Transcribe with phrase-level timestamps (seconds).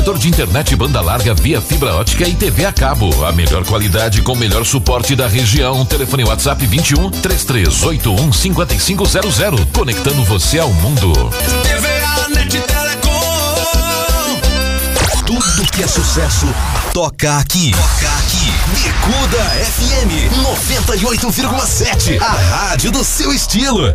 [0.00, 3.22] Provedor de internet banda larga via fibra ótica e TV a cabo.
[3.22, 5.84] A melhor qualidade com o melhor suporte da região.
[5.84, 9.66] Telefone WhatsApp 21 3381 5500.
[9.74, 11.12] Conectando você ao mundo.
[11.64, 13.10] TVA Net Telecom.
[15.26, 16.46] Tudo que é sucesso
[16.94, 17.72] toca aqui.
[17.72, 18.50] Toca aqui.
[18.72, 20.32] Bicuda FM
[20.88, 22.18] 98,7.
[22.22, 23.94] A rádio do seu estilo.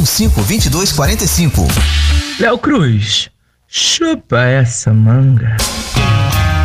[0.01, 1.67] 2245.
[2.39, 3.29] Léo Cruz,
[3.67, 5.55] chupa essa manga.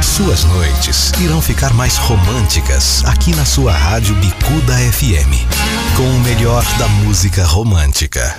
[0.03, 5.45] Suas noites irão ficar mais românticas aqui na sua rádio Bicuda FM,
[5.97, 8.35] com o melhor da música romântica.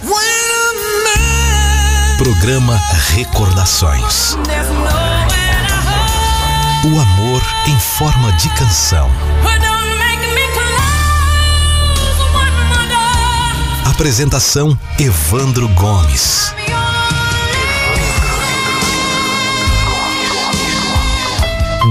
[2.18, 2.82] Programa
[3.14, 4.36] Recordações.
[6.84, 9.12] O amor em forma de canção.
[13.98, 16.54] Apresentação Evandro Gomes.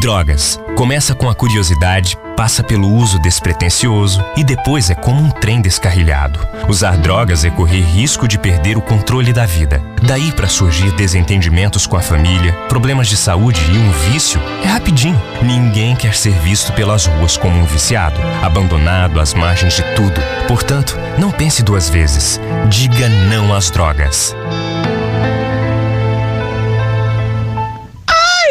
[0.01, 0.57] Drogas.
[0.77, 6.39] Começa com a curiosidade, passa pelo uso despretensioso e depois é como um trem descarrilhado.
[6.69, 9.83] Usar drogas é correr risco de perder o controle da vida.
[10.03, 15.21] Daí para surgir desentendimentos com a família, problemas de saúde e um vício é rapidinho.
[15.41, 20.21] Ninguém quer ser visto pelas ruas como um viciado, abandonado às margens de tudo.
[20.47, 22.39] Portanto, não pense duas vezes.
[22.69, 24.37] Diga não às drogas.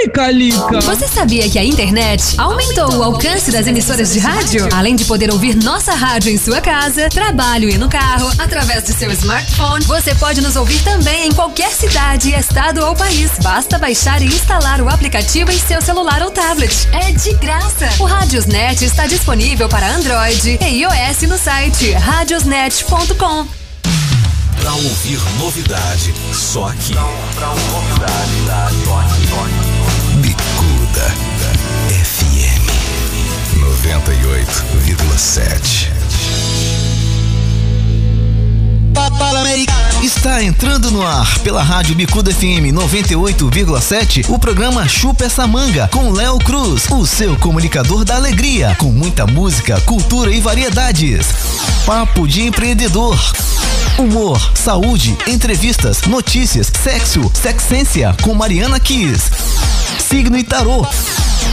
[0.09, 0.79] Calica.
[0.81, 4.67] Você sabia que a internet aumentou o alcance das emissoras de rádio?
[4.73, 8.94] Além de poder ouvir nossa rádio em sua casa, trabalho e no carro, através de
[8.94, 13.31] seu smartphone, você pode nos ouvir também em qualquer cidade, estado ou país.
[13.41, 16.88] Basta baixar e instalar o aplicativo em seu celular ou tablet.
[16.94, 17.89] É de graça.
[17.99, 23.47] O Radiosnet está disponível para Android e iOS no site radiosnet.com.
[24.59, 26.94] Pra ouvir novidade, só aqui.
[26.94, 29.64] Pra ouvir novidade, só aqui.
[33.85, 35.91] 98,7.
[40.03, 46.12] Está entrando no ar pela Rádio Bicuda FM 98,7 o programa Chupa essa manga com
[46.12, 51.28] Léo Cruz, o seu comunicador da alegria, com muita música, cultura e variedades.
[51.85, 53.19] Papo de empreendedor.
[54.00, 59.29] Humor, saúde, entrevistas, notícias, sexo, sexência com Mariana Kiss
[60.00, 60.85] signo e tarô.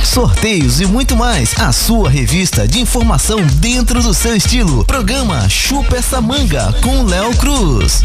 [0.04, 1.58] Sorteios e muito mais.
[1.58, 4.84] A sua revista de informação dentro do seu estilo.
[4.84, 8.03] Programa Chupa essa manga com Léo Cruz.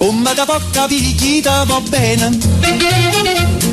[0.00, 2.30] Uma da poca picchita va bene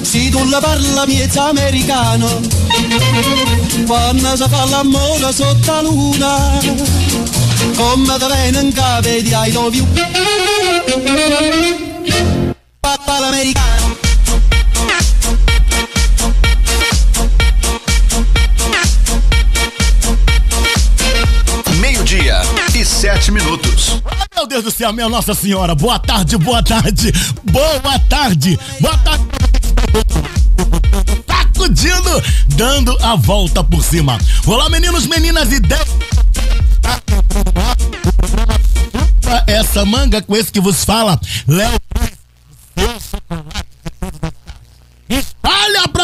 [0.04, 2.28] Se tu la parla miezza americano
[3.86, 6.60] Quando si fa l'amore sotto la luna
[7.78, 9.88] Come da bene in capo di I love you
[13.12, 13.98] americano.
[21.80, 22.42] Meio-dia
[22.76, 24.02] e sete minutos.
[24.36, 25.74] Meu Deus do céu, minha Nossa Senhora.
[25.74, 27.12] Boa tarde, boa tarde,
[27.44, 29.26] boa tarde, boa tarde.
[31.28, 32.24] Sacudindo,
[32.56, 34.18] dando a volta por cima.
[34.46, 35.88] Olá, meninos, meninas e dez.
[39.46, 41.78] Essa manga com esse que vos fala, Léo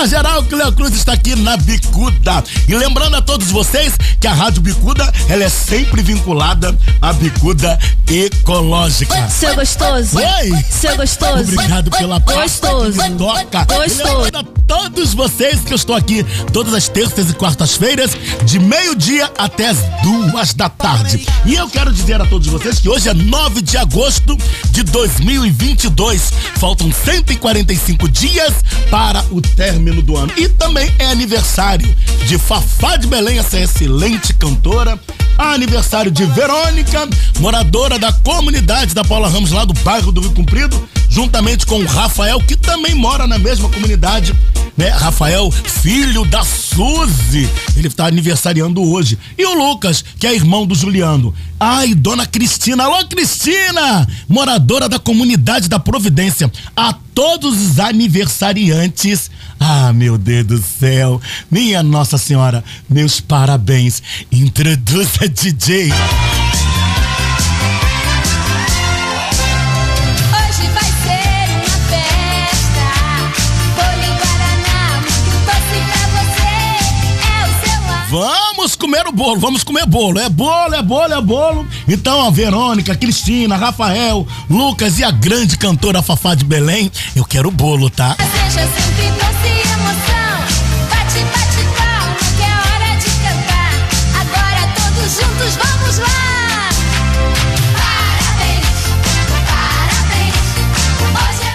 [0.05, 2.43] Geral que o Leo Cruz está aqui na Bicuda.
[2.67, 7.79] E lembrando a todos vocês que a Rádio Bicuda, ela é sempre vinculada à Bicuda
[8.07, 9.29] Ecológica.
[9.29, 10.17] Seu gostoso.
[10.17, 10.63] Oi.
[10.69, 11.53] Seu gostoso.
[11.53, 13.01] Obrigado pela Gostoso.
[13.01, 13.65] Que toca.
[13.65, 14.29] Gostoso.
[14.33, 18.11] E a todos vocês que eu estou aqui todas as terças e quartas-feiras,
[18.43, 21.25] de meio-dia até as duas da tarde.
[21.45, 24.37] E eu quero dizer a todos vocês que hoje é 9 de agosto
[24.71, 26.33] de 2022.
[26.55, 28.53] Faltam 145 dias
[28.89, 30.31] para o término do ano.
[30.37, 31.93] E também é aniversário
[32.27, 34.99] de Fafá de Belém, essa excelente cantora.
[35.37, 37.07] Aniversário de Verônica,
[37.39, 41.85] moradora da comunidade da Paula Ramos, lá do bairro do Rio Comprido, juntamente com o
[41.85, 44.33] Rafael, que também mora na mesma comunidade
[44.75, 44.89] né?
[44.89, 47.47] Rafael, filho da Suzy.
[47.75, 49.17] Ele está aniversariando hoje.
[49.37, 51.33] E o Lucas, que é irmão do Juliano.
[51.59, 52.83] Ai, dona Cristina.
[52.83, 54.07] Alô, Cristina!
[54.27, 56.51] Moradora da comunidade da Providência.
[56.75, 59.29] A todos os aniversariantes.
[59.59, 61.21] Ah, meu Deus do céu.
[61.49, 64.01] Minha Nossa Senhora, meus parabéns.
[64.31, 65.91] Introduza DJ.
[78.63, 80.17] Vamos comer o bolo, vamos comer bolo.
[80.17, 81.67] É bolo, é bolo, é bolo.
[81.85, 87.51] Então, a Verônica, Cristina, Rafael, Lucas e a grande cantora Fafá de Belém, eu quero
[87.51, 88.15] bolo, tá?
[88.49, 89.52] Seja sempre doce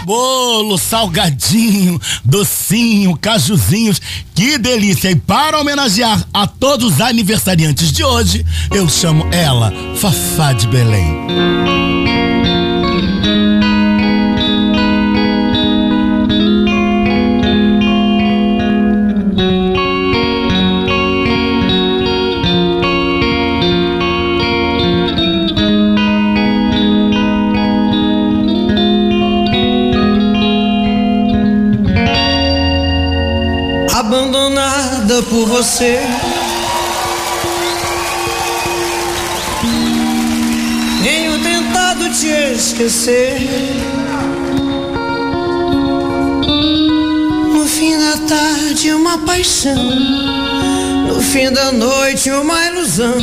[0.09, 4.01] Bolo, salgadinho, docinho, cajuzinhos,
[4.35, 5.11] que delícia!
[5.11, 11.98] E para homenagear a todos os aniversariantes de hoje, eu chamo ela, Fafá de Belém.
[35.23, 36.00] Por você.
[41.03, 43.41] Tenho tentado te esquecer.
[47.55, 49.91] No fim da tarde, uma paixão.
[51.09, 53.19] No fim da noite, uma ilusão.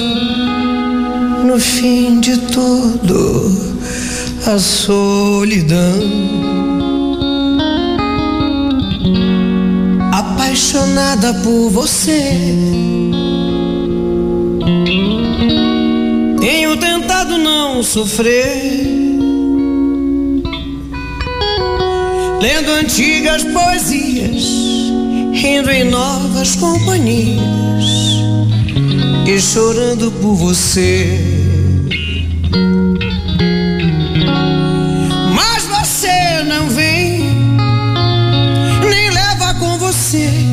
[1.45, 3.75] No fim de tudo,
[4.47, 6.54] a solidão.
[10.75, 12.53] Apaixonada por você.
[16.39, 18.85] Tenho tentado não sofrer,
[22.41, 24.43] lendo antigas poesias,
[25.33, 27.85] rindo em novas companhias
[29.25, 31.19] e chorando por você.
[35.33, 37.29] Mas você não vem
[38.89, 40.44] nem leva com você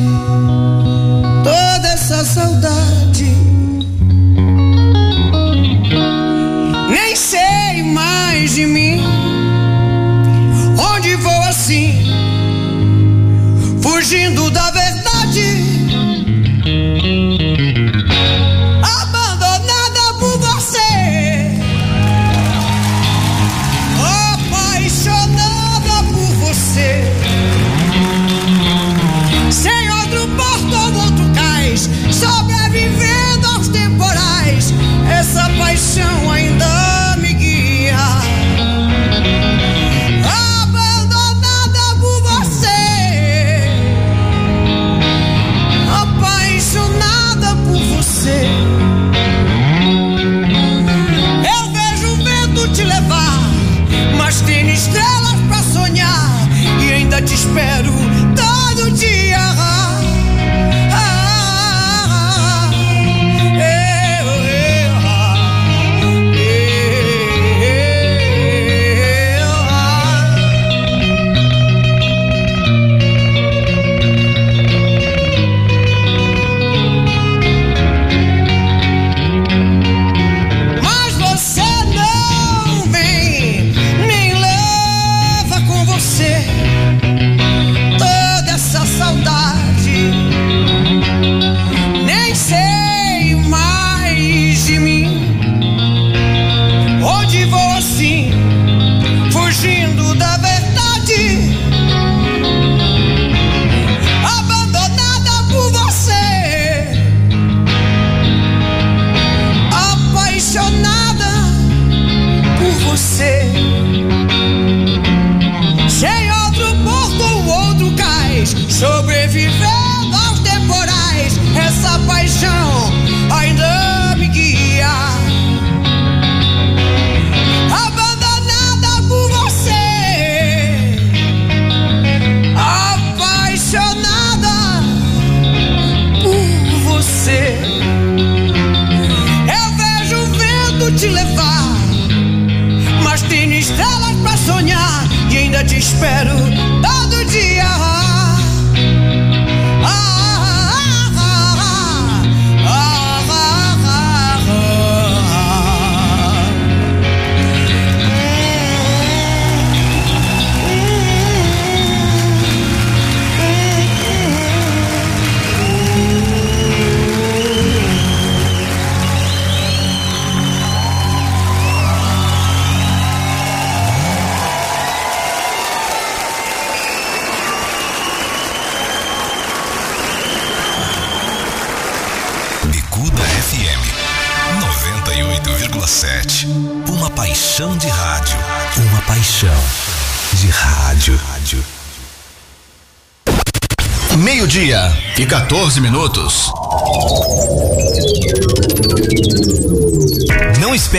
[195.73, 196.42] 14 minutos.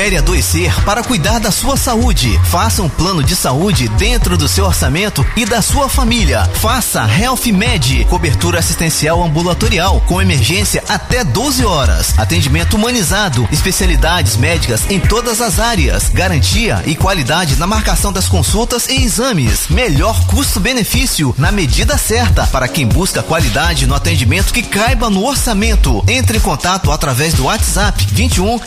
[0.04, 2.38] Espere adoecer para cuidar da sua saúde.
[2.44, 6.44] Faça um plano de saúde dentro do seu orçamento e da sua família.
[6.60, 12.18] Faça Health Med, cobertura assistencial ambulatorial com emergência até 12 horas.
[12.18, 18.86] Atendimento humanizado, especialidades médicas em todas as áreas, garantia e qualidade na marcação das consultas
[18.88, 19.68] e exames.
[19.70, 26.04] Melhor custo-benefício na medida certa para quem busca qualidade no atendimento que caiba no orçamento.
[26.06, 28.58] Entre em contato através do WhatsApp 21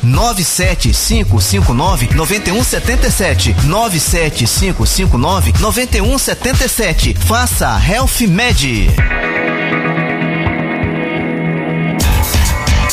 [1.28, 7.16] 97559 9177 97559 9177.
[7.20, 8.90] Faça Health Med.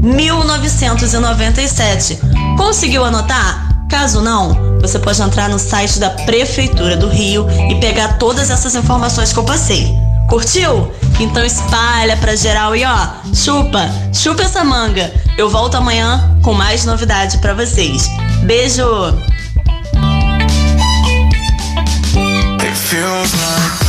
[0.03, 2.19] 1997.
[2.57, 3.69] Conseguiu anotar?
[3.89, 8.75] Caso não, você pode entrar no site da Prefeitura do Rio e pegar todas essas
[8.75, 9.95] informações que eu passei.
[10.29, 10.93] Curtiu?
[11.21, 15.13] Então espalha pra geral e ó, chupa, chupa essa manga.
[15.37, 18.09] Eu volto amanhã com mais novidade para vocês.
[18.45, 19.32] Beijo!
[22.93, 23.82] feels like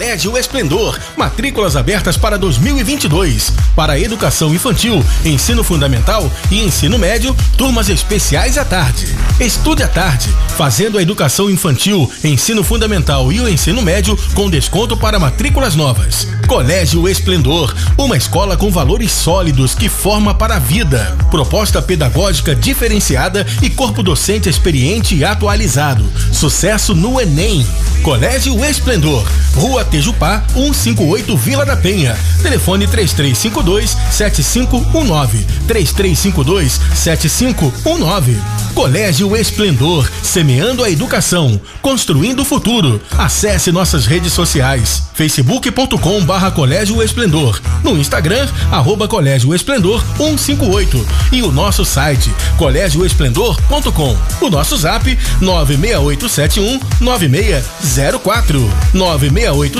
[0.00, 3.52] Colégio Esplendor, matrículas abertas para 2022.
[3.76, 9.14] Para educação infantil, ensino fundamental e ensino médio, turmas especiais à tarde.
[9.38, 14.96] Estude à tarde, fazendo a educação infantil, ensino fundamental e o ensino médio com desconto
[14.96, 16.26] para matrículas novas.
[16.46, 21.14] Colégio Esplendor, uma escola com valores sólidos que forma para a vida.
[21.30, 26.10] Proposta pedagógica diferenciada e corpo docente experiente e atualizado.
[26.32, 27.66] Sucesso no Enem.
[28.02, 32.16] Colégio Esplendor, Rua Matejupá 158 Vila da Penha.
[32.40, 35.44] Telefone 3352 7519.
[35.66, 38.38] 3352 7519.
[38.72, 43.02] Colégio Esplendor, semeando a educação, construindo o futuro.
[43.18, 51.42] Acesse nossas redes sociais: facebook.com barra Colégio Esplendor, no Instagram, arroba Colégio Esplendor 158 e
[51.42, 54.16] o nosso site colégioesplendor.com.
[54.40, 58.60] O nosso zap 96871 9604
[58.94, 59.79] 96871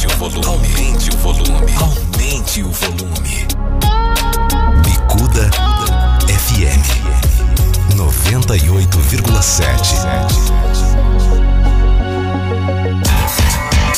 [0.00, 0.46] Aumente o volume.
[0.46, 1.74] Aumente o volume.
[1.76, 3.46] Aumente o volume.
[4.82, 5.50] Bicuda
[6.26, 6.82] FM
[7.94, 10.00] 98,7.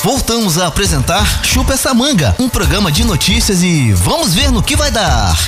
[0.02, 4.74] Voltamos a apresentar Chupa essa manga, um programa de notícias e vamos ver no que
[4.74, 5.38] vai dar.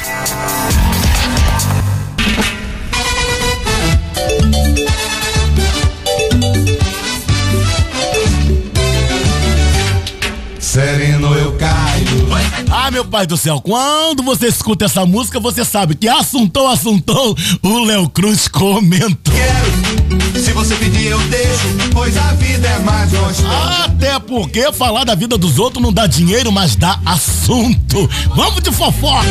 [12.86, 17.34] Ah, meu pai do céu, quando você escuta essa música, você sabe que assuntou, assuntou,
[17.62, 19.32] o Léo Cruz comentou.
[20.34, 23.84] Se você pedir, eu deixo, pois a vida é mais gostosa.
[23.84, 28.06] Até porque falar da vida dos outros não dá dinheiro, mas dá assunto.
[28.36, 29.28] Vamos de fofoca.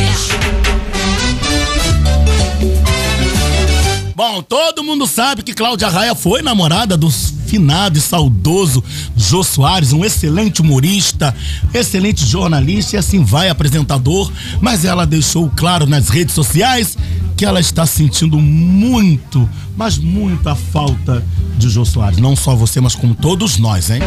[4.16, 7.08] Bom, todo mundo sabe que Cláudia Raia foi namorada do
[7.54, 8.82] finado e saudoso
[9.16, 11.32] Jô Soares, um excelente humorista,
[11.72, 14.28] excelente jornalista e assim vai apresentador,
[14.60, 16.98] mas ela deixou claro nas redes sociais
[17.36, 21.24] que ela está sentindo muito, mas muita falta
[21.56, 22.18] de Jô Soares.
[22.18, 24.00] Não só você, mas como todos nós, hein?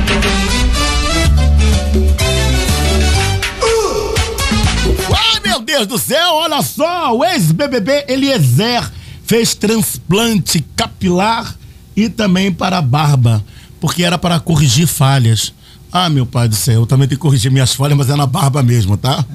[5.09, 8.91] Ai, meu Deus do céu, olha só, o ex-BBB Eliezer
[9.25, 11.55] fez transplante capilar
[11.97, 13.43] e também para a barba,
[13.81, 15.51] porque era para corrigir falhas.
[15.91, 18.27] Ah, meu pai do céu, eu também tenho que corrigir minhas falhas, mas é na
[18.27, 19.25] barba mesmo, tá?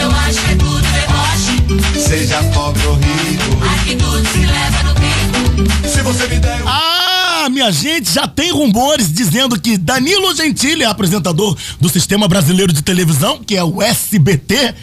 [0.00, 2.00] Eu acho que é tudo deboche.
[2.00, 3.64] Seja pobre ou rico.
[3.72, 5.88] Aqui tudo se leva no bico.
[5.88, 10.84] Se você me der um Ah, minha gente, já tem rumores dizendo que Danilo Gentili,
[10.84, 14.74] apresentador do Sistema Brasileiro de Televisão, que é o SBT,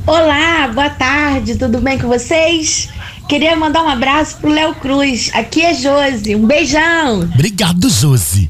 [0.07, 2.89] Olá, boa tarde, tudo bem com vocês?
[3.29, 5.31] Queria mandar um abraço pro Léo Cruz.
[5.35, 7.23] Aqui é Josi, um beijão.
[7.23, 8.49] Obrigado, Josi.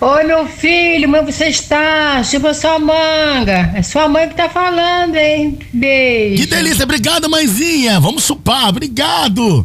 [0.00, 2.22] Oi, meu filho, como você está?
[2.24, 3.72] Chupa sua manga.
[3.74, 5.58] É sua mãe que tá falando, hein?
[5.72, 6.42] Beijo.
[6.42, 8.00] Que delícia, obrigado, mãezinha.
[8.00, 9.64] Vamos chupar, obrigado.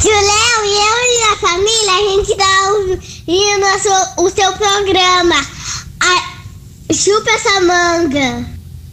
[0.00, 4.52] Tio Léo e eu e a família, a gente tá ouvindo a sua- o seu
[4.52, 5.34] programa.
[6.00, 8.46] A- chupa essa manga.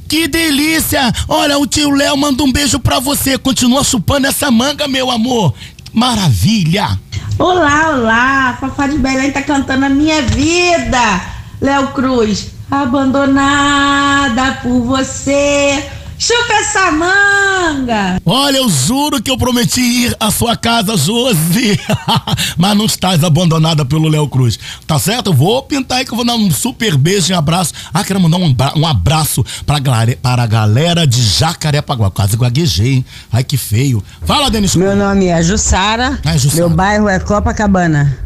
[0.08, 1.12] Que delícia!
[1.28, 3.38] Olha, o tio Léo manda um beijo pra você.
[3.38, 5.54] Continua chupando essa manga, meu amor.
[5.92, 7.00] Maravilha!
[7.38, 8.58] Olá, olá.
[8.62, 11.22] Fafá de Belém tá cantando a minha vida.
[11.60, 15.84] Léo Cruz, abandonada por você.
[16.18, 18.22] Chupa essa manga!
[18.26, 21.78] Olha, eu juro que eu prometi ir à sua casa, Josi.
[22.58, 24.58] Mas não estás abandonada pelo Léo Cruz.
[24.88, 25.28] Tá certo?
[25.32, 27.74] Eu vou pintar aí que eu vou dar um super beijo e abraço.
[27.94, 32.10] Ah, quero mandar um, um abraço pra, galera- para a galera de Jacarepaguá.
[32.10, 33.06] Quase gaguejei, hein?
[33.32, 34.04] Ai, que feio.
[34.26, 34.76] Fala, Denis.
[34.76, 36.18] Meu nome é Jussara.
[36.54, 38.18] Meu bairro é Copacabana.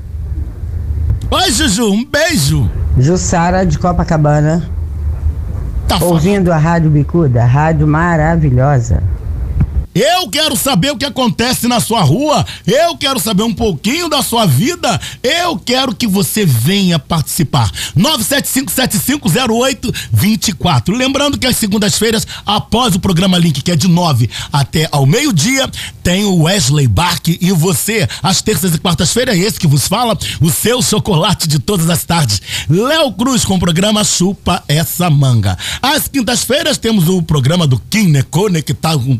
[1.32, 2.70] Oi, Juju, um beijo.
[2.98, 4.70] Jussara de Copacabana.
[6.02, 9.02] Ouvindo a Rádio Bicuda, rádio maravilhosa.
[9.94, 12.46] Eu quero saber o que acontece na sua rua.
[12.66, 15.00] Eu quero saber um pouquinho da sua vida.
[15.24, 17.72] Eu quero que você venha participar.
[17.98, 20.96] 975750824.
[20.96, 25.70] Lembrando que às segundas-feiras, após o programa Link, que é de 9 até ao meio-dia,
[26.04, 30.18] tem o Wesley Bach e você, às terças e quartas-feiras, é esse que vos fala,
[30.40, 32.42] o seu chocolate de todas as tardes.
[32.70, 35.58] Léo Cruz com o programa Chupa Essa Manga.
[35.82, 38.24] Às quintas-feiras temos o programa do Kim, né?
[38.24, 39.20] Conectado,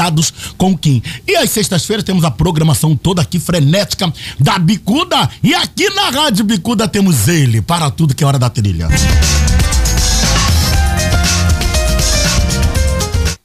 [0.00, 1.02] conectados com Kim.
[1.26, 5.28] E às sextas-feiras temos a programação toda aqui frenética da Bicuda.
[5.42, 8.88] E aqui na Rádio Bicuda temos ele, para tudo que é hora da trilha.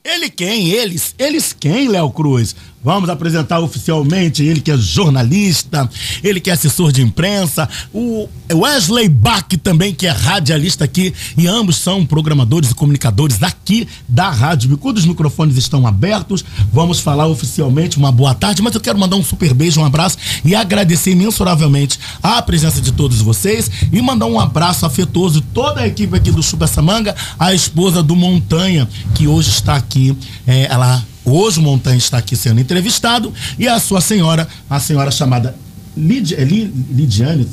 [0.02, 0.70] Ele quem?
[0.70, 1.14] Eles?
[1.18, 2.56] Eles quem, Léo Cruz?
[2.86, 5.90] Vamos apresentar oficialmente ele que é jornalista,
[6.22, 11.48] ele que é assessor de imprensa, o Wesley Bach também que é radialista aqui e
[11.48, 15.00] ambos são programadores e comunicadores aqui da Rádio Bicuda.
[15.00, 16.44] Os microfones estão abertos.
[16.72, 20.16] Vamos falar oficialmente uma boa tarde, mas eu quero mandar um super beijo, um abraço
[20.44, 25.88] e agradecer imensuravelmente a presença de todos vocês e mandar um abraço afetuoso toda a
[25.88, 31.04] equipe aqui do Chupa Samanga, a esposa do Montanha, que hoje está aqui, é, ela
[31.26, 35.56] Hoje o Montanha está aqui sendo entrevistado e a sua senhora, a senhora chamada
[35.96, 37.46] Lid, é Li- Lidiane?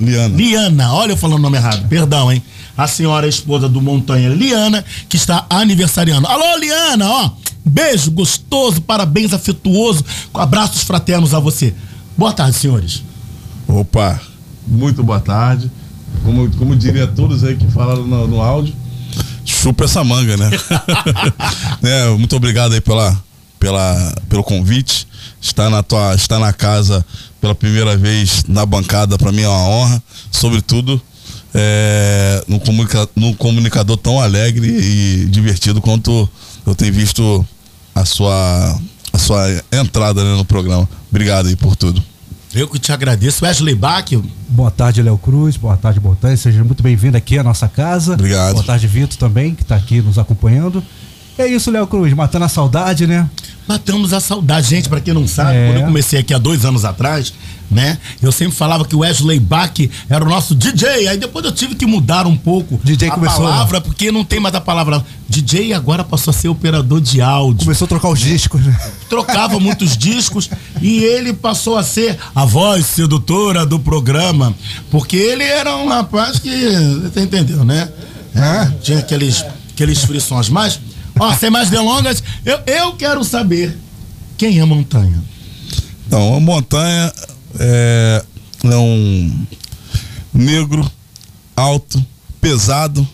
[0.00, 0.36] Liana.
[0.36, 2.42] Liana, olha eu falando o nome errado, perdão, hein?
[2.76, 6.26] A senhora esposa do Montanha, Liana, que está aniversariando.
[6.26, 7.30] Alô, Liana, ó,
[7.64, 11.74] beijo gostoso, parabéns afetuoso, abraços fraternos a você.
[12.16, 13.02] Boa tarde, senhores.
[13.66, 14.20] Opa,
[14.68, 15.70] muito boa tarde.
[16.22, 18.74] Como, como diria todos aí que falaram no, no áudio,
[19.66, 20.48] chupa essa manga, né?
[21.82, 23.20] né, Muito obrigado aí pela,
[23.58, 25.08] pela, pelo convite.
[25.40, 27.04] Estar na, tua, estar na casa
[27.40, 30.02] pela primeira vez na bancada, para mim é uma honra.
[30.30, 31.02] Sobretudo,
[31.52, 36.28] é, num, comunica, num comunicador tão alegre e divertido quanto
[36.64, 37.44] eu tenho visto
[37.92, 38.80] a sua,
[39.12, 40.88] a sua entrada né, no programa.
[41.10, 42.02] Obrigado aí por tudo.
[42.56, 43.44] Eu que te agradeço.
[43.44, 44.06] Wesley Bach.
[44.48, 45.58] Boa tarde, Léo Cruz.
[45.58, 46.38] Boa tarde, Montanha.
[46.38, 48.14] Seja muito bem-vindo aqui à nossa casa.
[48.14, 48.54] Obrigado.
[48.54, 50.82] Boa tarde, Vitor, também, que está aqui nos acompanhando.
[51.36, 53.28] É isso, Léo Cruz, matando a saudade, né?
[53.66, 54.68] Matamos a saudade.
[54.68, 55.66] Gente, pra quem não sabe, É.
[55.66, 57.32] quando eu comecei aqui há dois anos atrás,
[57.70, 57.98] né?
[58.22, 59.72] Eu sempre falava que o Wesley Bach
[60.08, 61.08] era o nosso DJ.
[61.08, 63.50] Aí depois eu tive que mudar um pouco DJ a começou, né?
[63.50, 67.64] palavra, porque não tem mais a palavra DJ agora passou a ser operador de áudio.
[67.64, 68.78] Começou a trocar os discos, né?
[69.08, 70.48] Trocava muitos discos
[70.80, 74.54] e ele passou a ser a voz sedutora do programa,
[74.90, 76.50] porque ele era um rapaz que,
[77.02, 77.88] você entendeu, né?
[78.34, 80.48] É, tinha aqueles, aqueles frições.
[80.48, 80.78] Mas,
[81.18, 83.76] ó, sem mais delongas, eu, eu quero saber
[84.36, 85.22] quem é Montanha.
[86.06, 87.12] Então, a montanha
[87.58, 88.24] é,
[88.64, 89.46] é um
[90.32, 90.88] negro,
[91.56, 92.04] alto,
[92.40, 93.06] pesado,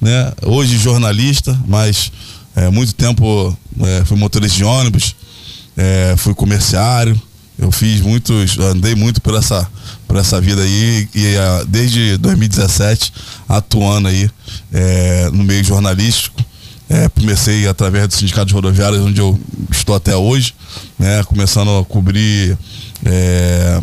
[0.00, 0.32] né?
[0.42, 2.12] Hoje jornalista, mas
[2.54, 5.14] é, muito tempo é, fui motorista de ônibus,
[5.76, 7.20] é, fui comerciário,
[7.58, 9.66] eu fiz muitos, andei muito por essa,
[10.06, 13.12] por essa vida aí e ah, desde 2017
[13.48, 14.28] atuando aí
[14.72, 16.44] é, no meio jornalístico.
[16.88, 19.38] É, comecei através do Sindicato de Rodoviários, onde eu
[19.70, 20.54] estou até hoje,
[20.98, 22.56] né, começando a cobrir
[23.04, 23.80] é,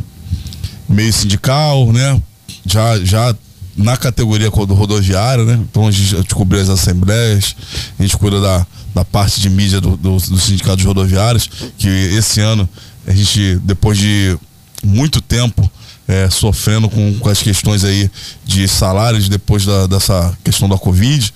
[0.87, 2.21] meio sindical, né,
[2.65, 3.35] já, já
[3.75, 7.55] na categoria do rodoviário, né, então a gente, cobriu as assembleias,
[7.99, 11.89] a gente cuida da, da parte de mídia do, do, do Sindicato de Rodoviários, que
[11.89, 12.69] esse ano
[13.05, 14.37] a gente, depois de
[14.81, 15.69] muito tempo
[16.07, 18.09] é, sofrendo com, com as questões aí
[18.45, 21.33] de salários depois da, dessa questão da Covid,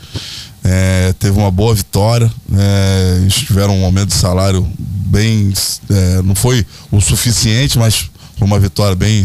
[0.63, 5.53] é, teve uma boa vitória, né, eles tiveram um aumento de salário bem.
[5.89, 9.23] é, não foi o suficiente, mas foi uma vitória bem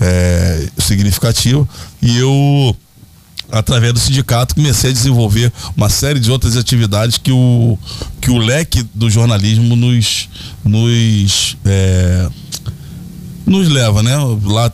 [0.00, 1.68] é, significativa.
[2.00, 2.76] E eu,
[3.50, 7.78] através do sindicato, comecei a desenvolver uma série de outras atividades que o,
[8.20, 10.28] que o leque do jornalismo nos.
[10.64, 12.28] nos é,
[13.46, 14.14] nos leva, né?
[14.44, 14.70] Lá,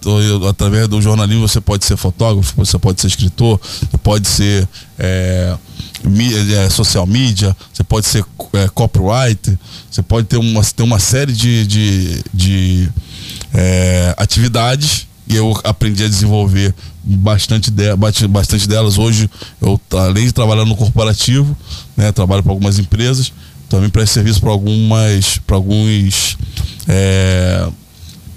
[0.48, 3.60] através do jornalismo, você pode ser fotógrafo, você pode ser escritor,
[4.02, 5.56] pode ser é,
[6.10, 9.58] mí- é, social media, você pode ser é, copywriter,
[9.90, 12.88] você pode ter uma, ter uma série de, de, de,
[13.52, 17.96] é, atividades e eu aprendi a desenvolver bastante, de,
[18.28, 18.98] bastante delas.
[18.98, 19.28] Hoje,
[19.60, 21.56] eu, além de trabalhar no corporativo,
[21.96, 23.32] né, trabalho para algumas empresas,
[23.68, 26.36] também presto serviço para algumas, para alguns
[26.86, 27.66] é,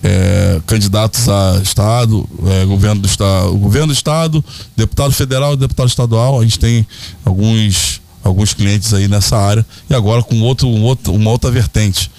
[0.04, 4.44] é, candidatos a Estado, é, governo, do estado, governo do Estado,
[4.76, 6.40] deputado federal e deputado estadual.
[6.40, 6.86] A gente tem
[7.26, 12.12] alguns, alguns clientes aí nessa área e agora com outro, um outro, uma outra vertente.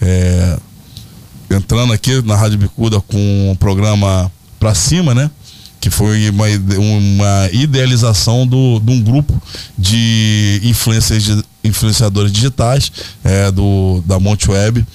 [0.00, 0.58] É,
[1.50, 5.30] entrando aqui na Rádio Bicuda com o programa Pra Cima, né?
[5.80, 6.46] Que foi uma,
[6.78, 9.40] uma idealização do, de um grupo
[9.76, 10.60] de
[11.62, 12.90] influenciadores digitais
[13.22, 14.86] é, do, da Monte Web,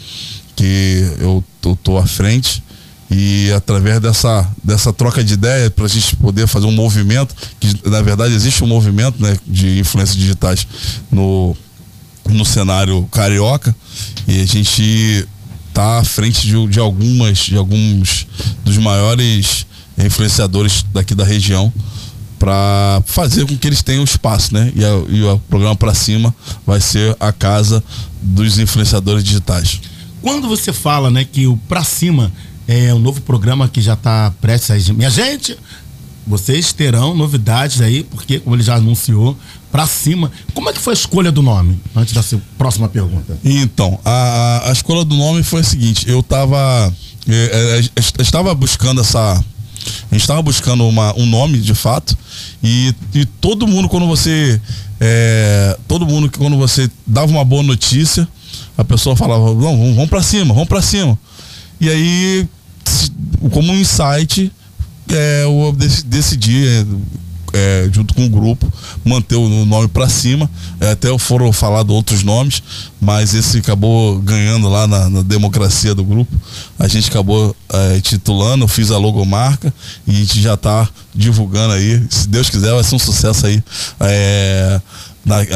[0.60, 2.62] que eu tô, à frente.
[3.10, 7.89] E através dessa, dessa troca de ideia, para a gente poder fazer um movimento, que
[7.89, 10.67] na verdade existe um movimento né, de influências digitais
[11.12, 11.56] no,
[12.28, 13.74] no cenário carioca
[14.28, 15.28] e a gente
[15.69, 18.28] está à frente de, de algumas de alguns
[18.63, 19.65] dos maiores
[19.98, 21.74] influenciadores daqui da região
[22.38, 24.72] para fazer com que eles tenham espaço, né?
[24.76, 26.34] E, a- e o programa para cima
[26.65, 27.84] vai ser a casa
[28.22, 29.82] dos influenciadores digitais.
[30.21, 32.32] Quando você fala, né, que o Pra Cima
[32.67, 34.93] é um novo programa que já está prestes a...
[34.93, 35.58] Minha gente,
[36.27, 39.36] vocês terão novidades aí, porque, como ele já anunciou,
[39.71, 40.32] Pra Cima.
[40.53, 41.79] Como é que foi a escolha do nome?
[41.95, 42.23] Antes da
[42.58, 43.38] próxima pergunta.
[43.43, 46.91] Então, a, a escolha do nome foi a seguinte, eu tava.
[47.27, 49.34] eh, eh, eu estava buscando essa.
[49.34, 52.17] A gente estava buscando uma, um nome de fato.
[52.63, 54.60] E, e todo mundo, quando você.
[54.99, 58.27] eh, todo mundo que quando você dava uma boa notícia,
[58.79, 61.17] a pessoa falava, não, vamos, pra cima, vamos pra cima.
[61.81, 62.47] E aí,
[63.51, 64.51] como um insight,
[65.11, 66.85] é, eu dec- decidi, é,
[67.51, 68.71] é, junto com o grupo,
[69.03, 70.49] manter o nome pra cima.
[70.79, 72.63] É, até foram falado outros nomes,
[73.01, 76.33] mas esse acabou ganhando lá na, na democracia do grupo.
[76.77, 79.73] A gente acabou é, titulando, fiz a logomarca
[80.07, 82.01] e a gente já tá divulgando aí.
[82.09, 83.61] Se Deus quiser, vai ser um sucesso aí
[83.99, 84.79] é,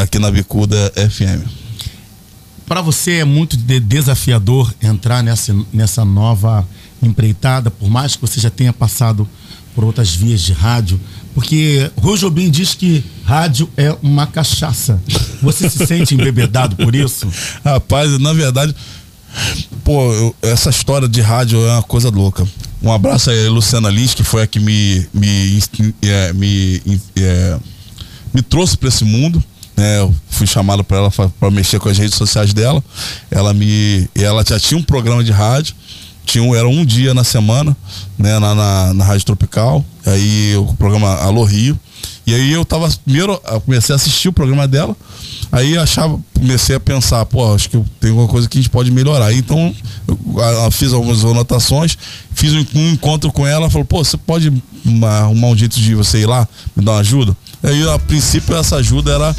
[0.01, 1.62] aqui na Bicuda FM.
[2.67, 6.67] Para você é muito de- desafiador entrar nessa, nessa nova
[7.01, 9.27] empreitada, por mais que você já tenha passado
[9.75, 10.99] por outras vias de rádio,
[11.33, 15.01] porque Rui Jobim diz que rádio é uma cachaça.
[15.41, 17.27] Você se sente embebedado por isso?
[17.65, 18.73] Rapaz, na verdade,
[19.83, 22.47] pô, eu- essa história de rádio é uma coisa louca.
[22.81, 26.81] Um abraço aí, Luciana Lins, que foi a que me, me, insti- é, me,
[27.15, 27.57] é,
[28.33, 29.43] me trouxe para esse mundo.
[29.75, 32.83] Né, eu fui chamado para ela para mexer com as redes sociais dela.
[33.31, 35.73] Ela me, ela já tinha um programa de rádio.
[36.25, 37.75] Tinha era um dia na semana,
[38.17, 39.83] né, na, na, na Rádio Tropical.
[40.05, 41.77] Aí o programa Alô Rio.
[42.25, 42.89] E aí eu tava.
[43.03, 44.95] Primeiro, eu comecei a assistir o programa dela.
[45.51, 48.69] Aí achava, comecei a pensar, pô, acho que eu- tem alguma coisa que a gente
[48.69, 49.33] pode melhorar.
[49.33, 49.75] Então,
[50.07, 50.17] eu,
[50.65, 51.97] a- fiz algumas anotações,
[52.33, 54.51] fiz um, um encontro com ela, falou, pô, você pode
[54.85, 57.35] uma- arrumar um jeito de você ir lá, me dar uma ajuda?
[57.63, 59.35] Aí, a princípio, essa ajuda era,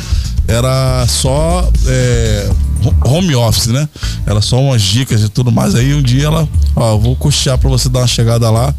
[0.48, 2.50] era só é,
[2.82, 3.88] ho- home office, né?
[4.26, 5.74] Era só umas dicas e tudo mais.
[5.74, 8.74] Aí um dia ela, ó, vou custear pra você dar uma chegada lá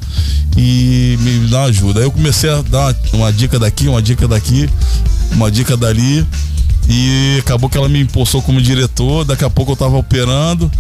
[0.58, 2.00] e me dar uma ajuda.
[2.00, 4.70] Aí eu comecei a dar uma, uma dica daqui, uma dica daqui,
[5.32, 6.26] uma dica dali.
[6.88, 10.72] E acabou que ela me impulsou como diretor, daqui a pouco eu tava operando,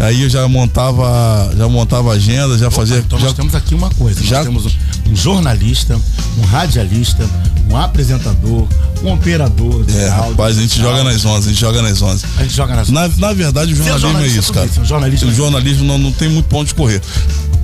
[0.00, 2.98] aí eu já montava, já montava agenda, já fazia.
[2.98, 5.96] Então já, nós temos aqui uma coisa, Já- nós temos um, um jornalista,
[6.38, 7.24] um radialista,
[7.70, 8.66] um apresentador,
[9.04, 12.24] um operador É, áudio, rapaz, a gente joga nas 11, a gente joga nas 11.
[12.38, 14.66] A gente joga nas Na, na verdade, o Ser jornalismo é jornalista isso, é cara.
[14.66, 17.00] isso, o jornalismo o é- jornalismo não, não tem muito ponto de correr.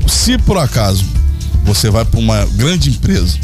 [0.06, 1.04] Se por acaso
[1.68, 3.36] você vai para uma grande empresa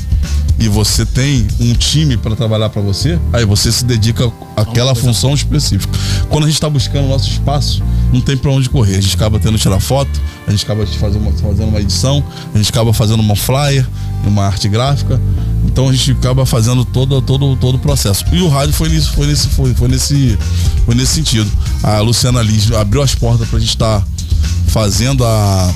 [0.58, 5.34] e você tem um time para trabalhar para você, aí você se dedica àquela função
[5.34, 5.92] específica.
[6.30, 8.96] Quando a gente está buscando o nosso espaço, não tem para onde correr.
[8.96, 10.10] A gente acaba tendo que tirar foto,
[10.46, 13.86] a gente acaba fazendo uma, fazendo uma edição, a gente acaba fazendo uma flyer,
[14.24, 15.20] uma arte gráfica.
[15.66, 18.24] Então a gente acaba fazendo todo, todo, todo o processo.
[18.32, 20.38] E o rádio foi nisso, foi nesse, foi, foi nesse,
[20.86, 21.50] foi nesse sentido.
[21.82, 24.02] A Luciana Liz abriu as portas para a gente estar
[24.68, 25.74] fazendo a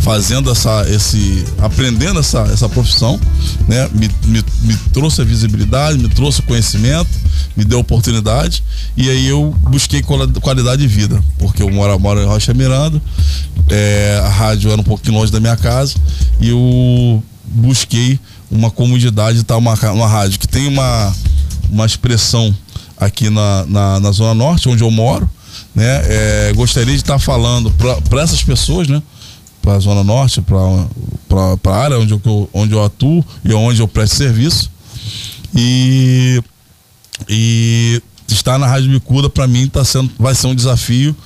[0.00, 3.18] fazendo essa esse aprendendo essa, essa profissão
[3.66, 7.08] né me, me, me trouxe a visibilidade me trouxe o conhecimento
[7.56, 8.62] me deu oportunidade
[8.96, 13.00] e aí eu busquei quali- qualidade de vida porque eu moro, moro em Rocha Miranda
[13.68, 15.94] é, a rádio era um pouquinho longe da minha casa
[16.40, 18.18] e eu busquei
[18.50, 21.12] uma comodidade de estar uma, uma rádio que tem uma
[21.70, 22.54] uma expressão
[22.96, 25.28] aqui na, na, na Zona Norte, onde eu moro,
[25.74, 26.02] né?
[26.06, 27.70] É, gostaria de estar falando
[28.08, 29.02] para essas pessoas, né?
[29.62, 33.88] Para a Zona Norte, para a área onde eu, onde eu atuo e onde eu
[33.88, 34.70] presto serviço.
[35.54, 36.42] E,
[37.28, 41.16] e estar na Rádio Bicuda para mim tá sendo, vai ser um desafio,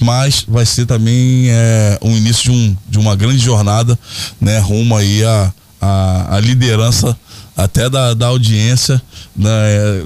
[0.00, 3.98] mas vai ser também é, um início de, um, de uma grande jornada,
[4.40, 7.16] né, rumo aí a, a, a liderança
[7.56, 9.00] até da, da audiência
[9.36, 9.50] né,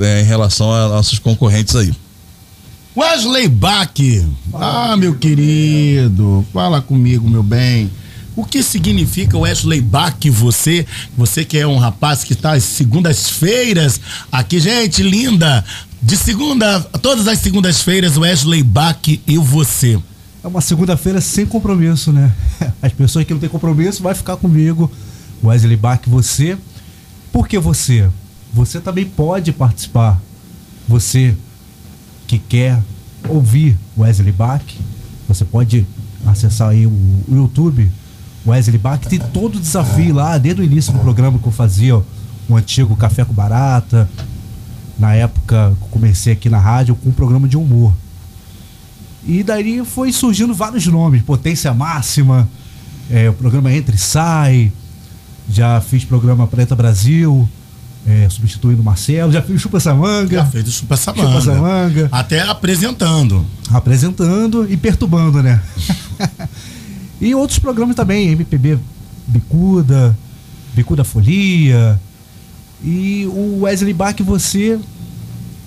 [0.00, 1.92] é, em relação a nossos concorrentes aí.
[2.96, 3.92] Wesley Bach.
[4.54, 7.90] Ah, meu querido, fala comigo, meu bem.
[8.34, 10.86] O que significa Wesley Bach você?
[11.14, 14.00] Você que é um rapaz que está às segundas-feiras
[14.32, 15.62] aqui, gente linda.
[16.00, 20.00] De segunda, todas as segundas-feiras, Wesley Bach e você.
[20.42, 22.32] É uma segunda-feira sem compromisso, né?
[22.80, 24.90] As pessoas que não têm compromisso vai ficar comigo.
[25.44, 26.56] Wesley Bach, você.
[27.30, 28.08] Por que você?
[28.54, 30.18] Você também pode participar.
[30.88, 31.36] Você
[32.26, 32.82] que quer
[33.28, 34.62] ouvir Wesley Bach,
[35.28, 35.86] você pode
[36.26, 37.90] acessar aí o, YouTube
[38.46, 41.96] Wesley Bach, tem todo o desafio lá, desde o início do programa que eu fazia,
[41.96, 44.08] o antigo Café com Barata,
[44.98, 47.92] na época que comecei aqui na rádio com um programa de humor.
[49.24, 52.48] E daí foi surgindo vários nomes, Potência Máxima,
[53.10, 54.72] é, o programa Entra e Sai,
[55.50, 57.48] já fiz programa Preta Brasil,
[58.06, 60.36] é, substituindo o Marcelo, já fiz o Chupa Samanga.
[60.36, 61.28] Já fez o Chupa Samanga.
[61.28, 62.08] Chupa Samanga.
[62.12, 63.44] Até apresentando.
[63.70, 65.60] Apresentando e perturbando, né?
[67.20, 68.78] e outros programas também, MPB
[69.26, 70.16] Bicuda,
[70.72, 72.00] Bicuda Folia.
[72.84, 74.78] E o Wesley Bach, você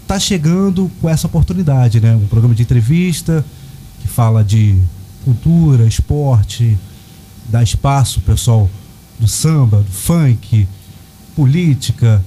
[0.08, 2.15] tá chegando com essa oportunidade, né?
[2.15, 3.43] Um programa de entrevista
[4.02, 4.80] que fala de
[5.25, 6.78] cultura, esporte,
[7.49, 8.69] dá espaço pessoal
[9.19, 10.65] do samba, do funk,
[11.39, 12.21] política,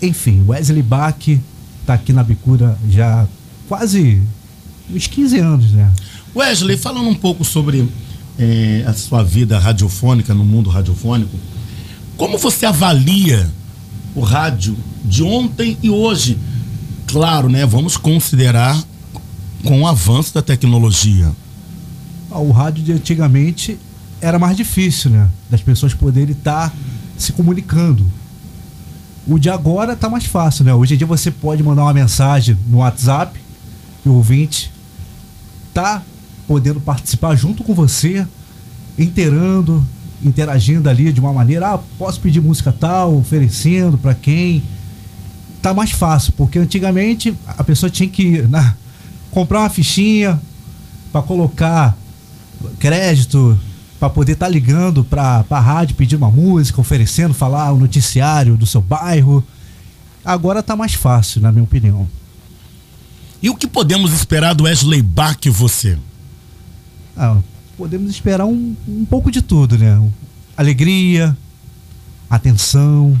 [0.00, 1.14] enfim, Wesley Bach
[1.84, 3.26] tá aqui na Bicuda já
[3.68, 4.22] quase
[4.90, 5.92] uns 15 anos, né?
[6.34, 7.86] Wesley, falando um pouco sobre
[8.38, 11.36] eh, a sua vida radiofônica no mundo radiofônico,
[12.16, 13.46] como você avalia
[14.14, 16.38] o rádio de ontem e hoje?
[17.06, 17.66] Claro, né?
[17.66, 18.82] Vamos considerar
[19.62, 21.30] com o avanço da tecnologia.
[22.30, 23.78] Ah, O rádio de antigamente
[24.18, 25.28] era mais difícil, né?
[25.50, 26.74] Das pessoas poderem estar
[27.18, 28.04] se comunicando.
[29.26, 30.72] O de agora tá mais fácil, né?
[30.72, 33.38] Hoje em dia você pode mandar uma mensagem no WhatsApp
[34.04, 34.72] e o ouvinte
[35.74, 36.00] tá
[36.46, 38.24] podendo participar junto com você,
[38.96, 39.84] inteirando,
[40.22, 44.62] interagindo ali de uma maneira, ah, posso pedir música tal, oferecendo para quem.
[45.60, 48.74] Tá mais fácil, porque antigamente a pessoa tinha que né,
[49.32, 50.40] comprar uma fichinha
[51.10, 51.96] para colocar
[52.78, 53.58] crédito,
[53.98, 58.66] para poder estar ligando para a rádio, pedir uma música, oferecendo, falar o noticiário do
[58.66, 59.42] seu bairro.
[60.24, 62.06] Agora tá mais fácil, na minha opinião.
[63.42, 65.98] E o que podemos esperar do Wesley Bach e você?
[67.16, 67.38] Ah,
[67.76, 70.02] podemos esperar um, um pouco de tudo, né?
[70.56, 71.36] Alegria,
[72.28, 73.20] atenção,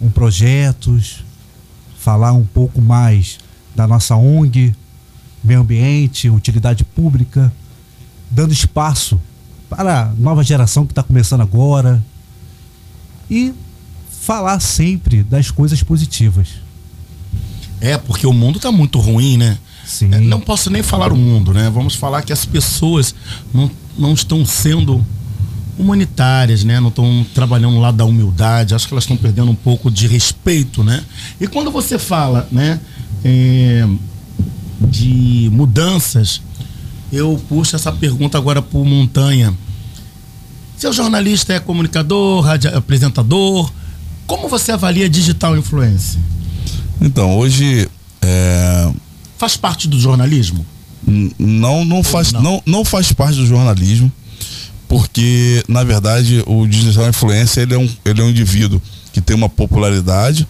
[0.00, 1.24] um projetos,
[1.98, 3.38] falar um pouco mais
[3.74, 4.74] da nossa ONG,
[5.42, 7.52] meio ambiente, utilidade pública,
[8.30, 9.20] dando espaço
[9.68, 12.02] para a nova geração que está começando agora
[13.30, 13.52] e
[14.20, 16.48] falar sempre das coisas positivas.
[17.80, 19.58] É, porque o mundo tá muito ruim, né?
[19.84, 20.12] Sim.
[20.12, 21.70] É, não posso nem falar o mundo, né?
[21.70, 23.14] Vamos falar que as pessoas
[23.52, 25.04] não, não estão sendo
[25.78, 26.80] humanitárias, né?
[26.80, 28.74] Não estão trabalhando no lado da humildade.
[28.74, 31.04] Acho que elas estão perdendo um pouco de respeito, né?
[31.40, 32.80] E quando você fala, né?
[33.26, 33.88] é,
[34.80, 36.40] de mudanças,
[37.12, 39.54] eu puxo essa pergunta agora pro Montanha.
[40.76, 43.72] Seu jornalista é comunicador, rádio apresentador.
[44.26, 46.20] Como você avalia digital influência?
[47.00, 47.88] Então, hoje.
[48.20, 48.90] é,
[49.38, 50.66] Faz parte do jornalismo?
[51.38, 52.42] Não, não faz, não?
[52.42, 52.62] não.
[52.66, 54.10] Não, faz parte do jornalismo,
[54.88, 59.36] porque na verdade o digital influencer ele é um, ele é um indivíduo que tem
[59.36, 60.46] uma popularidade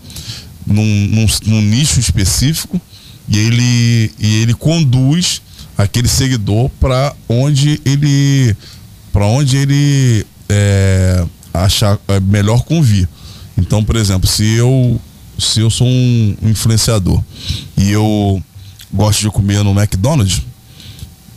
[0.67, 2.81] num, num, num nicho específico
[3.29, 5.43] e ele, e ele conduz
[5.77, 8.57] aquele seguidor para onde ele
[9.13, 13.09] para onde ele é, achar é, melhor convir.
[13.57, 15.01] Então, por exemplo, se eu
[15.39, 17.23] se eu sou um influenciador
[17.77, 18.43] e eu
[18.93, 20.43] gosto de comer no McDonald's,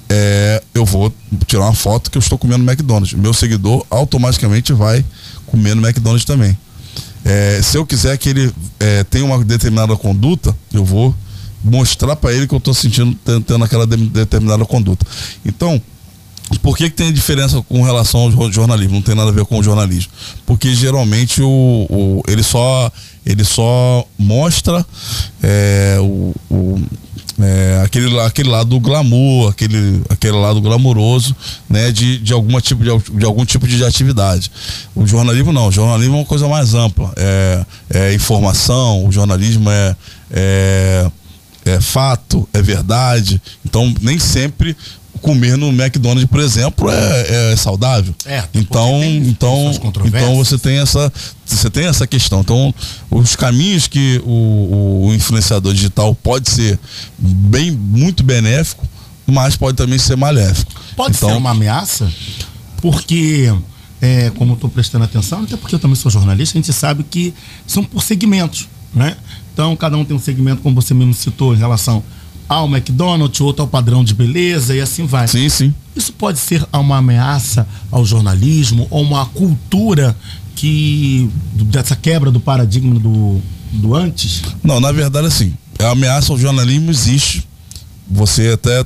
[0.10, 1.14] é, eu vou
[1.46, 3.14] tirar uma foto que eu estou comendo no McDonald's.
[3.14, 5.06] Meu seguidor automaticamente vai
[5.46, 6.58] comer no McDonald's também.
[7.24, 11.14] É, se eu quiser que ele é, tenha uma determinada conduta, eu vou
[11.64, 15.06] mostrar para ele que eu estou sentindo ten- tendo aquela de- determinada conduta.
[15.46, 15.82] Então,
[16.64, 18.96] por que, que tem diferença com relação ao jo- jornalismo?
[18.96, 20.12] Não tem nada a ver com o jornalismo.
[20.46, 21.48] Porque geralmente o,
[21.90, 22.92] o- ele, só,
[23.26, 24.84] ele só mostra
[25.44, 26.82] é, o, o-
[27.42, 31.34] é, aquele, aquele lado do glamour, aquele, aquele lado glamouroso
[31.70, 34.52] né, de, de, alguma tipo de, de algum tipo de atividade.
[34.94, 37.14] O jornalismo não, o jornalismo é uma coisa mais ampla.
[37.16, 39.96] É, é informação, o jornalismo é,
[40.32, 41.12] é,
[41.70, 43.42] é fato, é verdade.
[43.66, 44.76] Então, nem sempre
[45.22, 48.14] comer no McDonald's, por exemplo, é, é saudável.
[48.26, 49.72] É, então, então,
[50.06, 51.12] então você tem essa
[51.46, 52.42] você tem essa questão.
[52.42, 52.74] Então,
[53.10, 56.80] os caminhos que o, o influenciador digital pode ser
[57.18, 58.88] bem muito benéfico,
[59.26, 60.72] mas pode também ser maléfico.
[60.96, 62.12] Pode então, ser uma ameaça,
[62.82, 63.54] porque,
[64.02, 67.04] é, como eu estou prestando atenção, até porque eu também sou jornalista, a gente sabe
[67.04, 67.34] que
[67.66, 69.18] são por segmentos, né?
[69.60, 72.02] Então, cada um tem um segmento, como você mesmo citou, em relação
[72.48, 75.28] ao McDonald's, outro ao padrão de beleza e assim vai.
[75.28, 75.74] Sim, sim.
[75.94, 80.16] Isso pode ser uma ameaça ao jornalismo ou uma cultura
[80.56, 83.42] que dessa quebra do paradigma do,
[83.74, 84.44] do antes?
[84.64, 87.46] Não, na verdade assim, a ameaça ao jornalismo existe.
[88.10, 88.86] Você até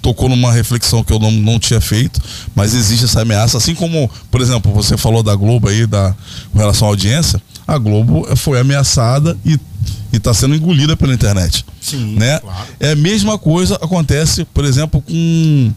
[0.00, 2.22] tocou numa reflexão que eu não, não tinha feito,
[2.54, 6.14] mas existe essa ameaça, assim como, por exemplo, você falou da Globo aí, da,
[6.52, 9.58] com relação à audiência, a Globo foi ameaçada e
[10.12, 11.64] está sendo engolida pela internet.
[11.80, 12.38] Sim, né?
[12.38, 12.68] claro.
[12.78, 15.72] É a mesma coisa acontece, por exemplo, com,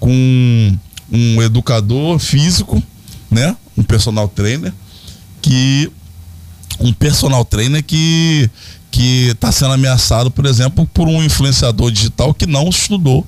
[0.00, 0.78] com
[1.12, 2.82] um educador físico,
[3.30, 3.56] né?
[3.76, 4.72] Um personal trainer,
[5.42, 5.90] que
[6.80, 8.50] um personal trainer que
[8.90, 13.26] que está sendo ameaçado, por exemplo, por um influenciador digital que não estudou,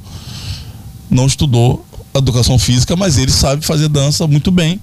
[1.10, 4.80] não estudou educação física, mas ele sabe fazer dança muito bem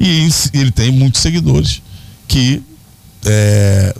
[0.00, 1.80] e ele tem muitos seguidores
[2.26, 2.60] que
[3.24, 3.94] é,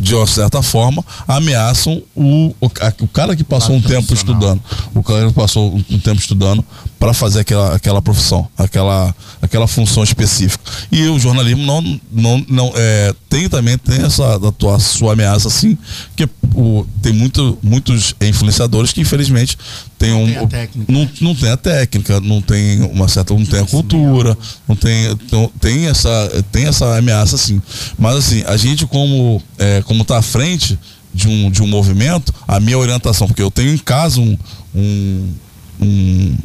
[0.00, 4.60] de uma certa forma, ameaçam o, o, a- o cara que passou um tempo estudando.
[4.94, 6.64] O cara que passou um, um tempo estudando
[6.98, 10.64] para fazer aquela, aquela profissão, aquela, aquela função específica.
[10.90, 15.48] E o jornalismo não, não, não é, tem também tem essa da tua, sua ameaça
[15.48, 15.76] assim,
[16.14, 19.58] que o, tem muito, muitos influenciadores que infelizmente
[19.98, 20.92] tem um, tem a técnica.
[20.92, 24.36] não, não tem a técnica, não tem uma certa, não tem a cultura,
[24.66, 27.60] não tem, então, tem essa, tem essa ameaça sim.
[27.98, 30.78] Mas assim, a gente como é, como tá à frente
[31.12, 34.36] de um, de um movimento, a minha orientação, porque eu tenho em casa um,
[34.74, 35.32] um,
[35.80, 36.36] um,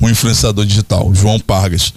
[0.00, 1.92] um influenciador digital, João Pargas.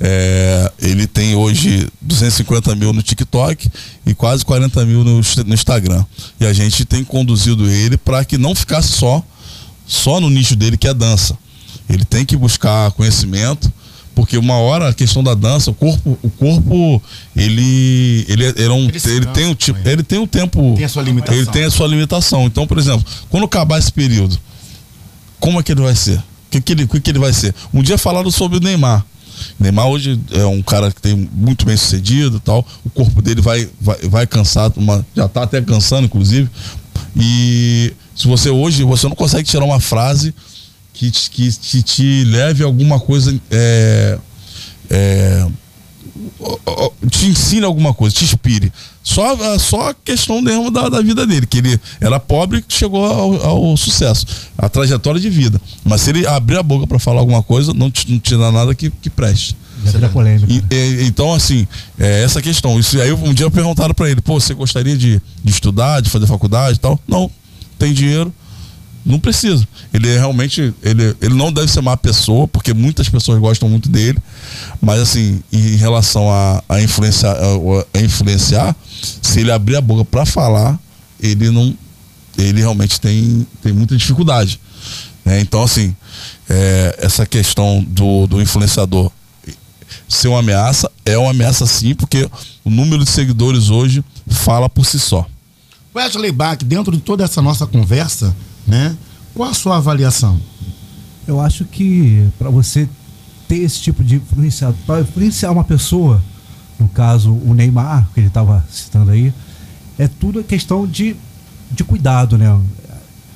[0.00, 3.68] É, ele tem hoje 250 mil no TikTok
[4.06, 6.04] e quase 40 mil no, no Instagram.
[6.40, 9.22] E a gente tem conduzido ele para que não ficasse só
[9.86, 11.36] só no nicho dele que é dança.
[11.88, 13.70] Ele tem que buscar conhecimento,
[14.14, 17.02] porque uma hora a questão da dança, o corpo, o corpo,
[17.36, 20.88] ele ele, ele, é um, Ele tem um tipo, ele tem um tempo, Tem a
[20.88, 21.36] sua limitação.
[21.36, 22.46] ele tem a sua limitação.
[22.46, 24.38] Então, por exemplo, quando acabar esse período,
[25.38, 26.22] como é que ele vai ser?
[26.52, 27.54] Que, que, ele, que, que ele vai ser?
[27.72, 29.04] Um dia falaram sobre o Neymar.
[29.58, 32.64] Neymar hoje é um cara que tem muito bem sucedido tal.
[32.84, 36.48] O corpo dele vai, vai, vai cansar, uma, já tá até cansando, inclusive.
[37.16, 40.34] E se você hoje, você não consegue tirar uma frase
[40.92, 43.34] que, te- que te, te leve alguma coisa.
[43.50, 44.18] É,
[44.90, 45.46] é,
[47.10, 48.70] te ensine alguma coisa, te inspire.
[49.02, 52.64] Só, é só a questão mesmo da, da vida dele, que ele era pobre e
[52.72, 54.24] chegou ao, ao sucesso,
[54.56, 55.60] a trajetória de vida.
[55.84, 58.74] Mas se ele abrir a boca para falar alguma coisa, não te, não dá nada
[58.74, 59.56] que, que preste.
[60.48, 61.66] E- e- então, assim,
[61.98, 62.78] é essa questão.
[62.78, 66.28] Isso aí um dia perguntaram para ele, pô, você gostaria de, de estudar, de fazer
[66.28, 67.00] faculdade e tal?
[67.08, 67.28] Não,
[67.76, 68.32] tem dinheiro,
[69.04, 69.66] não precisa.
[69.92, 73.88] Ele é realmente, ele, ele não deve ser má pessoa, porque muitas pessoas gostam muito
[73.88, 74.18] dele,
[74.80, 78.76] mas assim, em relação a, a, influenciar, a, a influenciar,
[79.20, 80.78] se ele abrir a boca para falar,
[81.20, 81.74] ele não,
[82.38, 84.60] ele realmente tem, tem muita dificuldade.
[85.24, 85.40] né?
[85.40, 85.94] Então, assim,
[86.48, 89.10] é, essa questão do, do influenciador
[90.08, 92.28] ser uma ameaça, é uma ameaça sim, porque
[92.64, 95.26] o número de seguidores hoje fala por si só.
[95.94, 98.34] Wesley Bach, dentro de toda essa nossa conversa,
[98.66, 98.96] né?
[99.34, 100.40] Qual a sua avaliação?
[101.26, 102.88] Eu acho que para você
[103.46, 106.22] ter esse tipo de influenciador, para influenciar uma pessoa,
[106.82, 109.32] no caso o Neymar, que ele estava citando aí,
[109.98, 111.16] é tudo questão de,
[111.70, 112.58] de cuidado, né?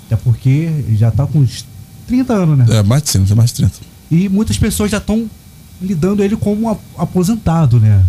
[0.06, 1.64] Até porque ele já está com uns
[2.06, 2.66] 30 anos, né?
[2.78, 3.72] É, mais de 30, mais de 30.
[4.10, 5.28] E muitas pessoas já estão
[5.80, 8.04] lidando ele como a- aposentado, né?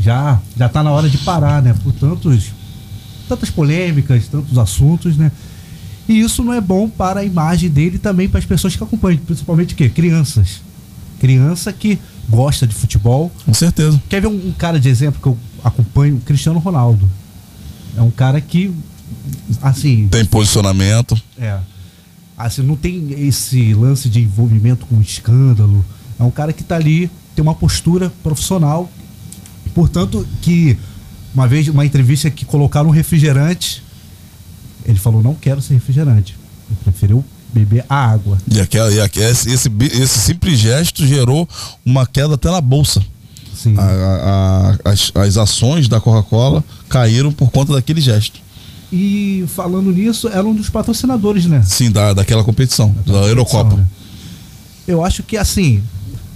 [0.00, 1.74] Já já tá na hora de parar, né?
[1.82, 2.50] Por tantos
[3.28, 5.30] tantas polêmicas, tantos assuntos, né?
[6.08, 8.82] E isso não é bom para a imagem dele e também para as pessoas que
[8.82, 9.88] acompanham, principalmente o quê?
[9.88, 10.60] Crianças.
[11.20, 11.98] Criança que
[12.28, 13.30] gosta de futebol.
[13.44, 14.00] Com certeza.
[14.08, 16.16] Quer ver um, um cara de exemplo que eu acompanho?
[16.16, 17.08] O Cristiano Ronaldo.
[17.96, 18.74] É um cara que,
[19.60, 21.20] assim, Tem posicionamento.
[21.38, 21.58] é.
[22.36, 25.84] Assim, não tem esse lance de envolvimento com escândalo.
[26.18, 28.90] É um cara que tá ali, tem uma postura profissional.
[29.74, 30.76] Portanto, que
[31.34, 33.82] uma vez, uma entrevista que colocaram um refrigerante,
[34.84, 36.36] ele falou, não quero ser refrigerante.
[36.68, 38.38] Ele preferiu beber a água.
[38.50, 41.48] E, aquela, e aquela- esse, esse, simples gesto gerou
[41.84, 43.02] uma queda até na bolsa.
[43.78, 48.40] A- a- as, as ações da Coca-Cola caíram por conta daquele gesto.
[48.92, 51.62] E falando nisso, era um dos patrocinadores, né?
[51.62, 53.76] Sim, da, daquela competição, da Eurocopa.
[53.76, 53.86] né?
[54.86, 55.82] Eu acho que assim,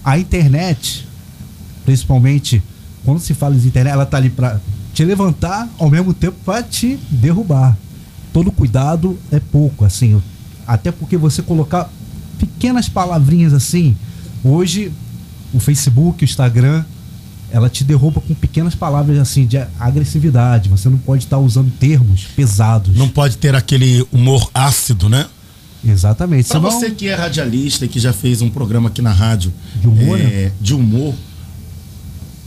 [0.05, 1.07] a internet,
[1.85, 2.62] principalmente
[3.05, 4.59] quando se fala de internet, ela tá ali pra
[4.95, 7.77] te levantar, ao mesmo tempo pra te derrubar.
[8.33, 10.21] Todo cuidado é pouco, assim.
[10.67, 11.91] Até porque você colocar
[12.39, 13.97] pequenas palavrinhas assim,
[14.45, 14.93] hoje
[15.55, 16.85] o Facebook, o Instagram,
[17.51, 20.69] ela te derruba com pequenas palavras assim de agressividade.
[20.69, 22.97] Você não pode estar usando termos pesados.
[22.97, 25.27] Não pode ter aquele humor ácido, né?
[25.85, 26.49] Exatamente.
[26.49, 29.53] Pra senão- você que é radialista e que já fez um programa aqui na rádio
[29.81, 30.53] De humor, é, né?
[30.61, 31.14] de humor,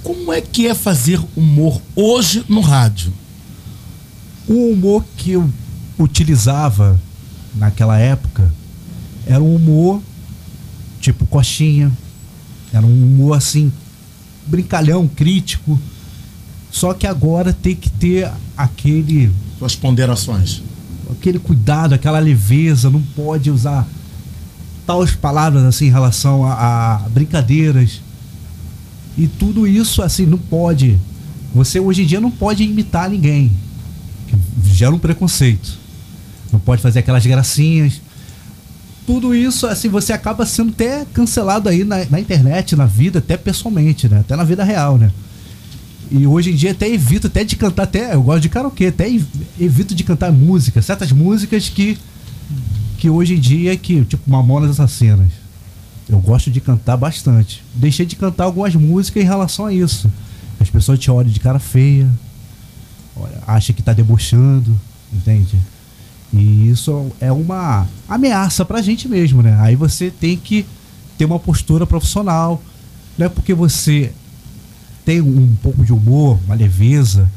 [0.04, 3.14] como é que é fazer humor hoje no rádio?
[4.48, 5.50] O humor que eu
[5.98, 7.00] utilizava
[7.56, 8.52] naquela época
[9.26, 10.02] era um humor
[11.00, 11.92] tipo coxinha.
[12.72, 13.72] Era um humor assim,
[14.46, 15.80] brincalhão, crítico.
[16.72, 19.32] Só que agora tem que ter aquele.
[19.58, 20.62] Suas ponderações.
[21.10, 23.88] Aquele cuidado, aquela leveza, não pode usar
[24.86, 28.02] tais palavras assim em relação a, a brincadeiras.
[29.18, 30.98] E tudo isso assim não pode.
[31.54, 33.52] Você hoje em dia não pode imitar ninguém.
[34.28, 34.38] Que
[34.72, 35.79] gera um preconceito.
[36.52, 38.02] Não pode fazer aquelas gracinhas.
[39.06, 43.36] Tudo isso, assim, você acaba sendo até cancelado aí na, na internet, na vida, até
[43.38, 44.20] pessoalmente, né?
[44.20, 45.12] Até na vida real, né?
[46.12, 49.08] E hoje em dia até evito até de cantar, até eu gosto de karaokê, até
[49.08, 49.26] ev-
[49.60, 51.98] evito de cantar música, certas músicas que
[52.98, 55.30] que hoje em dia que tipo Mamonas Assassinas.
[56.08, 57.64] Eu gosto de cantar bastante.
[57.76, 60.12] Deixei de cantar algumas músicas em relação a isso.
[60.60, 62.10] As pessoas te olham de cara feia,
[63.48, 64.80] acha que tá debochando,
[65.14, 65.56] entende?
[66.34, 69.58] E isso é uma ameaça pra gente mesmo, né?
[69.62, 70.66] Aí você tem que
[71.18, 72.62] ter uma postura profissional.
[73.18, 74.12] Não é porque você
[75.04, 77.30] tem um pouco de humor, uma leveza,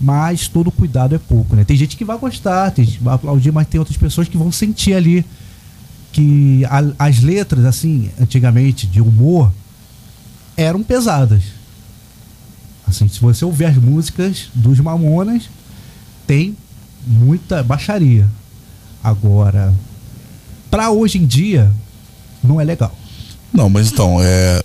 [0.00, 1.64] mas todo cuidado é pouco, né?
[1.64, 4.36] Tem gente que vai gostar, tem gente que vai aplaudir, mas tem outras pessoas que
[4.36, 5.24] vão sentir ali
[6.12, 9.50] que a- as letras, assim, antigamente, de humor,
[10.56, 11.42] eram pesadas.
[12.86, 15.48] Assim, se você ouvir as músicas dos Mamonas,
[16.26, 16.56] tem
[17.06, 18.28] muita baixaria.
[19.02, 19.74] Agora,
[20.70, 21.70] pra hoje em dia,
[22.42, 22.96] não é legal.
[23.52, 24.60] Não, mas então, é,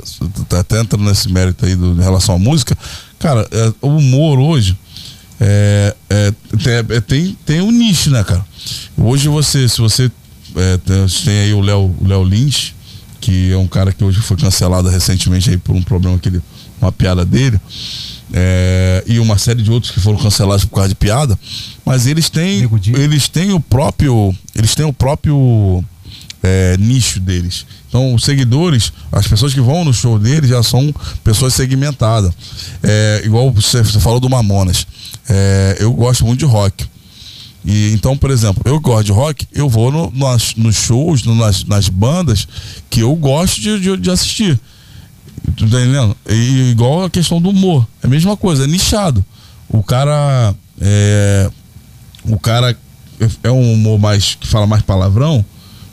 [0.49, 2.77] tá até entrando nesse mérito aí do, em relação à música,
[3.17, 4.77] cara, é, o humor hoje
[5.39, 8.45] é, é, tem, é, tem, tem um nicho, né, cara?
[8.97, 10.11] Hoje você, se você
[10.55, 12.29] é, tem, aí o Léo Léo
[13.19, 16.41] que é um cara que hoje foi cancelado recentemente aí por um problema que ele,
[16.81, 17.59] uma piada dele,
[18.31, 21.37] é, e uma série de outros que foram cancelados por causa de piada,
[21.85, 22.61] mas eles têm,
[22.97, 25.83] eles têm o próprio, eles têm o próprio
[26.41, 27.65] é, nicho deles.
[27.89, 30.93] Então, os seguidores, as pessoas que vão no show deles já são
[31.23, 32.33] pessoas segmentadas.
[32.81, 34.87] É, igual você, você falou do Mamonas.
[35.29, 36.85] É, eu gosto muito de rock.
[37.63, 41.35] E, então, por exemplo, eu gosto de rock, eu vou no, nas, nos shows, no-
[41.35, 42.45] nas, nas bandas
[42.89, 44.59] que eu gosto de, de, de assistir.
[45.55, 46.15] Tu tá entendendo?
[46.29, 47.87] E igual a questão do humor.
[48.01, 49.23] É a mesma coisa, é nichado.
[49.69, 50.53] O cara.
[50.79, 51.49] É,
[52.25, 52.75] o cara
[53.43, 54.35] é um humor mais.
[54.35, 55.45] que fala mais palavrão,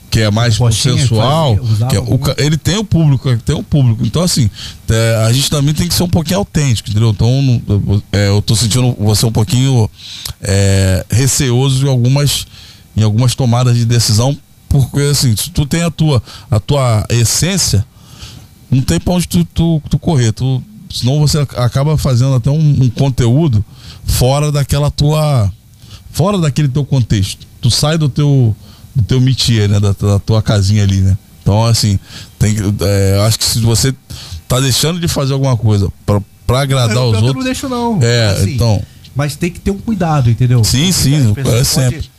[0.09, 1.57] que é mais Coxinha, sensual.
[1.89, 4.05] que é o ele tem o público, tem o público.
[4.05, 4.49] Então, assim,
[4.89, 7.11] é, a gente também tem que ser um pouquinho autêntico, entendeu?
[7.11, 7.61] Então,
[8.11, 9.89] é, eu tô sentindo você um pouquinho
[10.41, 12.45] é, receoso em algumas,
[12.95, 14.37] em algumas tomadas de decisão,
[14.67, 17.85] porque assim, se tu tem a tua, a tua essência,
[18.71, 20.31] não tem pra onde tu, tu, tu correr.
[20.31, 23.63] Tu, senão você acaba fazendo até um, um conteúdo
[24.05, 25.51] fora daquela tua.
[26.11, 27.45] fora daquele teu contexto.
[27.61, 28.55] Tu sai do teu,
[28.95, 29.79] do teu métier, né?
[29.79, 31.17] Da, da tua casinha ali, né?
[31.41, 31.99] Então, assim,
[32.39, 33.93] tem, é, eu acho que se você
[34.47, 37.35] tá deixando de fazer alguma coisa pra, pra agradar Eu- os pior que eu outros.
[37.35, 37.99] não deixo, não.
[38.01, 38.81] É, Assim, então.
[39.15, 40.63] Mas tem que ter um cuidado, entendeu?
[40.63, 42.09] Sim, sim, As é sempre.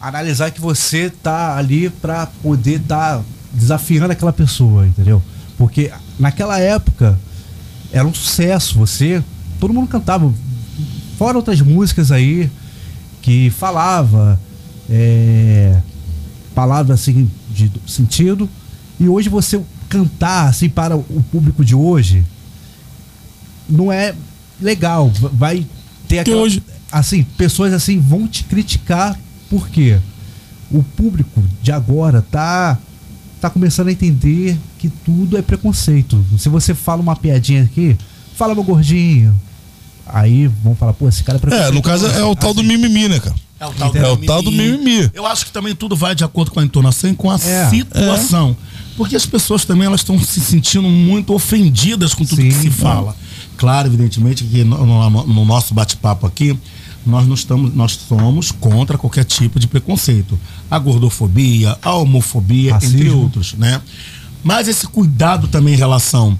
[0.00, 3.20] Analisar que você tá ali pra poder tá
[3.52, 5.22] desafiando aquela pessoa, entendeu?
[5.60, 7.18] Porque naquela época
[7.92, 9.22] era um sucesso, você.
[9.60, 10.32] Todo mundo cantava.
[11.18, 12.50] Fora outras músicas aí
[13.20, 14.40] que falava
[14.88, 15.78] é,
[16.54, 18.48] palavras assim de do- sentido.
[18.98, 22.24] E hoje você cantar assim para o público de hoje
[23.68, 24.14] não é
[24.58, 25.12] legal.
[25.34, 25.66] Vai
[26.08, 26.48] ter aquela,
[26.90, 29.14] assim, pessoas assim vão te criticar
[29.50, 29.98] porque
[30.70, 32.78] o público de agora tá
[33.40, 36.24] tá começando a entender que tudo é preconceito.
[36.38, 37.96] Se você fala uma piadinha aqui,
[38.36, 39.34] fala meu gordinho.
[40.06, 41.74] Aí vão falar, pô, esse cara é É, preconceituoso.
[41.74, 43.34] no caso é o tal do mimimi, né, cara?
[43.60, 45.10] É o tal, É o tal do mimimi.
[45.14, 47.68] Eu acho que também tudo vai de acordo com a entonação e com a É,
[47.68, 48.56] situação.
[48.96, 53.14] Porque as pessoas também elas estão se sentindo muito ofendidas com tudo que se fala.
[53.56, 56.58] Claro, evidentemente, que no, no- no nosso bate-papo aqui,
[57.04, 60.38] nós não estamos, nós somos contra qualquer tipo de preconceito.
[60.70, 63.22] A gordofobia, a homofobia, entre Racismo.
[63.22, 63.80] outros, né?
[64.42, 66.38] Mas esse cuidado também em relação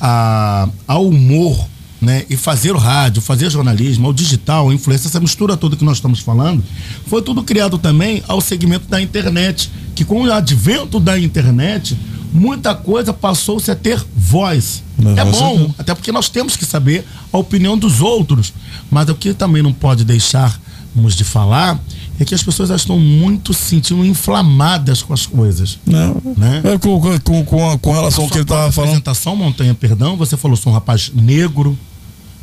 [0.00, 1.66] a, ao humor,
[2.00, 2.24] né?
[2.30, 5.98] E fazer o rádio, fazer jornalismo, ao digital, a influência, essa mistura toda que nós
[5.98, 6.62] estamos falando,
[7.06, 11.96] foi tudo criado também ao segmento da internet, que com o advento da internet,
[12.32, 14.82] muita coisa passou-se a ter voz.
[14.98, 18.52] Não, é bom, até porque nós temos que saber a opinião dos outros.
[18.90, 21.78] Mas o que também não pode deixarmos de falar
[22.18, 25.78] é que as pessoas estão muito se sentindo inflamadas com as coisas.
[25.86, 26.20] Não.
[26.36, 26.60] Né?
[26.64, 28.90] É com, com, com, com relação ao que ele estava falando.
[28.90, 31.78] apresentação, Montanha, perdão, você falou, sou um rapaz negro,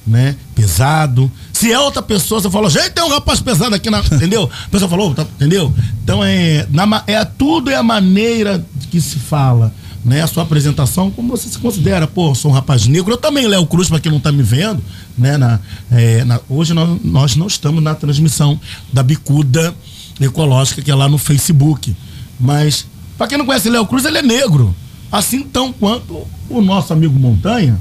[0.08, 0.36] né?
[0.56, 1.30] Pesado.
[1.52, 4.00] Se é outra pessoa, você falou, gente, tem um rapaz pesado aqui na.
[4.00, 4.50] Entendeu?
[4.66, 5.74] A pessoa falou, tá, entendeu?
[6.04, 7.24] Então é, na, é.
[7.26, 9.74] Tudo é a maneira que se fala.
[10.06, 13.46] Né, a sua apresentação, como você se considera, pô, sou um rapaz negro, eu também,
[13.46, 14.82] Léo Cruz, para quem não tá me vendo,
[15.18, 15.60] né, na,
[15.92, 18.58] é, na- hoje nós, nós não estamos na transmissão
[18.94, 19.76] da bicuda
[20.22, 21.94] ecológica que é lá no Facebook,
[22.40, 22.86] mas
[23.18, 24.74] para quem não conhece Léo Cruz, ele é negro,
[25.12, 27.78] assim tão quanto o nosso amigo Montanha,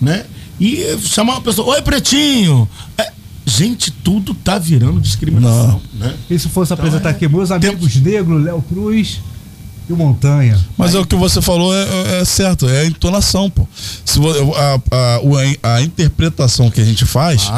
[0.00, 0.24] né?
[0.58, 2.68] E chamar uma pessoa, oi pretinho.
[2.96, 3.12] É,
[3.46, 6.12] gente, tudo tá virando discriminação, né?
[6.28, 9.20] E se fosse Então, apresentar é- aqui meus amigos negros, Léo Cruz
[9.88, 10.58] e o Montanha.
[10.76, 13.66] Mas é o que você falou é, é certo, é a entonação, pô.
[14.04, 17.48] Se vo- a, a, a interpretação que a gente faz,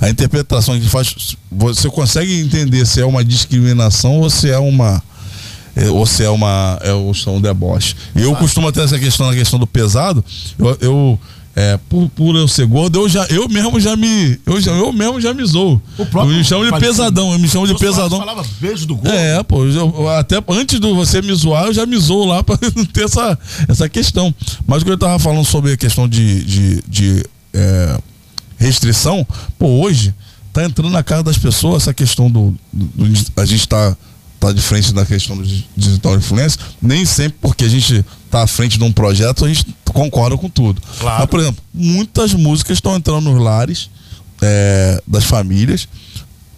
[0.00, 4.50] a interpretação que a gente faz, você consegue entender se é uma discriminação ou se
[4.50, 5.02] é uma
[5.76, 7.94] é, ou se é uma é, ou se é um deboche.
[8.14, 10.24] Eu costumo ter essa questão na questão do pesado.
[10.58, 11.20] Eu, eu
[11.56, 14.92] é, por, por eu ser gordo, eu já eu mesmo já me eu, já, eu
[14.92, 15.82] mesmo já me zoo.
[15.98, 18.18] Eu me chamo de pesadão, eu me chamo de pesadão.
[18.20, 19.10] falava beijo do gordo.
[19.12, 22.56] É, pô, eu- até antes de você me zoar, eu já me zoo lá pra
[22.76, 23.38] não ter essa,
[23.68, 24.32] essa questão.
[24.66, 27.98] Mas o que eu tava falando sobre a questão de, de, de, é,
[28.58, 29.26] restrição,
[29.58, 30.14] pô, hoje
[30.52, 32.54] tá entrando na cara das pessoas essa questão do.
[32.72, 33.96] do- do- a gente tá,
[34.40, 38.42] tá de frente da questão do di- digital influência, nem sempre porque a gente tá
[38.42, 40.80] à frente de um projeto, a gente concorda com tudo.
[40.98, 41.20] Claro.
[41.20, 43.90] Mas, por exemplo, muitas músicas estão entrando nos lares
[44.40, 45.86] é, das famílias,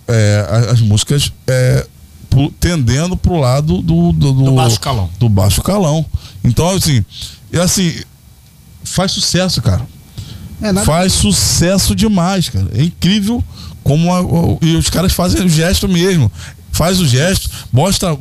[0.07, 1.85] é, a- as músicas é,
[2.31, 5.11] pro- tendendo pro lado do, do, do, baixo calão.
[5.19, 6.07] do baixo calão.
[6.45, 7.05] Então, assim,
[7.53, 7.93] é assim,
[8.85, 9.85] faz sucesso, cara.
[10.85, 12.69] faz sucesso demais, cara.
[12.75, 13.43] É incrível
[13.83, 16.31] como a- o- e os caras fazem o gesto mesmo.
[16.73, 18.19] Faz o gesto, mostra.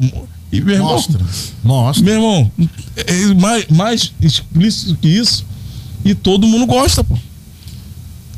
[0.51, 1.25] E, meu irmão, Mostra.
[1.63, 2.03] Mostra.
[2.03, 2.51] Meu irmão,
[2.97, 5.45] é é mais, mais explícito que isso.
[6.03, 7.17] E todo mundo gosta, pô.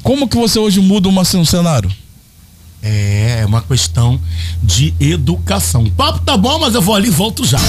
[0.03, 1.91] Como que você hoje muda uma, um cenário?
[2.81, 4.19] É, é uma questão
[4.61, 5.83] de educação.
[5.83, 7.59] O papo tá bom, mas eu vou ali e volto já.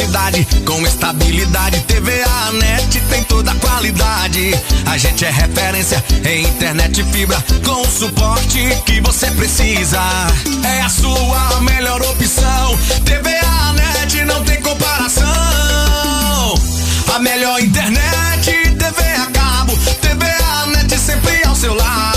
[0.00, 1.78] Velocidade com estabilidade.
[1.80, 4.58] TVA Net tem toda a qualidade.
[4.86, 10.00] A gente é referência em internet fibra com o suporte que você precisa.
[10.64, 12.78] É a sua melhor opção.
[13.04, 15.26] TVA Net não tem comparação.
[17.14, 22.09] A melhor internet, TV a cabo, TVA Net sempre ao seu lado.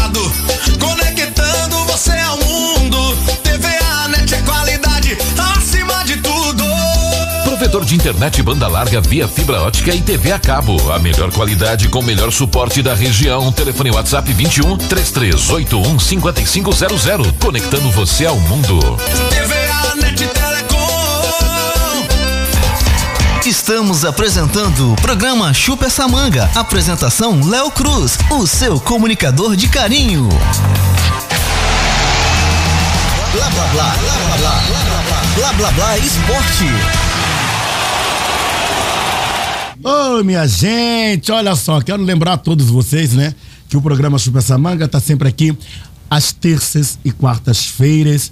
[7.73, 10.91] Provedor de internet banda larga via fibra ótica e TV a cabo.
[10.91, 13.51] A melhor qualidade com o melhor suporte da região.
[13.51, 17.31] Telefone WhatsApp 21 3381 5500.
[17.39, 18.79] Conectando você ao mundo.
[19.31, 20.77] TVA Net Telecom.
[23.43, 26.47] Estamos apresentando o programa Chupa essa manga.
[26.53, 30.29] Apresentação Léo Cruz, o seu comunicador de carinho.
[33.31, 37.02] Blá blá blá, blá blá blá, blá blá blá, blá blá
[39.83, 40.13] esporte.
[40.15, 43.33] Oi, minha gente, olha só, quero lembrar a todos vocês, né,
[43.69, 45.55] que o programa Chupa essa manga tá sempre aqui
[46.09, 48.31] às terças e quartas-feiras,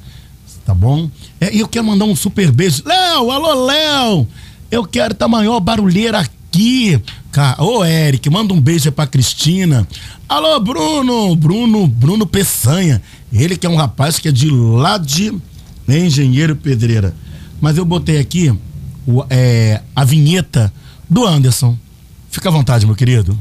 [0.66, 1.10] tá bom?
[1.40, 2.84] É, E eu quero mandar um super beijo.
[2.86, 4.28] Léo, alô, Léo!
[4.70, 7.02] Eu quero tá maior barulheira aqui.
[7.58, 9.86] Ô, Eric, manda um beijo pra Cristina.
[10.30, 13.02] Alô, Bruno, Bruno, Bruno Peçanha.
[13.34, 15.34] Ele que é um rapaz que é de lá de
[15.90, 17.14] Engenheiro Pedreira.
[17.60, 18.54] Mas eu botei aqui
[19.06, 20.72] o- é, a vinheta
[21.12, 21.78] do Anderson.
[22.32, 23.38] Fica à vontade, meu querido.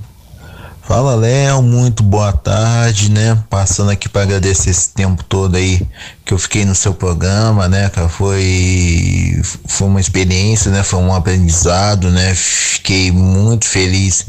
[0.83, 3.39] Fala Léo, muito boa tarde, né?
[3.49, 5.81] Passando aqui para agradecer esse tempo todo aí
[6.25, 7.89] que eu fiquei no seu programa, né?
[8.09, 10.83] Foi foi uma experiência, né?
[10.83, 12.35] Foi um aprendizado, né?
[12.35, 14.27] Fiquei muito feliz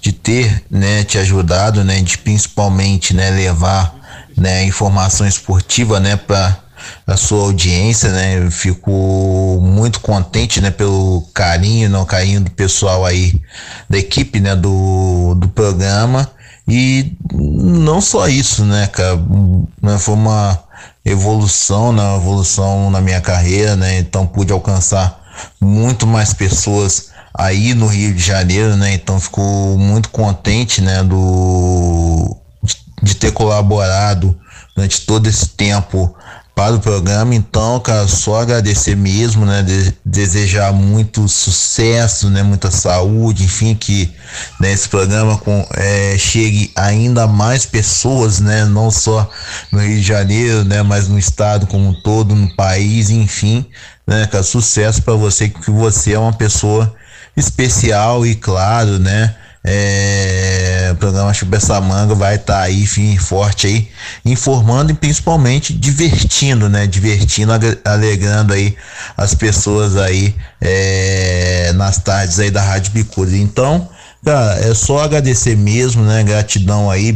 [0.00, 3.92] de ter, né, te ajudado, né, de principalmente, né, levar,
[4.36, 6.56] né, informação esportiva, né, para
[7.06, 8.50] a sua audiência, né?
[8.50, 13.40] Fico muito contente, né, pelo carinho, não carinho do pessoal aí
[13.88, 16.30] da equipe, né, do, do programa.
[16.68, 19.16] E não só isso, né, cara,
[19.80, 20.58] né, foi uma
[21.04, 23.98] evolução, né, uma evolução na minha carreira, né?
[23.98, 25.20] Então pude alcançar
[25.60, 28.94] muito mais pessoas aí no Rio de Janeiro, né?
[28.94, 29.40] Então fico
[29.78, 32.36] muito contente, né, do
[33.02, 34.36] de ter colaborado
[34.74, 36.14] durante todo esse tempo
[36.56, 37.34] para o programa.
[37.34, 39.62] Então, cara, só agradecer mesmo, né?
[39.62, 42.42] De, desejar muito sucesso, né?
[42.42, 44.10] Muita saúde, enfim, que
[44.58, 48.64] né, esse programa com, é, chegue ainda mais pessoas, né?
[48.64, 49.30] Não só
[49.70, 50.82] no Rio de Janeiro, né?
[50.82, 53.66] Mas no estado como um todo, no país, enfim,
[54.06, 54.26] né?
[54.26, 56.94] Cara, sucesso para você, que você é uma pessoa
[57.36, 59.36] especial e claro, né?
[59.68, 63.88] É, o programa essa manga vai estar tá aí firme forte aí,
[64.24, 66.86] informando e principalmente divertindo, né?
[66.86, 67.52] Divertindo,
[67.84, 68.76] alegrando aí
[69.16, 73.36] as pessoas aí é, nas tardes aí da Rádio Bicuda.
[73.36, 73.88] Então,
[74.24, 76.22] cara, é só agradecer mesmo, né?
[76.22, 77.12] Gratidão aí,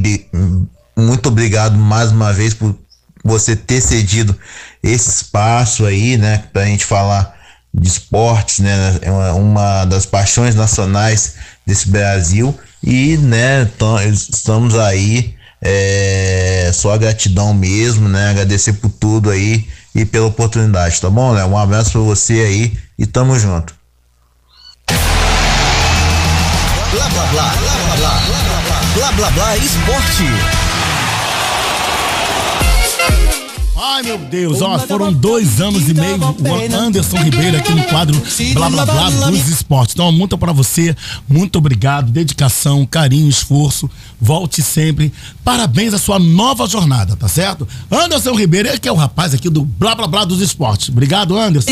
[0.97, 2.77] muito obrigado mais uma vez por
[3.25, 4.37] você ter cedido
[4.83, 6.43] esse espaço aí, né?
[6.53, 7.39] Pra gente falar
[7.73, 8.99] de esportes, né?
[9.03, 11.35] É uma das paixões nacionais
[11.71, 12.53] desse Brasil
[12.83, 13.71] e, né,
[14.13, 18.31] estamos aí, é, só gratidão mesmo, né?
[18.31, 21.45] Agradecer por tudo aí e pela oportunidade, tá bom, né?
[21.45, 23.73] Um abraço para você aí e tamo junto.
[26.91, 30.70] Blá blá blá, blá blá blá, blá blá blá, blá blá esporte.
[33.83, 38.21] Ai meu Deus, ó, foram dois anos e meio o Anderson Ribeiro aqui no quadro
[38.53, 39.95] Blá Blá Blá dos esportes.
[39.95, 40.95] Então, muito para você,
[41.27, 43.89] muito obrigado, dedicação, carinho, esforço.
[44.21, 45.11] Volte sempre.
[45.43, 47.67] Parabéns à sua nova jornada, tá certo?
[47.91, 50.91] Anderson Ribeiro, ele que é o rapaz aqui do Blá Blá Blá dos esportes.
[50.91, 51.71] Obrigado, Anderson.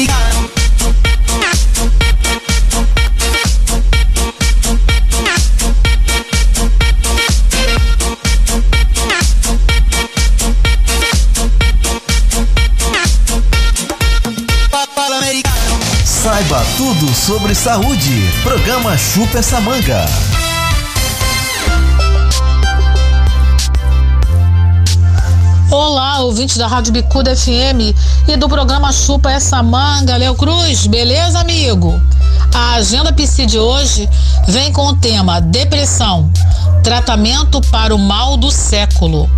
[16.29, 18.31] Saiba tudo sobre saúde.
[18.43, 20.05] Programa Chupa essa manga.
[25.71, 27.97] Olá, ouvintes da Rádio Bicuda FM
[28.29, 30.19] e do programa Chupa essa manga.
[30.19, 31.99] Léo Cruz, beleza, amigo?
[32.55, 34.07] A agenda PC de hoje
[34.47, 36.31] vem com o tema Depressão,
[36.85, 39.31] tratamento para o mal do século.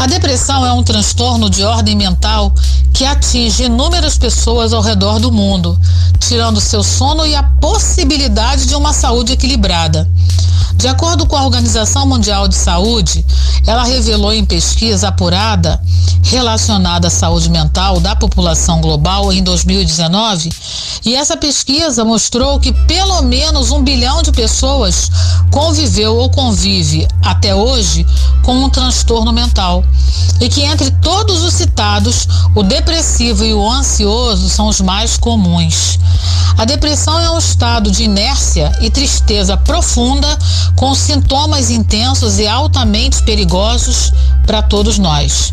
[0.00, 2.52] A depressão é um transtorno de ordem mental
[2.98, 5.78] que atinge inúmeras pessoas ao redor do mundo,
[6.18, 10.10] tirando seu sono e a possibilidade de uma saúde equilibrada.
[10.74, 13.24] De acordo com a Organização Mundial de Saúde,
[13.68, 15.78] ela revelou em pesquisa apurada
[16.22, 20.50] relacionada à saúde mental da população global em 2019,
[21.04, 25.10] e essa pesquisa mostrou que pelo menos um bilhão de pessoas
[25.50, 28.06] conviveu ou convive até hoje
[28.42, 29.84] com um transtorno mental,
[30.40, 35.98] e que entre todos os citados, o depressivo e o ansioso são os mais comuns.
[36.56, 40.26] A depressão é um estado de inércia e tristeza profunda
[40.74, 43.57] com sintomas intensos e altamente perigosos
[44.46, 45.52] para todos nós.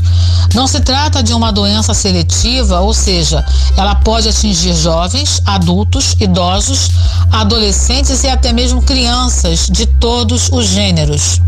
[0.53, 3.43] Não se trata de uma doença seletiva, ou seja,
[3.75, 6.89] ela pode atingir jovens, adultos, idosos,
[7.31, 11.41] adolescentes e até mesmo crianças de todos os gêneros.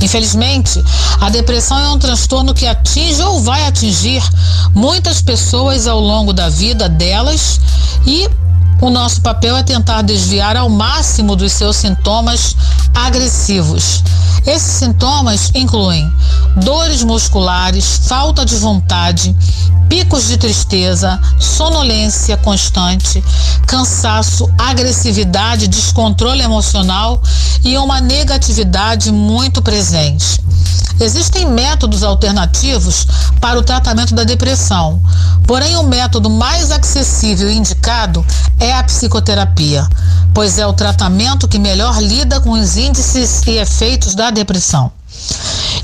[0.00, 0.82] Infelizmente,
[1.20, 4.22] a depressão é um transtorno que atinge ou vai atingir
[4.74, 7.60] muitas pessoas ao longo da vida delas
[8.06, 8.28] e
[8.80, 12.56] o nosso papel é tentar desviar ao máximo dos seus sintomas
[12.94, 14.02] agressivos.
[14.46, 16.10] Esses sintomas incluem
[16.56, 19.34] dores musculares, falta de vontade,
[19.88, 23.22] picos de tristeza, sonolência constante,
[23.66, 27.20] cansaço, agressividade, descontrole emocional
[27.64, 30.40] e uma negatividade muito presente.
[30.98, 33.06] Existem métodos alternativos
[33.38, 35.02] para o tratamento da depressão,
[35.46, 38.24] porém o método mais acessível e indicado
[38.58, 39.88] é a psicoterapia,
[40.34, 44.90] pois é o tratamento que melhor lida com os índices e efeitos da depressão.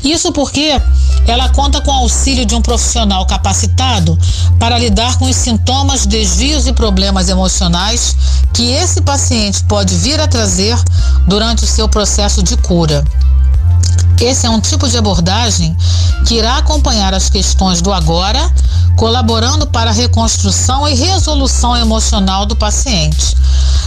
[0.03, 0.81] Isso porque
[1.27, 4.19] ela conta com o auxílio de um profissional capacitado
[4.59, 8.17] para lidar com os sintomas, desvios e problemas emocionais
[8.53, 10.77] que esse paciente pode vir a trazer
[11.27, 13.05] durante o seu processo de cura.
[14.23, 15.77] Esse é um tipo de abordagem
[16.25, 18.39] que irá acompanhar as questões do agora,
[18.97, 23.37] colaborando para a reconstrução e resolução emocional do paciente.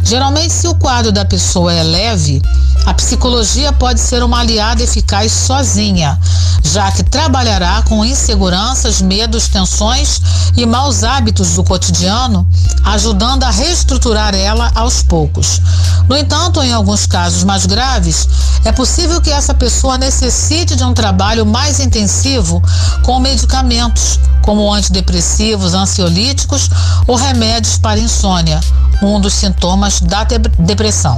[0.04, 2.42] Geralmente, se o quadro da pessoa é leve,
[2.86, 6.20] A psicologia pode ser uma aliada eficaz sozinha,
[6.64, 10.22] já que trabalhará com inseguranças, medos, tensões
[10.56, 12.48] e maus hábitos do cotidiano,
[12.84, 15.60] ajudando a reestruturar ela aos poucos.
[16.08, 18.30] No entanto, em alguns casos mais graves,
[18.64, 22.60] é possível que essa pessoa necessite de um trabalho mais intensivo
[23.04, 26.68] com medicamentos, como antidepressivos, ansiolíticos
[27.06, 28.60] ou remédios para insônia,
[29.04, 31.16] um dos sintomas da depressão.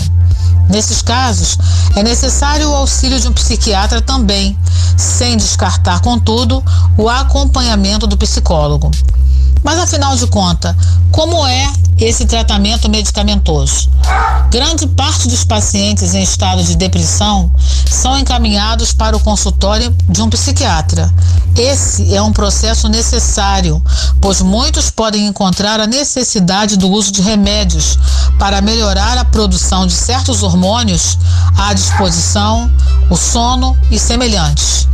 [0.68, 1.58] Nesses casos,
[1.96, 4.58] é necessário o auxílio de um psiquiatra também,
[4.98, 6.62] sem descartar, contudo,
[6.98, 8.92] o acompanhamento do psicólogo.
[9.64, 10.76] Mas afinal de contas,
[11.14, 13.90] como é esse tratamento medicamentoso?
[14.50, 17.52] Grande parte dos pacientes em estado de depressão
[17.86, 21.12] são encaminhados para o consultório de um psiquiatra.
[21.58, 23.82] Esse é um processo necessário,
[24.22, 27.98] pois muitos podem encontrar a necessidade do uso de remédios
[28.38, 31.18] para melhorar a produção de certos hormônios,
[31.58, 32.72] a disposição,
[33.10, 34.88] o sono e semelhantes.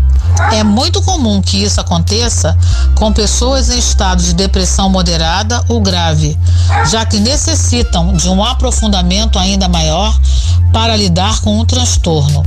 [0.52, 2.58] É muito comum que isso aconteça
[2.96, 6.38] com pessoas em estado de depressão moderada ou grave,
[6.90, 10.18] já que necessitam de um aprofundamento ainda maior
[10.72, 12.44] para lidar com o transtorno.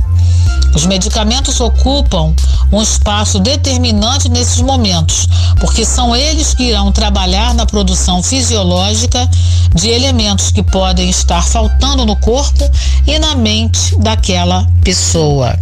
[0.75, 2.35] Os medicamentos ocupam
[2.71, 5.27] um espaço determinante nesses momentos,
[5.59, 9.27] porque são eles que irão trabalhar na produção fisiológica
[9.73, 12.69] de elementos que podem estar faltando no corpo
[13.07, 15.57] e na mente daquela pessoa.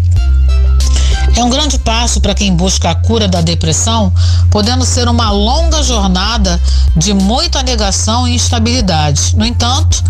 [1.35, 4.11] É um grande passo para quem busca a cura da depressão,
[4.49, 6.61] podendo ser uma longa jornada
[6.95, 9.35] de muita negação e instabilidade.
[9.35, 10.01] No entanto,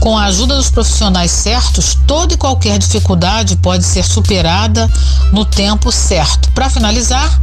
[0.00, 4.90] com a ajuda dos profissionais certos, toda e qualquer dificuldade pode ser superada
[5.30, 6.50] no tempo certo.
[6.50, 7.40] Para finalizar,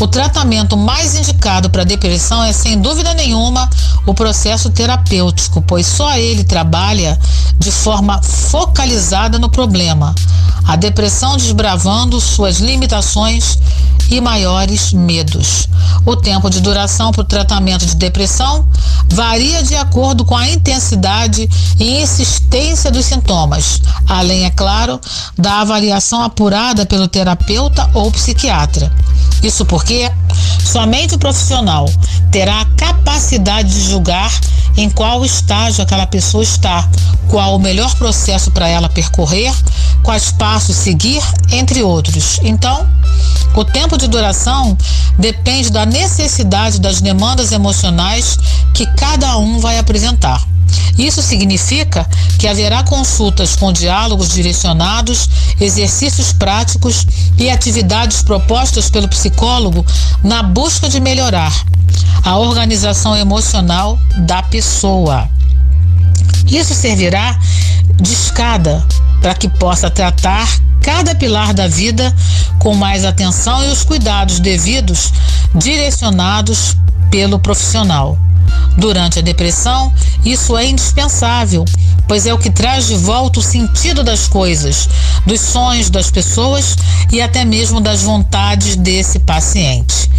[0.00, 3.68] o tratamento mais indicado para depressão é, sem dúvida nenhuma,
[4.06, 7.18] o processo terapêutico, pois só ele trabalha
[7.58, 10.14] de forma focalizada no problema.
[10.66, 13.58] A depressão desbravando suas limitações
[14.10, 15.68] e maiores medos.
[16.04, 18.66] O tempo de duração para o tratamento de depressão
[19.08, 21.48] varia de acordo com a intensidade
[21.78, 25.00] e insistência dos sintomas, além, é claro,
[25.38, 28.92] da avaliação apurada pelo terapeuta ou psiquiatra.
[29.42, 30.10] Isso porque
[30.64, 31.88] somente o profissional
[32.30, 34.32] terá a capacidade de julgar
[34.76, 36.88] em qual estágio aquela pessoa está,
[37.28, 39.52] qual o melhor processo para ela percorrer,
[40.02, 42.40] quais passos seguir, entre outros.
[42.42, 42.86] Então,
[43.54, 44.76] o tempo de duração
[45.18, 48.38] depende da necessidade das demandas emocionais
[48.74, 50.42] que cada um vai apresentar.
[50.98, 52.06] Isso significa
[52.38, 55.28] que haverá consultas com diálogos direcionados,
[55.60, 57.06] exercícios práticos
[57.38, 59.84] e atividades propostas pelo psicólogo
[60.22, 61.52] na busca de melhorar
[62.24, 65.28] a organização emocional da pessoa.
[66.46, 67.38] Isso servirá
[68.00, 68.84] de escada
[69.20, 70.48] para que possa tratar
[70.80, 72.14] cada pilar da vida
[72.58, 75.12] com mais atenção e os cuidados devidos
[75.54, 76.76] direcionados
[77.10, 78.18] pelo profissional.
[78.76, 79.92] Durante a depressão,
[80.24, 81.64] isso é indispensável,
[82.08, 84.88] pois é o que traz de volta o sentido das coisas,
[85.26, 86.76] dos sonhos das pessoas
[87.12, 90.10] e até mesmo das vontades desse paciente.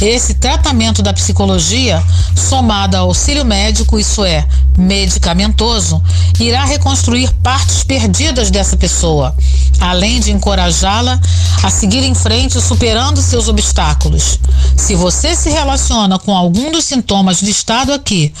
[0.00, 2.02] Esse tratamento da psicologia,
[2.36, 6.00] somado ao auxílio médico, isso é, medicamentoso,
[6.38, 9.34] irá reconstruir partes perdidas dessa pessoa,
[9.80, 11.20] além de encorajá-la
[11.64, 14.38] a seguir em frente superando seus obstáculos.
[14.76, 17.42] Se você se relaciona com algum dos sintomas
[17.78, 18.32] aqui,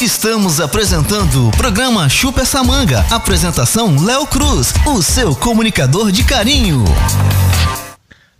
[0.00, 3.04] Estamos apresentando o programa Chupa essa manga.
[3.10, 6.84] Apresentação Léo Cruz, o seu comunicador de carinho.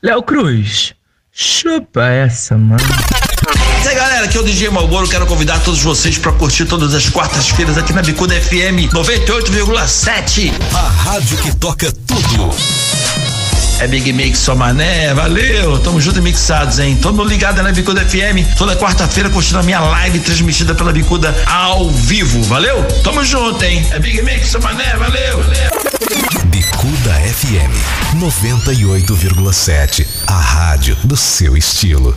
[0.03, 0.95] Léo Cruz,
[1.33, 2.85] chupa essa manga.
[3.85, 6.95] E aí galera, aqui é o DJ Malboro, quero convidar todos vocês para curtir todas
[6.95, 10.53] as quartas-feiras aqui na Bicuda FM 98,7.
[10.75, 12.97] A rádio que toca tudo.
[13.81, 16.99] É Big Mix só mané, valeu, tamo junto e mixados, hein?
[17.05, 21.89] Mundo ligado na Bicuda FM, toda quarta-feira curtindo a minha live transmitida pela Bicuda ao
[21.91, 22.83] vivo, valeu?
[23.05, 23.87] Tamo junto, hein?
[23.93, 25.70] É Big Mix só mané, valeu, valeu.
[26.47, 27.72] Bicuda FM
[28.20, 30.07] 98,7.
[30.26, 32.16] A rádio do seu estilo.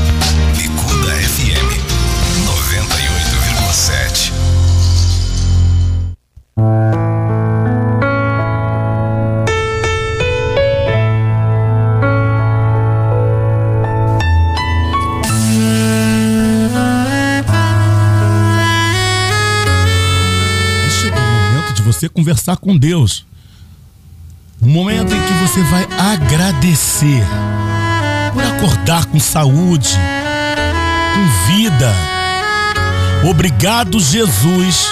[22.01, 23.27] Você conversar com Deus.
[24.59, 27.23] O momento em que você vai agradecer
[28.33, 29.95] por acordar com saúde,
[31.13, 31.93] com vida.
[33.29, 34.87] Obrigado, Jesus,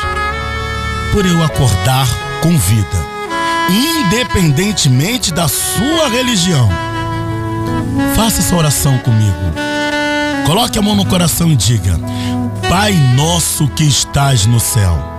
[1.11, 2.07] por eu acordar
[2.43, 2.97] com vida,
[3.69, 6.69] independentemente da sua religião.
[8.15, 9.33] Faça essa oração comigo.
[10.45, 11.99] Coloque a mão no coração e diga:
[12.69, 15.18] Pai nosso que estás no céu,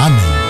[0.00, 0.47] Amém.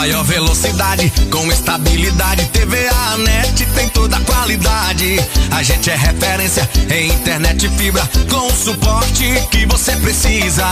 [0.00, 2.46] Maior velocidade com estabilidade.
[2.46, 5.16] TVA Net tem toda a qualidade.
[5.50, 10.64] A gente é referência em internet fibra com o suporte que você precisa.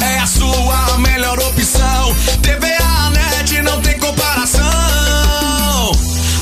[0.00, 2.16] É a sua melhor opção.
[2.40, 4.62] TVA Net não tem comparação.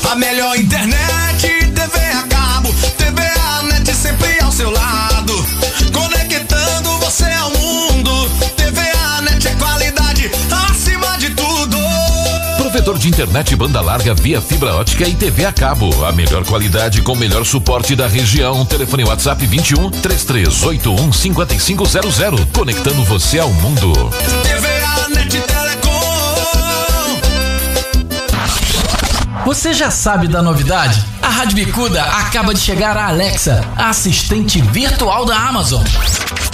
[0.09, 1.41] A melhor internet,
[1.75, 5.10] TV a cabo, TVA Net sempre ao seu lado.
[12.71, 16.05] Provedor de internet banda larga via fibra ótica e TV a cabo.
[16.05, 18.63] A melhor qualidade com o melhor suporte da região.
[18.63, 22.45] Telefone WhatsApp 21 3381 5500.
[22.53, 23.91] Conectando você ao mundo.
[24.43, 25.91] TVA Net Telecom.
[29.43, 31.03] Você já sabe da novidade?
[31.21, 35.83] A Rádio Bicuda acaba de chegar a Alexa, a assistente virtual da Amazon.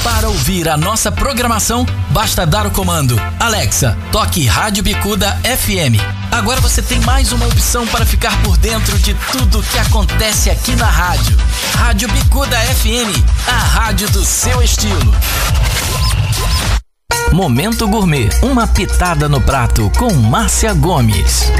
[0.07, 5.99] Para ouvir a nossa programação, basta dar o comando Alexa, toque Rádio Bicuda FM.
[6.31, 10.77] Agora você tem mais uma opção para ficar por dentro de tudo que acontece aqui
[10.77, 11.37] na rádio.
[11.75, 15.13] Rádio Bicuda FM, a rádio do seu estilo.
[17.33, 21.51] Momento Gourmet, uma pitada no prato com Márcia Gomes.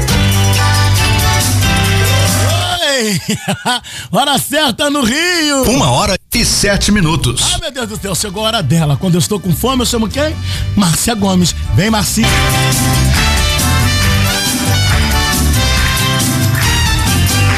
[4.10, 5.62] Hora certa no Rio!
[5.70, 7.42] Uma hora e sete minutos.
[7.54, 8.96] Ah, meu Deus do céu, chegou a hora dela.
[8.96, 10.34] Quando eu estou com fome, eu chamo quem?
[10.76, 11.54] Márcia Gomes.
[11.74, 12.26] Vem, Marcia.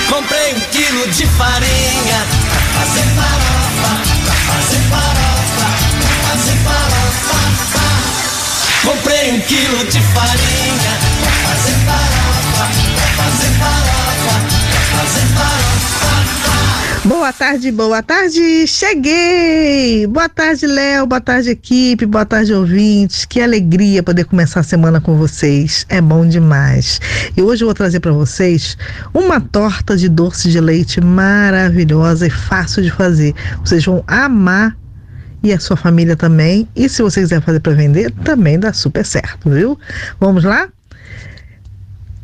[0.09, 3.93] Comprei um quilo de farinha pra fazer farofa,
[4.25, 5.69] pra fazer farofa,
[6.01, 7.41] pra fazer farofa.
[8.85, 14.00] Comprei um quilo de farinha pra fazer farofa, pra fazer farofa, pra fazer farofa.
[17.03, 20.07] Boa tarde, boa tarde, cheguei!
[20.07, 23.25] Boa tarde, Léo, boa tarde, equipe, boa tarde, ouvintes.
[23.25, 27.01] Que alegria poder começar a semana com vocês, é bom demais.
[27.37, 28.77] E hoje eu vou trazer para vocês
[29.15, 33.35] uma torta de doce de leite maravilhosa e fácil de fazer.
[33.65, 34.77] Vocês vão amar
[35.43, 36.69] e a sua família também.
[36.77, 39.79] E se você quiser fazer para vender, também dá super certo, viu?
[40.21, 40.69] Vamos lá?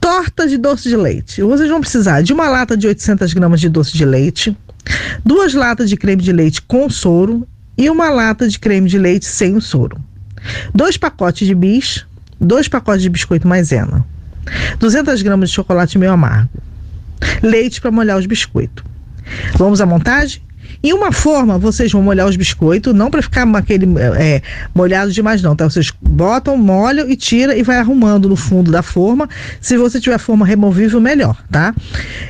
[0.06, 1.42] Torta de doce de leite.
[1.42, 4.56] Vocês vão precisar de uma lata de 800 gramas de doce de leite,
[5.24, 7.44] duas latas de creme de leite com soro
[7.76, 10.00] e uma lata de creme de leite sem o soro,
[10.72, 12.06] dois pacotes de bis,
[12.40, 14.06] dois pacotes de biscoito maisena,
[14.78, 16.50] 200 gramas de chocolate meio amargo,
[17.42, 18.84] leite para molhar os biscoitos.
[19.56, 20.40] Vamos à montagem?
[20.82, 23.86] Em uma forma, vocês vão molhar os biscoitos, não para ficar aquele
[24.18, 24.42] é,
[24.74, 25.68] molhado demais, não, tá?
[25.68, 29.28] Vocês botam, molham e tira e vai arrumando no fundo da forma.
[29.60, 31.74] Se você tiver forma removível, melhor, tá?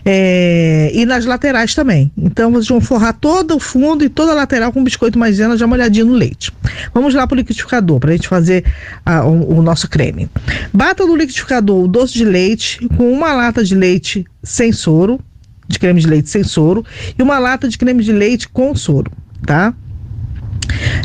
[0.04, 2.10] É, e nas laterais também.
[2.16, 5.66] Então, vocês vão forrar todo o fundo e toda a lateral com biscoito maisena já
[5.66, 6.52] molhadinho no leite.
[6.94, 8.64] Vamos lá para o liquidificador, para a gente fazer
[9.04, 10.28] ah, o, o nosso creme.
[10.72, 15.20] Bata no liquidificador o doce de leite com uma lata de leite sem soro
[15.68, 16.84] de creme de leite sem soro
[17.18, 19.10] e uma lata de creme de leite com soro,
[19.44, 19.74] tá?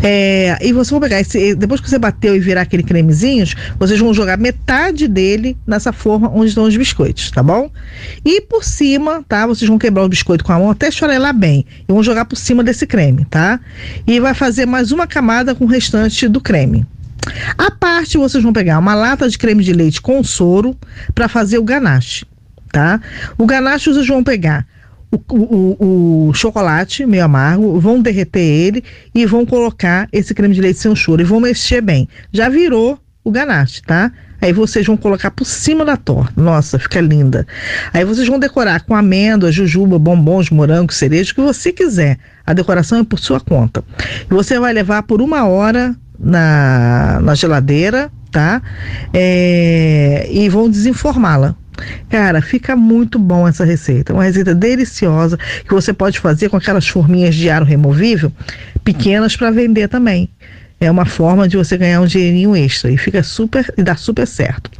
[0.03, 3.99] É, e vocês vão pegar esse, depois que você bateu e virar aquele cremezinhos, vocês
[3.99, 7.69] vão jogar metade dele nessa forma onde estão os biscoitos, tá bom?
[8.25, 9.45] E por cima, tá?
[9.45, 11.65] Vocês vão quebrar o biscoito com a mão até chorelar bem.
[11.87, 13.59] E vão jogar por cima desse creme, tá?
[14.07, 16.85] E vai fazer mais uma camada com o restante do creme.
[17.57, 20.75] A parte, vocês vão pegar uma lata de creme de leite com soro
[21.13, 22.25] para fazer o ganache
[22.71, 22.99] tá?
[23.37, 24.65] O ganache vocês vão pegar
[25.11, 30.61] o, o, o, chocolate meio amargo, vão derreter ele e vão colocar esse creme de
[30.61, 32.07] leite sem choro e vão mexer bem.
[32.31, 34.11] Já virou o ganache, tá?
[34.41, 36.41] Aí vocês vão colocar por cima da torta.
[36.41, 37.45] Nossa, fica linda.
[37.93, 42.17] Aí vocês vão decorar com amêndoa, jujuba, bombons, morango, cereja, o que você quiser.
[42.45, 43.83] A decoração é por sua conta.
[44.29, 48.63] E você vai levar por uma hora na, na geladeira, tá?
[49.13, 51.55] É, e vão desenformá-la.
[52.09, 54.13] Cara, fica muito bom essa receita.
[54.13, 58.31] Uma receita deliciosa que você pode fazer com aquelas forminhas de aro removível
[58.83, 60.29] pequenas para vender também.
[60.81, 64.25] É uma forma de você ganhar um dinheirinho extra e fica super e dá super
[64.25, 64.71] certo.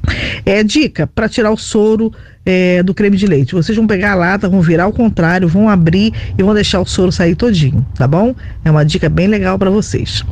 [0.44, 2.12] É dica para tirar o soro
[2.44, 3.54] é, do creme de leite.
[3.54, 6.86] Vocês vão pegar a lata, vão virar ao contrário, vão abrir e vão deixar o
[6.88, 8.36] soro sair todinho, tá bom?
[8.66, 10.26] É uma dica bem legal para vocês.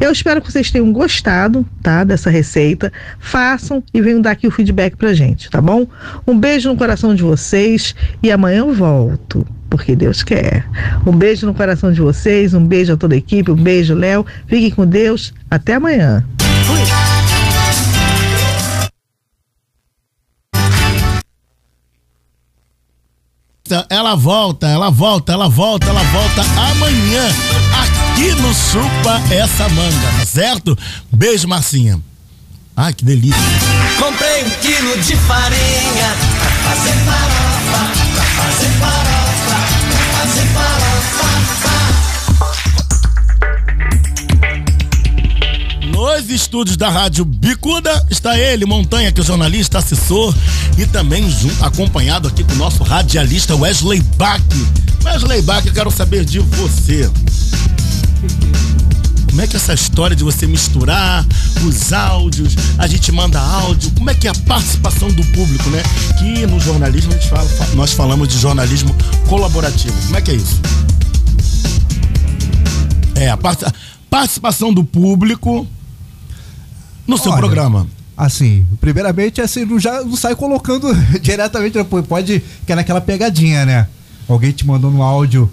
[0.00, 2.92] Eu espero que vocês tenham gostado, tá, dessa receita.
[3.20, 5.86] Façam e venham dar aqui o feedback pra gente, tá bom?
[6.26, 10.68] Um beijo no coração de vocês e amanhã eu volto porque Deus quer.
[11.06, 14.26] Um beijo no coração de vocês, um beijo a toda a equipe, um beijo, Léo.
[14.46, 15.32] Fiquem com Deus.
[15.50, 16.22] Até amanhã.
[16.66, 16.78] Fui.
[23.88, 27.26] Ela volta, ela volta, ela volta, ela volta amanhã
[27.82, 30.78] aqui no Chupa essa manga, tá certo?
[31.10, 31.98] Beijo, Marcinha.
[32.76, 33.40] Ai, que delícia.
[33.98, 39.11] Comprei um quilo de farinha pra fazer farofa, pra fazer farofa,
[46.22, 50.32] Nos estúdios da Rádio Bicuda está ele, Montanha, que é jornalista, assessor
[50.78, 51.24] e também
[51.60, 54.40] acompanhado aqui com o nosso radialista Wesley Bach.
[55.04, 57.10] Wesley Bach, eu quero saber de você.
[59.28, 61.26] Como é que é essa história de você misturar
[61.66, 65.82] os áudios, a gente manda áudio, como é que é a participação do público, né?
[66.20, 68.94] Que no jornalismo fala, nós falamos de jornalismo
[69.28, 70.00] colaborativo.
[70.04, 70.60] Como é que é isso?
[73.16, 73.38] É, a
[74.08, 75.66] participação do público
[77.06, 77.86] no seu Olha, programa.
[78.16, 80.88] Assim, primeiramente, assim, não, já não sai colocando
[81.20, 81.78] diretamente,
[82.08, 83.86] pode que é naquela pegadinha, né?
[84.28, 85.50] Alguém te mandou no áudio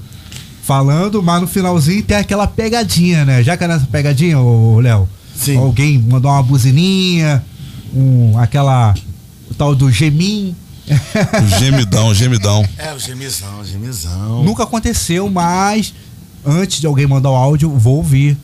[0.63, 3.41] falando, mas no finalzinho tem aquela pegadinha, né?
[3.43, 5.09] Já que é nessa pegadinha, ô Léo,
[5.57, 7.43] alguém mandou uma buzininha,
[7.93, 8.93] um, aquela
[9.49, 10.55] o tal do gemim.
[10.87, 12.67] O gemidão, gemidão.
[12.77, 14.43] É, o gemizão, gemizão.
[14.43, 15.93] Nunca aconteceu, mas
[16.45, 18.37] antes de alguém mandar o áudio, vou ouvir.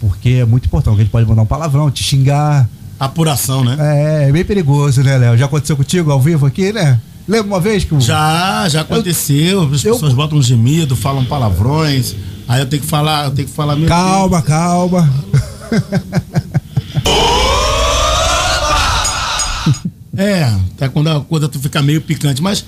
[0.00, 0.90] Porque é muito importante.
[0.92, 2.68] Alguém pode mandar um palavrão, te xingar.
[2.98, 3.76] Apuração, né?
[3.78, 5.36] É, é bem perigoso, né, Léo?
[5.36, 7.00] Já aconteceu contigo ao vivo aqui, né?
[7.28, 8.00] Lembra uma vez que o...
[8.00, 9.62] Já, já aconteceu.
[9.62, 10.16] As pessoas eu...
[10.16, 12.16] botam um gemido, falam palavrões.
[12.48, 14.48] Aí eu tenho que falar, eu tenho que falar meu Calma, Deus.
[14.48, 15.12] calma.
[20.16, 20.44] é,
[20.74, 22.64] até quando a coisa fica meio picante, mas.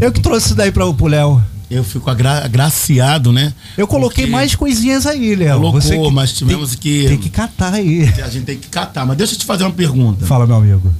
[0.00, 1.44] Eu que trouxe isso daí para o Léo.
[1.70, 3.52] Eu fico agra agraciado, né?
[3.76, 5.56] Eu coloquei Porque mais coisinhas aí, Léo.
[5.56, 7.08] Colocou, Você que mas tivemos tem, que.
[7.08, 8.04] Tem que catar aí.
[8.22, 9.06] A gente tem que catar.
[9.06, 10.26] Mas deixa eu te fazer uma pergunta.
[10.26, 10.92] Fala, meu amigo.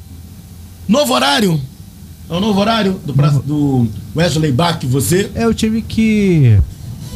[0.88, 1.60] Novo horário?
[2.28, 3.12] É o novo horário do,
[3.42, 5.30] do Wesley Bach, você?
[5.34, 6.58] É, eu tive que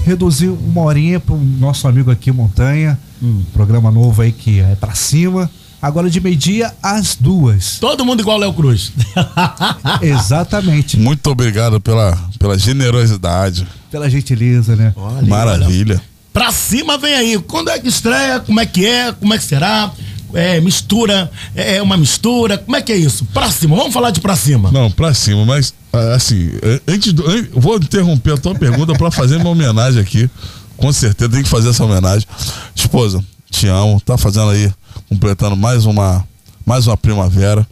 [0.05, 2.99] reduzir uma horinha pro nosso amigo aqui, Montanha.
[3.23, 3.43] Hum.
[3.53, 5.51] Programa novo aí que é pra cima.
[5.81, 7.79] Agora de meio-dia às duas.
[7.79, 8.93] Todo mundo igual Léo Cruz.
[10.03, 10.97] Exatamente.
[10.97, 13.67] Muito obrigado pela, pela generosidade.
[13.91, 14.93] Pela gentileza, né?
[15.27, 16.01] Maravilha.
[16.33, 17.39] Pra cima vem aí.
[17.39, 18.41] Quando é que estreia?
[18.41, 19.13] Como é que é?
[19.13, 19.91] Como é que será?
[20.35, 21.31] É mistura?
[21.55, 22.59] É uma mistura?
[22.59, 23.25] Como é que é isso?
[23.27, 23.77] Pra cima.
[23.77, 24.71] Vamos falar de pra cima.
[24.71, 27.25] Não, pra cima, mas ah, assim, eh, antes do.
[27.55, 30.29] Vou interromper a tua pergunta pra fazer uma homenagem aqui.
[30.77, 32.27] Com certeza tem que fazer essa homenagem.
[32.75, 34.01] Esposa, te amo.
[34.01, 34.71] Tá fazendo aí,
[35.09, 36.25] completando mais uma,
[36.65, 37.67] mais uma primavera.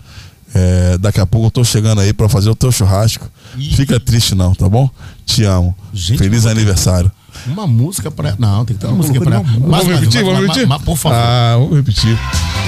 [0.55, 3.29] É, daqui a pouco eu tô chegando aí pra fazer o teu churrasco.
[3.75, 4.89] Fica triste não, tá bom?
[5.27, 5.77] Te amo.
[5.93, 7.11] Gente, Feliz aniversário.
[7.47, 8.35] Uma música pra.
[8.39, 9.43] Não, tem que ter uma música pra.
[9.43, 10.23] Mais Vamos repetir?
[10.25, 10.67] Vamos mas- repetir?
[10.67, 11.19] mas- Por favor.
[11.19, 12.19] Ah, vamos repetir.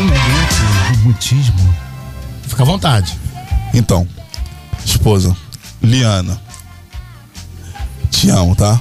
[0.00, 1.74] Um mutismo.
[2.46, 3.16] Fica à vontade.
[3.72, 4.06] Então,
[4.84, 5.34] esposa,
[5.82, 6.38] Liana,
[8.10, 8.80] te amo, tá?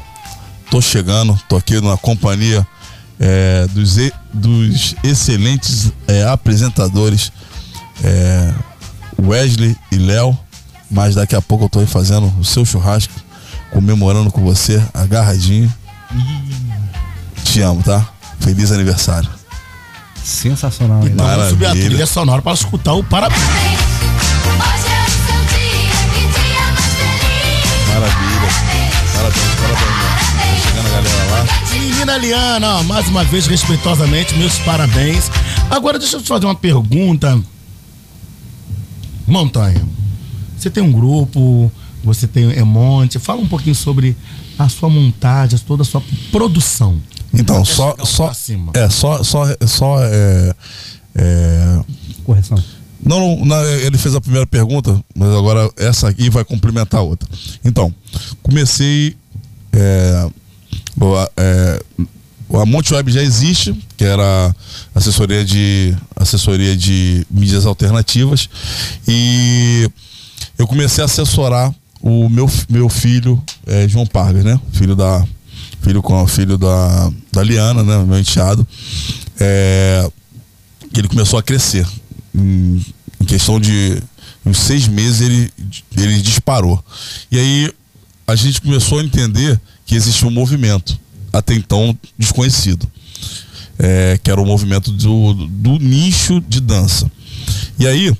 [0.69, 2.67] Tô chegando, tô aqui na companhia
[3.19, 7.31] é, dos, e- dos excelentes é, apresentadores
[8.03, 8.53] é,
[9.21, 10.37] Wesley e Léo,
[10.89, 13.13] mas daqui a pouco eu tô aí fazendo o seu churrasco,
[13.71, 15.73] comemorando com você, agarradinho.
[17.43, 18.07] Te amo, tá?
[18.39, 19.29] Feliz aniversário.
[20.23, 21.11] Sensacional, hein?
[21.13, 23.41] Então vamos subir a trilha sonora para escutar o parabéns.
[27.87, 28.49] Maravilha.
[29.13, 29.86] Parabéns, parabéns.
[31.71, 35.29] Menina Liana, ó, mais uma vez, respeitosamente, meus parabéns.
[35.69, 37.41] Agora, deixa eu te fazer uma pergunta.
[39.27, 39.85] Montanha,
[40.57, 41.71] você tem um grupo,
[42.03, 44.15] você tem Emonte, fala um pouquinho sobre
[44.57, 46.01] a sua montagem, toda a sua
[46.31, 47.01] produção.
[47.33, 48.31] Então, só, só,
[48.73, 50.55] é, só, só, só, é,
[51.15, 51.79] é,
[52.23, 52.57] Correção.
[53.03, 57.03] não, não, não, ele fez a primeira pergunta, mas agora essa aqui vai complementar a
[57.03, 57.27] outra.
[57.63, 57.93] Então,
[58.41, 59.15] comecei,
[59.73, 60.29] é,
[60.97, 61.83] boa, é,
[62.53, 64.55] a Monte Web já existe, que era
[64.95, 68.49] assessoria de, assessoria de mídias alternativas,
[69.07, 69.89] e
[70.57, 74.59] eu comecei a assessorar o meu, meu filho, é, João Pargas, né?
[74.71, 75.25] Filho da,
[75.81, 78.03] filho com filho da, da Liana, né?
[78.03, 78.65] Meu enteado.
[79.39, 80.09] É,
[80.95, 81.87] ele começou a crescer.
[82.33, 82.83] Em,
[83.21, 84.01] em questão de
[84.45, 85.51] uns seis meses ele,
[85.95, 86.83] ele disparou.
[87.31, 87.73] E aí
[88.27, 90.99] a gente começou a entender que existia um movimento,
[91.33, 92.85] até então desconhecido,
[93.79, 97.09] é, que era o movimento do, do nicho de dança.
[97.79, 98.13] E aí,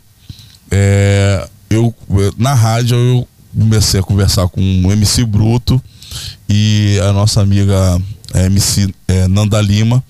[0.72, 1.94] é, eu
[2.38, 5.82] na rádio eu comecei a conversar com o MC Bruto
[6.48, 8.02] e a nossa amiga
[8.34, 10.02] é, MC é, Nanda Lima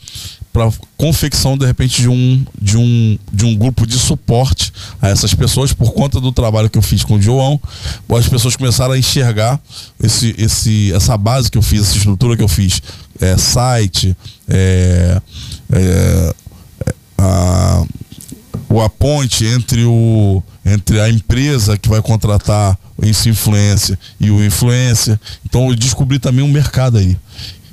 [0.58, 5.32] para confecção de repente de um, de um de um grupo de suporte a essas
[5.32, 7.62] pessoas por conta do trabalho que eu fiz com o João
[8.18, 9.60] as pessoas começaram a enxergar
[10.02, 12.82] esse, esse essa base que eu fiz essa estrutura que eu fiz
[13.22, 14.18] é, site
[14.50, 15.22] é,
[15.74, 16.36] é,
[17.20, 17.84] a,
[18.68, 24.44] o a ponte entre o entre a empresa que vai contratar esse influencer e o
[24.44, 25.18] influencer.
[25.46, 27.16] Então eu descobri também um mercado aí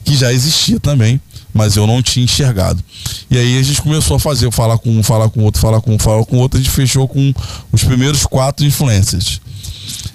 [0.04, 1.20] que já existia também,
[1.54, 2.82] mas eu não tinha enxergado.
[3.30, 5.94] E aí a gente começou a fazer, falar com um, falar com outro, falar com
[5.94, 7.32] um, falar com outro, a gente fechou com
[7.70, 9.40] os primeiros quatro influencers.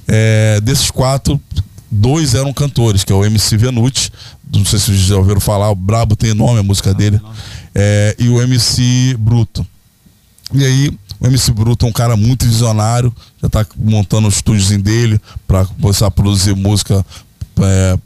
[0.06, 1.40] É, desses quatro,
[1.90, 4.11] dois eram cantores, que é o MC Venuti,
[4.53, 7.20] não sei se vocês já ouviram falar, o Brabo tem nome a música dele,
[7.74, 9.66] é, e o MC Bruto.
[10.53, 14.82] E aí, o MC Bruto é um cara muito visionário, já está montando o estúdiozinho
[14.82, 17.06] dele para começar a produzir música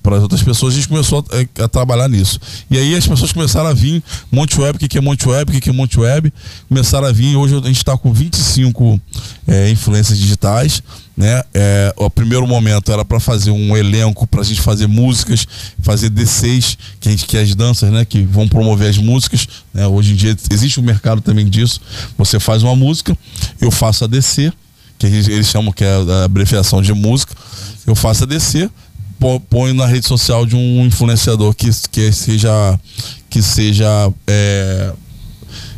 [0.01, 0.73] para as outras pessoas.
[0.73, 2.39] A gente começou a, a trabalhar nisso.
[2.69, 5.51] E aí as pessoas começaram a vir, Monte Web, o que, que é Monte Web,
[5.51, 6.33] o que, que é Monte Web,
[6.67, 7.35] começaram a vir.
[7.35, 8.99] Hoje a gente está com 25
[9.47, 10.81] é, influências digitais.
[11.15, 11.43] Né?
[11.53, 15.45] É, o primeiro momento era para fazer um elenco, para a gente fazer músicas,
[15.79, 18.03] fazer D6, que a gente quer as danças, né?
[18.03, 19.47] Que vão promover as músicas.
[19.73, 19.85] Né?
[19.85, 21.79] Hoje em dia existe um mercado também disso.
[22.17, 23.15] Você faz uma música,
[23.61, 24.51] eu faço a DC,
[24.97, 27.35] que eles, chamam que é a abreviação de música.
[27.85, 28.69] Eu faço a DC,
[29.49, 32.79] ponho na rede social de um influenciador que, que seja
[33.29, 33.87] que seja
[34.27, 34.93] é,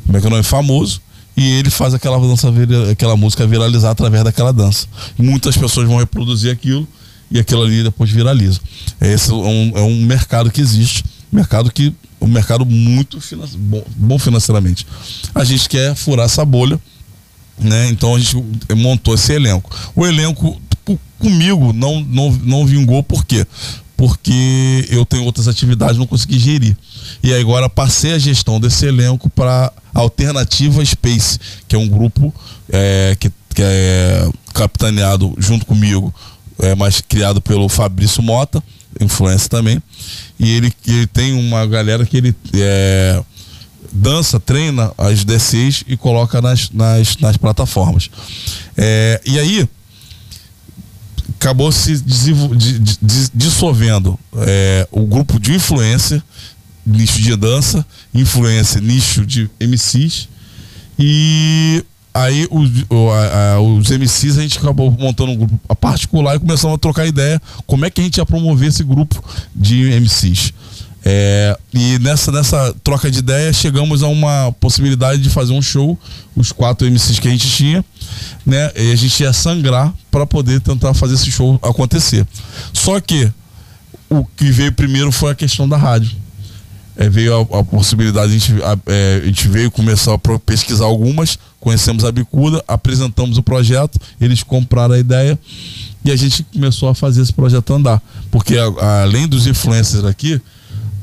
[0.05, 1.01] como é que é o nome famoso
[1.37, 2.51] e ele faz aquela dança
[2.91, 6.87] aquela música viralizar através daquela dança muitas pessoas vão reproduzir aquilo
[7.31, 8.59] e aquilo ali depois viraliza
[9.01, 13.83] esse é um, é um mercado que existe mercado que um mercado muito finan- bom,
[13.95, 14.85] bom financeiramente
[15.33, 16.79] a gente quer furar essa bolha
[17.57, 17.87] né?
[17.87, 18.35] Então a gente
[18.75, 19.73] montou esse elenco.
[19.95, 20.59] O elenco co-
[21.19, 23.45] comigo não, não, não vingou por quê?
[23.97, 26.75] Porque eu tenho outras atividades, não consegui gerir.
[27.23, 32.33] E agora passei a gestão desse elenco para Alternativa Space, que é um grupo
[32.69, 36.13] é, que, que é capitaneado junto comigo
[36.59, 38.63] é, mas criado pelo Fabrício Mota,
[38.99, 39.81] influência também.
[40.39, 43.21] E ele, ele tem uma galera que ele é,
[43.91, 48.09] dança, treina as DCs e coloca nas, nas, nas plataformas.
[48.77, 49.67] É, e aí
[51.39, 52.03] acabou se
[53.33, 56.23] dissolvendo é, o grupo de influência,
[56.85, 60.29] nicho de dança, influência, nicho de MCs
[60.97, 61.83] e
[62.13, 62.69] aí os,
[63.59, 67.85] os MCs a gente acabou montando um grupo particular e começamos a trocar ideia como
[67.85, 69.21] é que a gente ia promover esse grupo
[69.53, 70.53] de MCs.
[71.07, 75.99] É, e nessa, nessa troca de ideia chegamos a uma possibilidade de fazer um show,
[76.35, 77.85] os quatro MCs que a gente tinha,
[78.43, 78.71] né?
[78.75, 82.25] E a gente ia sangrar para poder tentar fazer esse show acontecer.
[82.73, 83.31] Só que
[84.09, 86.11] o que veio primeiro foi a questão da rádio.
[86.97, 90.85] É, veio a, a, possibilidade, a gente, a, é, a gente veio começar a pesquisar
[90.85, 95.37] algumas, conhecemos a Bicuda, apresentamos o projeto, eles compraram a ideia
[96.03, 98.01] e a gente começou a fazer esse projeto andar.
[98.31, 98.55] Porque
[99.03, 100.41] além dos influencers aqui,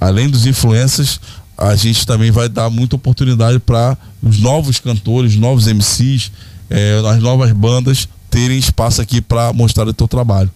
[0.03, 1.20] além dos influencers,
[1.57, 6.33] a gente também vai dar muita oportunidade para os novos cantores, novos MCs,
[6.69, 10.51] é, as novas bandas terem espaço aqui para mostrar o teu trabalho.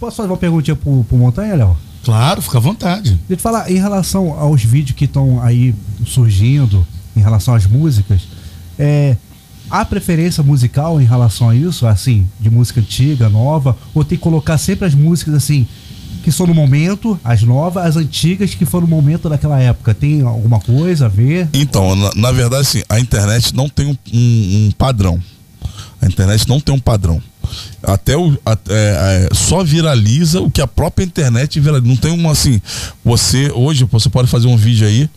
[0.00, 1.76] Posso fazer uma perguntinha pro, pro Montanha, Léo?
[2.04, 3.10] Claro, fica à vontade.
[3.10, 5.74] Deixa eu te falar, em relação aos vídeos que estão aí
[6.06, 6.86] surgindo,
[7.16, 8.22] em relação às músicas,
[8.78, 9.16] é,
[9.70, 14.22] há preferência musical em relação a isso, assim, de música antiga, nova, ou tem que
[14.22, 15.66] colocar sempre as músicas assim,
[16.26, 19.94] que são no momento, as novas, as antigas que foram no momento daquela época.
[19.94, 21.48] Tem alguma coisa a ver?
[21.52, 25.22] Então, na, na verdade, assim, a internet não tem um, um, um, padrão.
[26.02, 27.22] A internet não tem um padrão.
[27.80, 28.32] Até o.
[28.44, 31.86] É, é, só viraliza o que a própria internet viraliza.
[31.86, 32.60] Não tem uma assim.
[33.04, 35.08] Você, hoje, você pode fazer um vídeo aí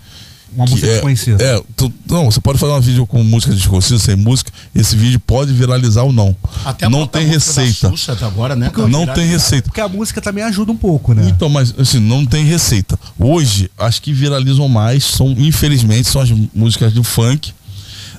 [0.56, 1.44] uma música é, desconhecida.
[1.44, 5.20] É, tu, não, você pode fazer um vídeo com música desconhecida, sem música, esse vídeo
[5.20, 6.36] pode viralizar ou não.
[6.66, 7.90] Até não tem receita.
[7.90, 8.70] Xuxa agora, né?
[8.70, 9.70] Porque não tem receita.
[9.70, 11.28] Porque a música também ajuda um pouco, né?
[11.30, 12.98] Então, mas assim, não tem receita.
[13.18, 17.54] Hoje, as que viralizam mais são, infelizmente, são as músicas do funk.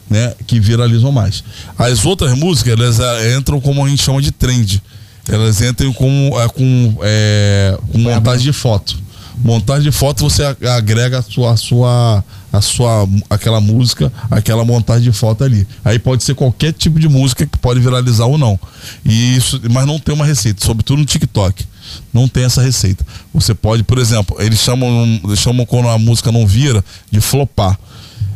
[0.08, 1.44] Né, que viralizam mais.
[1.78, 4.82] As outras músicas, elas é, entram como a gente chama de trend.
[5.28, 8.98] Elas entram com, é, com, é, com montagem de foto
[9.42, 15.10] montagem de foto você agrega a sua, a sua, a sua aquela música, aquela montagem
[15.10, 15.66] de foto ali.
[15.84, 18.58] Aí pode ser qualquer tipo de música que pode viralizar ou não.
[19.04, 21.64] E isso, mas não tem uma receita, sobretudo no TikTok.
[22.12, 23.04] Não tem essa receita.
[23.34, 27.78] Você pode, por exemplo, eles chamam, chamam quando a música não vira de flopar.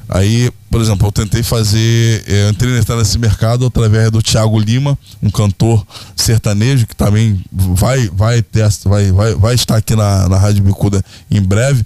[0.09, 5.31] Aí, por exemplo, eu tentei fazer, eu entrei nesse mercado através do Thiago Lima, um
[5.31, 10.63] cantor sertanejo que também vai vai ter, vai, vai, vai estar aqui na, na Rádio
[10.63, 11.85] Bicuda em breve.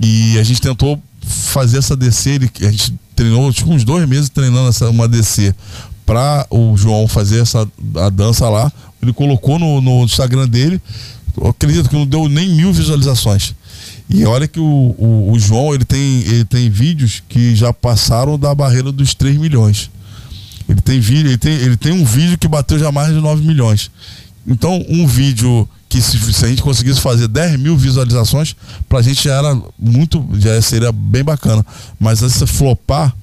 [0.00, 4.28] E a gente tentou fazer essa DC, ele, a gente treinou tipo, uns dois meses
[4.28, 5.54] treinando essa, uma DC
[6.06, 8.70] para o João fazer essa a dança lá.
[9.02, 10.80] Ele colocou no, no Instagram dele,
[11.36, 13.54] eu acredito que não deu nem mil visualizações.
[14.08, 18.38] E olha que o, o, o, João ele tem, ele tem vídeos que já passaram
[18.38, 19.90] da barreira dos 3 milhões.
[20.66, 23.46] Ele tem vídeo, ele tem, ele tem um vídeo que bateu já mais de 9
[23.46, 23.90] milhões.
[24.46, 28.56] Então, um vídeo que se, se a gente conseguisse fazer 10 mil visualizações,
[28.88, 31.64] pra gente já era muito, já seria bem bacana.
[31.98, 33.14] Mas se flopar,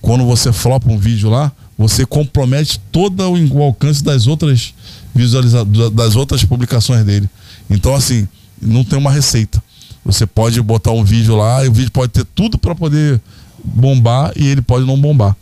[0.00, 4.72] quando você flopa um vídeo lá, você compromete todo o alcance das outras
[5.14, 7.28] visualiza, das outras publicações dele.
[7.68, 8.28] Então, assim,
[8.60, 9.62] não tem uma receita.
[10.06, 13.20] Você pode botar um vídeo lá e o vídeo pode ter tudo para poder
[13.62, 15.36] bombar e ele pode não bombar.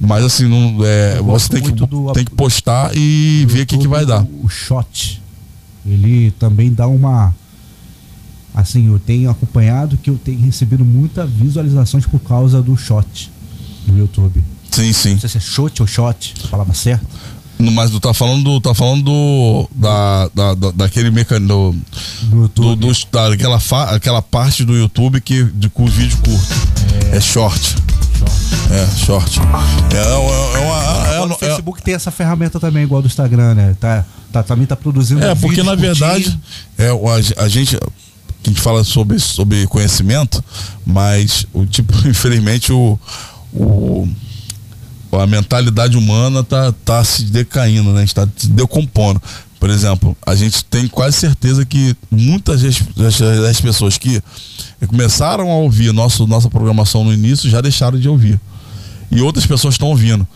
[0.00, 3.78] Mas assim, não, é, você tem que, do, tem que postar e ver o que,
[3.78, 4.24] que vai dar.
[4.42, 5.20] O shot,
[5.84, 7.34] ele também dá uma.
[8.54, 13.30] Assim, eu tenho acompanhado que eu tenho recebido muitas visualizações por causa do shot
[13.86, 14.42] no YouTube.
[14.70, 15.12] Sim, sim.
[15.12, 17.04] Não sei se é shot ou shot, a palavra certa.
[17.58, 21.74] Mas tu tá falando do, tá falando do, da, da, da daquele mecanismo
[22.22, 26.54] do, do, do, daquela, fa, aquela parte do YouTube que de, com vídeo curto.
[27.12, 27.76] É, é short.
[28.70, 29.40] É, short.
[29.40, 33.54] É, é, é uma, é, no é Facebook tem essa ferramenta também, igual do Instagram,
[33.54, 33.76] né?
[33.80, 35.24] Tá, tá, também tá produzindo.
[35.24, 36.38] É, porque na verdade,
[36.76, 37.76] é, a, a gente.
[37.76, 40.44] A gente fala sobre, sobre conhecimento,
[40.84, 42.96] mas o tipo, infelizmente, o,
[43.52, 44.08] o
[45.18, 47.98] a mentalidade humana tá, tá se decaindo, né?
[47.98, 49.20] A gente tá se decompondo.
[49.58, 52.62] Por exemplo, a gente tem quase certeza que muitas
[52.94, 54.22] das, das pessoas que
[54.86, 58.38] começaram a ouvir nosso, nossa programação no início já deixaram de ouvir.
[59.10, 60.26] E outras pessoas estão ouvindo.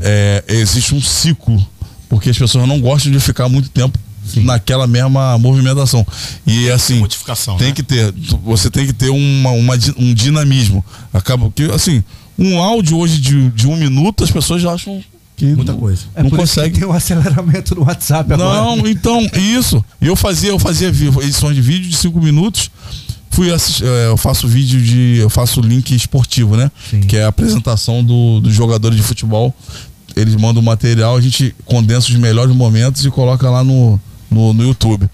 [0.00, 1.64] É, existe um ciclo,
[2.08, 4.44] porque as pessoas não gostam de ficar muito tempo Sim.
[4.44, 6.06] naquela mesma movimentação.
[6.46, 7.74] E assim, Modificação, tem né?
[7.74, 8.12] que ter,
[8.44, 10.84] você tem que ter uma, uma, um dinamismo.
[11.12, 12.04] Acaba que assim,
[12.38, 15.02] um áudio hoje de, de um minuto, as pessoas já acham
[15.36, 16.02] que Muita não, coisa.
[16.14, 16.78] É não por isso que consegue.
[16.78, 18.60] tem um aceleramento no WhatsApp agora.
[18.60, 19.84] Não, então, isso.
[20.00, 22.70] Eu fazia, eu fazia edições de vídeo de cinco minutos.
[23.30, 25.16] Fui assistir, é, eu faço vídeo de.
[25.18, 26.70] Eu faço link esportivo, né?
[27.08, 29.54] Que é a apresentação do, dos jogadores de futebol.
[30.14, 33.98] Eles mandam o material, a gente condensa os melhores momentos e coloca lá no,
[34.30, 35.08] no, no YouTube.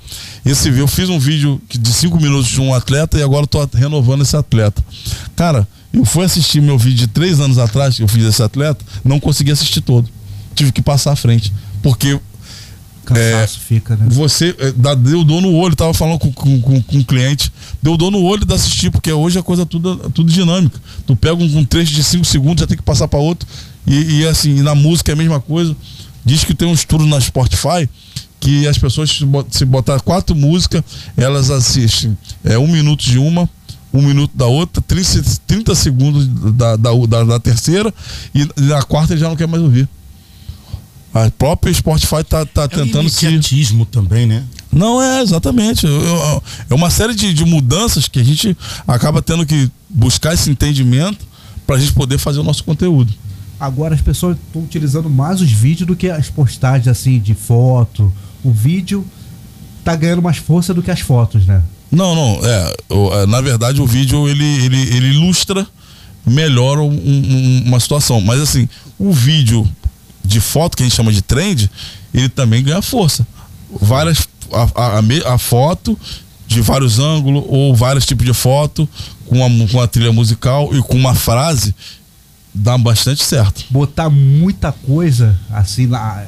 [0.44, 4.22] Esse eu fiz um vídeo de cinco minutos de um atleta e agora estou renovando
[4.22, 4.84] esse atleta.
[5.36, 8.84] Cara, eu fui assistir meu vídeo de três anos atrás, que eu fiz esse atleta,
[9.04, 10.08] não consegui assistir todo.
[10.54, 11.52] Tive que passar à frente.
[11.82, 12.18] Porque
[13.04, 14.06] Cansaço fica, né?
[14.10, 17.50] você é, dá, deu dor no olho, tava falando com, com, com, com um cliente,
[17.82, 20.78] deu dor no olho de assistir, porque hoje a coisa é tudo, tudo dinâmica.
[21.06, 23.48] Tu pega um, um trecho de 5 segundos, já tem que passar para outro.
[23.86, 25.74] E, e assim, na música é a mesma coisa.
[26.22, 27.88] Diz que tem um estudo na Spotify
[28.40, 29.18] que as pessoas,
[29.50, 30.82] se botar quatro músicas,
[31.16, 33.48] elas assistem é, um minuto de uma,
[33.98, 37.92] um minuto da outra, 30, 30 segundos da, da, da, da terceira,
[38.34, 39.88] e na quarta ele já não quer mais ouvir.
[41.12, 43.24] A própria Spotify tá, tá tentando se.
[43.26, 44.44] imediatismo também, né?
[44.70, 45.86] Não é, exatamente.
[45.86, 48.56] Eu- eu- é uma série de, de mudanças que a gente
[48.86, 51.26] acaba tendo que buscar esse entendimento
[51.66, 53.12] para a gente poder fazer o nosso conteúdo.
[53.58, 58.12] Agora as pessoas estão utilizando mais os vídeos do que as postagens assim de foto.
[58.44, 59.04] O vídeo
[59.82, 61.62] tá ganhando mais força do que as fotos, né?
[61.90, 62.74] Não, não, é.
[63.22, 65.66] é, na verdade, o vídeo ele, ele, ele ilustra
[66.26, 68.20] melhor um- um- uma situação.
[68.20, 69.66] Mas assim, o vídeo
[70.24, 71.70] de foto, que a gente chama de trend,
[72.12, 73.26] ele também ganha força.
[73.80, 74.28] Várias.
[74.52, 75.98] A, a- a foto
[76.46, 78.88] de vários ângulos, ou vários tipos de foto,
[79.26, 81.74] com a, com a trilha musical e com uma frase,
[82.54, 83.64] dá bastante certo.
[83.70, 86.24] Botar muita coisa assim lá.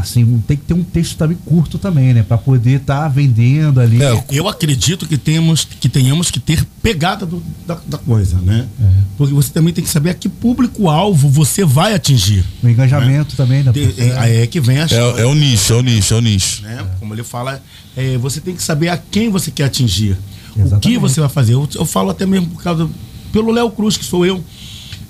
[0.00, 2.22] Assim, tem que ter um texto também curto também, né?
[2.22, 3.98] Pra poder estar vendendo ali.
[4.30, 8.66] Eu acredito que temos que tenhamos que ter pegada do- da, da coisa, né?
[8.80, 8.84] É.
[9.16, 12.44] Porque você também tem que saber a que público-alvo você vai atingir.
[12.62, 14.06] O engajamento também da De- pessoa.
[14.06, 16.20] é, aí é que vem a É, é o nicho, é o nicho, é o
[16.20, 16.62] nicho.
[16.62, 16.84] né?
[16.98, 17.62] Como ele fala,
[17.96, 20.12] é, você tem que saber a quem você quer atingir.
[20.50, 20.98] O que Exatamente.
[20.98, 21.54] você vai fazer.
[21.54, 22.88] Eu, eu falo até mesmo por causa
[23.32, 24.42] pelo Léo Cruz, que sou eu,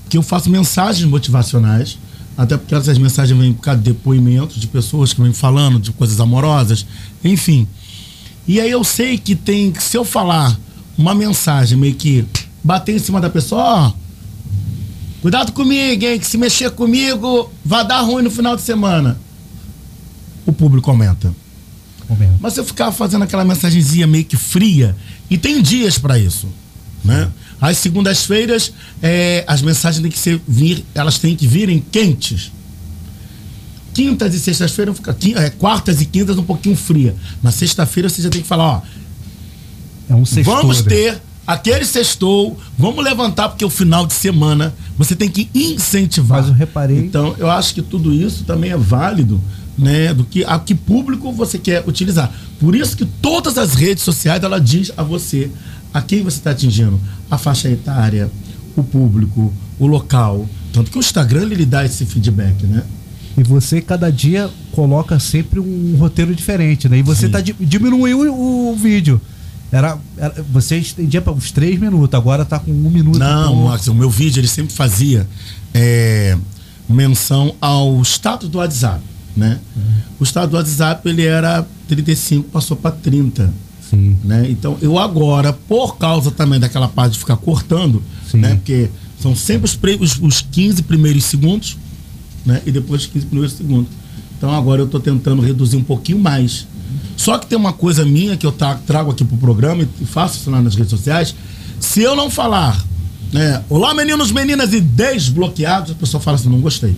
[0.08, 1.98] que eu faço mensagens motivacionais,
[2.36, 5.92] até porque essas mensagens vêm por causa de depoimentos de pessoas que vêm falando de
[5.92, 6.84] coisas amorosas,
[7.22, 7.66] enfim.
[8.46, 10.58] E aí eu sei que tem, que se eu falar
[10.98, 12.24] uma mensagem meio que
[12.62, 13.92] bater em cima da pessoa, ó,
[15.22, 19.18] cuidado comigo, hein, que se mexer comigo vai dar ruim no final de semana.
[20.44, 21.34] O público aumenta.
[22.40, 24.94] Mas se eu ficar fazendo aquela mensagenzinha meio que fria,
[25.30, 26.48] e tem dias para isso,
[27.02, 27.30] né?
[27.60, 28.72] Às segundas-feiras,
[29.02, 32.52] é, as mensagens têm que ser, vir, elas têm que virem quentes.
[33.94, 34.96] Quintas e sextas-feiras,
[35.36, 37.14] é, quartas e quintas um pouquinho fria.
[37.42, 38.82] Na sexta-feira você já tem que falar, ó,
[40.10, 40.88] É um sextou, vamos né?
[40.88, 46.40] ter aquele sextou, vamos levantar porque o final de semana você tem que incentivar.
[46.40, 46.98] Mas eu reparei.
[46.98, 49.40] Então, eu acho que tudo isso também é válido,
[49.76, 52.32] né, do que a que público você quer utilizar.
[52.60, 55.50] Por isso que todas as redes sociais ela diz a você
[55.94, 57.00] a quem você está atingindo,
[57.30, 58.28] a faixa etária,
[58.76, 62.82] o público, o local, tanto que o Instagram ele lhe dá esse feedback, né?
[63.38, 66.98] E você cada dia coloca sempre um roteiro diferente, né?
[66.98, 69.20] E você tá di- diminuiu o, o vídeo.
[69.72, 73.18] Era, era- você estendia para uns três minutos, agora tá com um minuto.
[73.18, 73.64] Não.
[73.66, 75.26] Max, o meu vídeo ele sempre fazia
[75.72, 76.36] é,
[76.88, 79.00] menção ao status do WhatsApp,
[79.36, 79.58] né?
[80.20, 83.52] O status do WhatsApp ele era 35, passou para 30.
[83.94, 84.16] Sim.
[84.24, 84.46] Né?
[84.50, 88.02] Então, eu agora, por causa também daquela parte de ficar cortando,
[88.34, 88.54] né?
[88.56, 88.90] Porque
[89.20, 91.76] são sempre os, os, os 15 primeiros segundos,
[92.44, 92.60] né?
[92.66, 93.88] E depois os 15 primeiros segundos.
[94.36, 96.66] Então agora eu tô tentando reduzir um pouquinho mais.
[97.16, 100.36] Só que tem uma coisa minha que eu tra- trago aqui pro programa e faço
[100.38, 101.34] isso lá nas redes sociais.
[101.80, 102.84] Se eu não falar,
[103.32, 103.62] né?
[103.70, 106.94] Olá, meninos, meninas e desbloqueados, a pessoa fala assim, não gostei.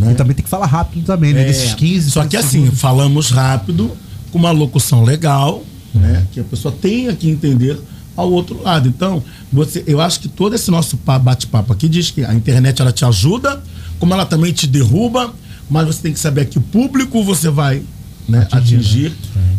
[0.00, 1.42] E também tem que falar rápido também, né?
[1.42, 2.80] É, Desses 15 Só que 30 assim, segundos.
[2.80, 3.90] falamos rápido,
[4.30, 5.64] com uma locução legal,
[5.94, 6.26] né?
[6.32, 7.78] Que a pessoa tenha que entender
[8.16, 8.88] ao outro lado.
[8.88, 9.22] Então,
[9.52, 12.92] você, eu acho que todo esse nosso pa- bate-papo aqui diz que a internet ela
[12.92, 13.62] te ajuda,
[13.98, 15.32] como ela também te derruba,
[15.70, 17.82] mas você tem que saber que público você vai
[18.28, 19.12] né, atingir,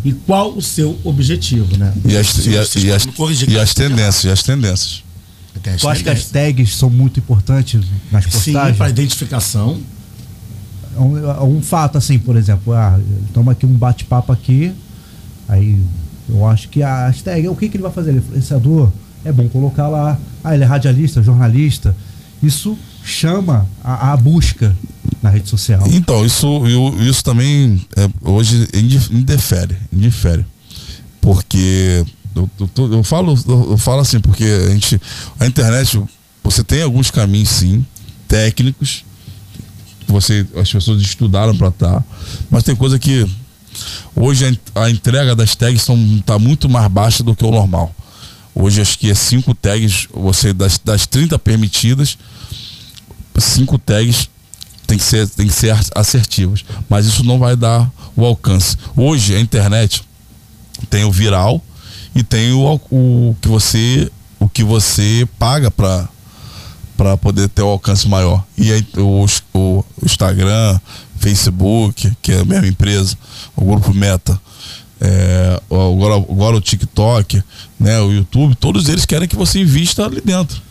[0.05, 1.91] e qual o seu objetivo, né?
[2.05, 2.51] E as, e,
[2.85, 5.03] e as, corrigir, e as tendências, e as tendências.
[5.79, 7.81] Tu acha que as tags são muito importantes
[8.11, 8.77] nas Sim, postagens?
[8.77, 9.79] para identificação.
[10.99, 12.99] Um, um fato assim, por exemplo, ah,
[13.33, 14.73] toma aqui um bate-papo aqui,
[15.47, 15.79] aí
[16.27, 18.11] eu acho que a hashtag, o que, que ele vai fazer?
[18.11, 18.89] Ele influenciador?
[19.25, 20.17] É bom colocar lá.
[20.43, 21.95] Ah, ele é radialista, jornalista.
[22.41, 24.75] Isso chama a, a busca
[25.21, 25.83] na rede social.
[25.91, 30.45] Então, isso, eu- isso também é, hoje indi- indifere, indifere.
[31.19, 32.05] Porque
[32.35, 35.01] eu, eu eu falo, eu, eu falo assim, porque a gente.
[35.39, 36.01] A internet,
[36.43, 37.85] você tem alguns caminhos sim,
[38.27, 39.03] técnicos,
[40.11, 42.03] você, as pessoas estudaram para estar.
[42.49, 43.27] Mas tem coisa que
[44.15, 47.93] hoje a, a entrega das tags são, tá muito mais baixa do que o normal.
[48.53, 52.17] Hoje acho que é cinco tags, você das, das 30 permitidas,
[53.37, 54.29] cinco tags
[54.85, 56.65] tem que ser, tem que ser assertivas.
[56.89, 58.75] Mas isso não vai dar o alcance.
[58.95, 60.03] Hoje a internet
[60.89, 61.63] tem o viral
[62.15, 66.07] e tem o, o que você o que você paga para
[66.99, 68.43] para poder ter o um alcance maior.
[68.57, 70.77] E aí o, o, Instagram,
[71.17, 73.17] Facebook, que é a mesma empresa,
[73.55, 74.37] o grupo Meta,
[74.99, 77.41] é, agora, agora o TikTok,
[77.79, 80.61] né, o YouTube, todos eles querem que você invista ali dentro.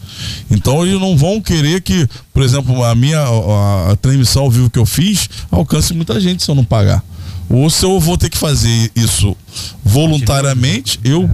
[0.51, 4.69] Então eles não vão querer que, por exemplo, a minha a, a transmissão ao vivo
[4.69, 7.03] que eu fiz alcance muita gente se eu não pagar.
[7.49, 9.35] Ou se eu vou ter que fazer isso
[9.83, 11.31] voluntariamente, eu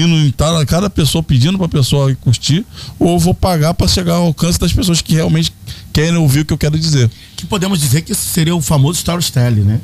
[0.00, 0.32] indo em
[0.66, 2.64] cada pessoa pedindo para a pessoa curtir,
[2.98, 5.52] ou vou pagar para chegar ao alcance das pessoas que realmente
[5.92, 7.10] querem ouvir o que eu quero dizer.
[7.36, 9.80] Que podemos dizer que esse seria o famoso storytelling, né?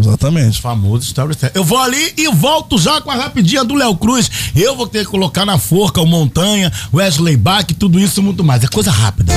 [0.00, 0.58] Exatamente.
[0.58, 1.52] O famoso storytelling.
[1.54, 4.30] Eu vou ali e volto já com a rapidinha do Léo Cruz.
[4.54, 8.44] Eu vou ter que colocar na forca o Montanha, Wesley Bach, tudo isso e muito
[8.44, 8.62] mais.
[8.62, 9.32] É coisa rápida.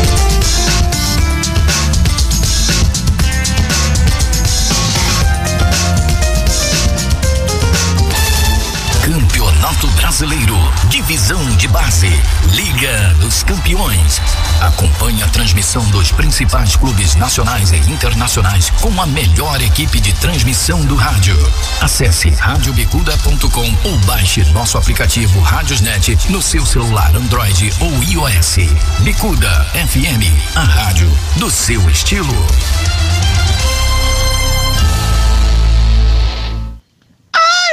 [10.17, 10.57] Brasileiro,
[10.89, 12.09] Divisão de Base,
[12.53, 14.19] Liga dos Campeões.
[14.61, 20.83] Acompanhe a transmissão dos principais clubes nacionais e internacionais com a melhor equipe de transmissão
[20.85, 21.37] do rádio.
[21.81, 28.57] Acesse radiobicuda.com ou baixe nosso aplicativo Radiosnet no seu celular Android ou iOS.
[29.01, 32.33] Bicuda FM, a rádio do seu estilo.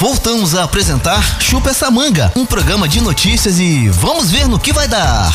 [0.00, 4.72] Voltamos a apresentar Chupa essa manga, um programa de notícias e vamos ver no que
[4.72, 5.32] vai dar.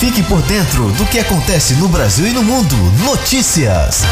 [0.00, 2.76] Fique por dentro do que acontece no Brasil e no mundo.
[3.04, 4.02] Notícias.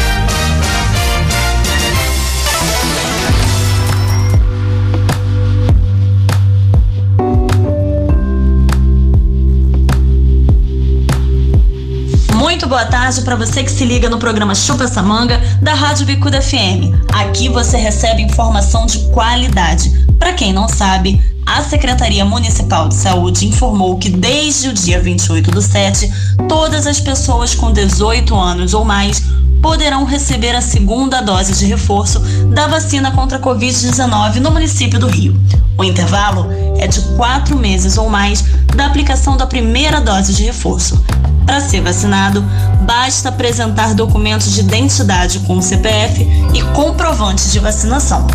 [12.53, 16.05] Muito boa tarde para você que se liga no programa Chupa essa manga da Rádio
[16.05, 16.93] Bicuda FM.
[17.11, 19.89] Aqui você recebe informação de qualidade.
[20.19, 25.49] Para quem não sabe, a Secretaria Municipal de Saúde informou que desde o dia 28
[25.49, 26.13] do 7,
[26.47, 29.19] todas as pessoas com 18 anos ou mais
[29.63, 32.19] poderão receber a segunda dose de reforço
[32.53, 35.39] da vacina contra a Covid-19 no município do Rio.
[35.77, 38.43] O intervalo é de quatro meses ou mais
[38.75, 41.01] da aplicação da primeira dose de reforço.
[41.45, 42.43] Para ser vacinado,
[42.81, 48.27] basta apresentar documentos de identidade com CPF e comprovante de vacinação.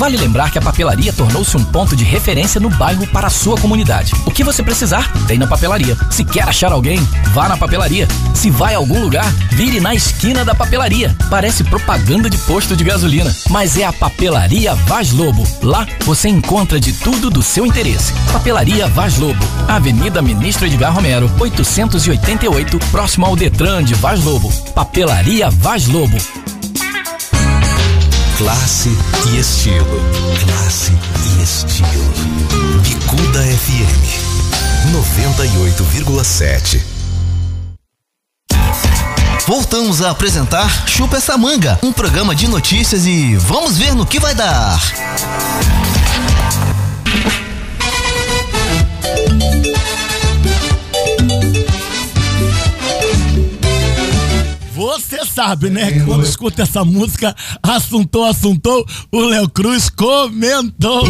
[0.00, 3.54] Vale lembrar que a papelaria tornou-se um ponto de referência no bairro para a sua
[3.58, 4.14] comunidade.
[4.24, 5.94] O que você precisar, tem na papelaria.
[6.10, 6.98] Se quer achar alguém,
[7.34, 8.08] vá na papelaria.
[8.34, 11.14] Se vai a algum lugar, vire na esquina da papelaria.
[11.28, 15.46] Parece propaganda de posto de gasolina, mas é a Papelaria Vaz Lobo.
[15.62, 18.14] Lá você encontra de tudo do seu interesse.
[18.32, 24.50] Papelaria Vaz Lobo, Avenida Ministro Edgar Romero, 888, próximo ao Detran de Vaz Lobo.
[24.74, 26.16] Papelaria Vaz Lobo.
[28.40, 28.88] Classe
[29.28, 30.00] e estilo.
[30.42, 30.92] Classe
[31.26, 32.10] e estilo.
[32.80, 34.00] Bicuda FM
[34.94, 36.80] 98,7.
[39.46, 44.18] Voltamos a apresentar Chupa essa manga, um programa de notícias e vamos ver no que
[44.18, 44.80] vai dar.
[55.30, 55.92] Sabe, né?
[55.92, 61.04] Que quando escuta essa música, assuntou, assuntou, o Léo Cruz comentou.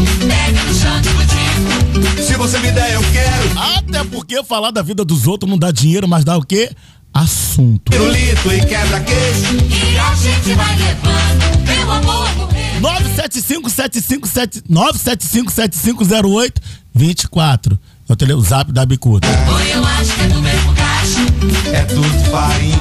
[2.25, 3.59] Se você me der, eu quero.
[3.77, 6.71] Até porque falar da vida dos outros não dá dinheiro, mas dá o quê?
[7.13, 7.91] Assunto.
[7.91, 9.57] Pirulito e quebra-queixo.
[9.69, 12.81] E a gente vai levando, meu amor, morrer.
[12.81, 16.53] 975-757 975-7508
[16.95, 17.79] 24.
[18.09, 19.27] É o, tele, o zap da Bicuda.
[19.29, 21.21] Oi, eu acho que é do mesmo cacho.
[21.73, 22.81] É tudo farinha.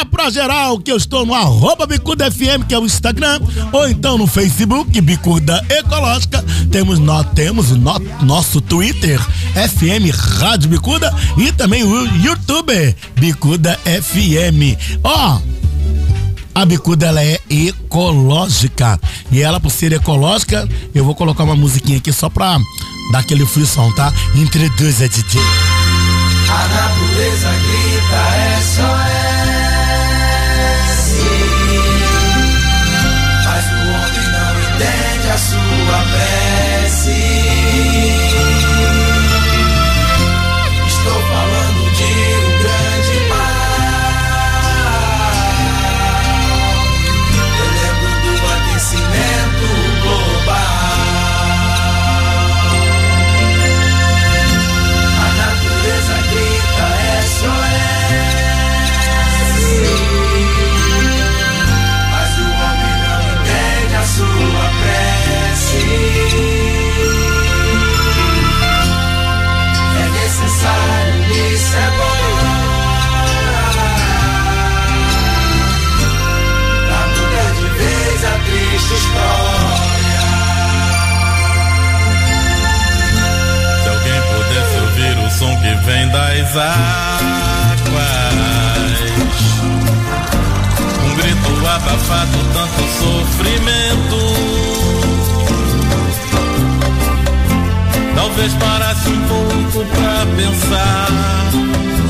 [0.00, 3.40] Espalha pra geral que eu estou no arroba Bicuda FM, que é o Instagram,
[3.72, 6.44] ou então no Facebook, Bicuda Ecológica.
[6.70, 9.20] Temos, nós temos no, nosso Twitter,
[9.54, 14.78] FM Rádio Bicuda, e também o YouTube, Bicuda FM.
[15.02, 15.40] Ó, oh,
[16.54, 18.98] a bicuda ela é ecológica.
[19.30, 22.58] E ela, por ser ecológica, eu vou colocar uma musiquinha aqui só pra
[23.12, 24.12] dar aquele frição, tá?
[24.34, 25.40] Introduz a DJ.
[86.50, 88.10] Das águas,
[91.04, 94.20] um grito abafado, tanto sofrimento.
[98.16, 101.08] Talvez parasse um pouco pra pensar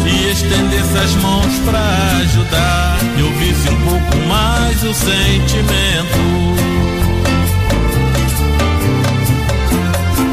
[0.07, 1.85] e estendesse as mãos pra
[2.23, 6.21] ajudar e ouvisse um pouco mais o sentimento.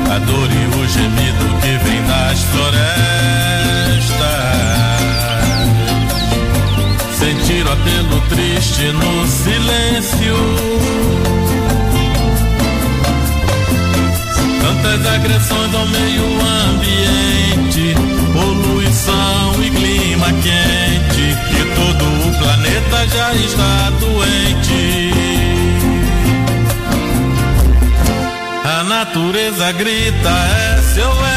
[0.09, 3.16] A dor e o gemido que vem das florestas.
[7.87, 10.35] Sentir o apelo triste no silêncio.
[14.61, 16.25] Tantas agressões ao meio
[16.69, 17.95] ambiente,
[18.33, 25.13] poluição e clima quente, que todo o planeta já está doente.
[28.65, 30.35] A natureza grita
[30.93, 31.36] SOS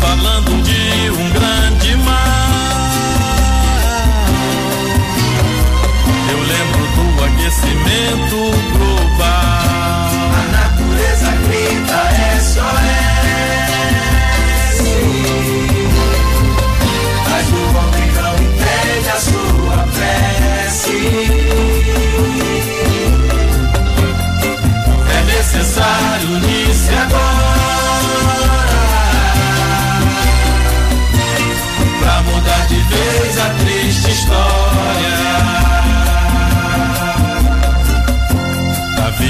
[0.00, 0.49] falando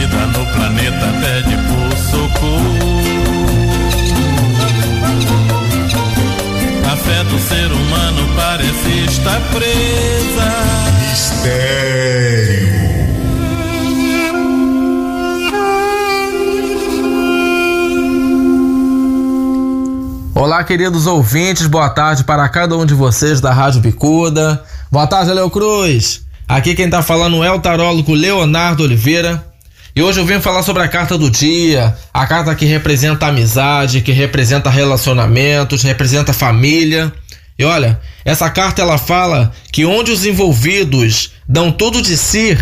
[0.01, 3.01] vida no planeta pede por socorro
[6.91, 10.49] A fé do ser humano parece estar presa.
[11.01, 12.81] Mistério.
[20.35, 24.65] Olá, queridos ouvintes, boa tarde para cada um de vocês da Rádio Bicuda.
[24.91, 26.23] Boa tarde, Léo Cruz.
[26.49, 29.50] Aqui quem tá falando é o tarólogo Leonardo Oliveira.
[30.01, 34.01] E hoje eu venho falar sobre a carta do dia, a carta que representa amizade,
[34.01, 37.13] que representa relacionamentos, representa família.
[37.59, 42.57] E olha, essa carta ela fala que onde os envolvidos dão tudo de si,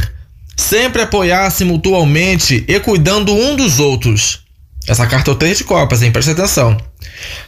[0.56, 4.40] sempre apoiar-se mutualmente e cuidando um dos outros.
[4.89, 6.10] Essa carta é o três de copas, hein?
[6.10, 6.77] Preste atenção.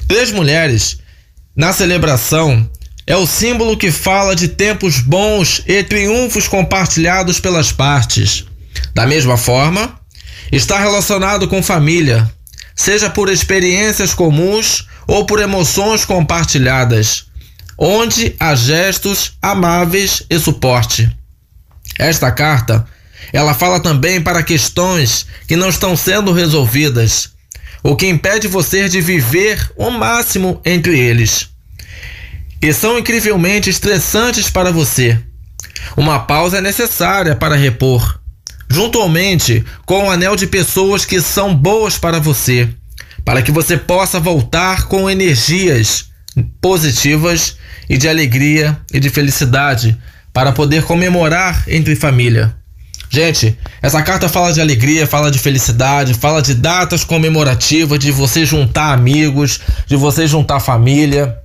[0.06, 1.00] Três mulheres,
[1.56, 2.64] na celebração,
[3.08, 8.48] é o símbolo que fala de tempos bons e triunfos compartilhados pelas partes.
[8.94, 9.98] Da mesma forma,
[10.50, 12.30] está relacionado com família,
[12.74, 17.26] seja por experiências comuns ou por emoções compartilhadas,
[17.78, 21.10] onde há gestos amáveis e suporte.
[21.98, 22.86] Esta carta
[23.32, 27.30] Ela fala também para questões que não estão sendo resolvidas,
[27.82, 31.48] o que impede você de viver o máximo entre eles.
[32.60, 35.18] E são incrivelmente estressantes para você.
[35.96, 38.19] Uma pausa é necessária para repor,
[38.70, 42.68] juntuamente com o anel de pessoas que são boas para você,
[43.24, 46.06] para que você possa voltar com energias
[46.60, 47.56] positivas
[47.88, 49.98] e de alegria e de felicidade
[50.32, 52.54] para poder comemorar entre família.
[53.10, 58.46] Gente, essa carta fala de alegria, fala de felicidade, fala de datas comemorativas, de você
[58.46, 61.36] juntar amigos, de você juntar família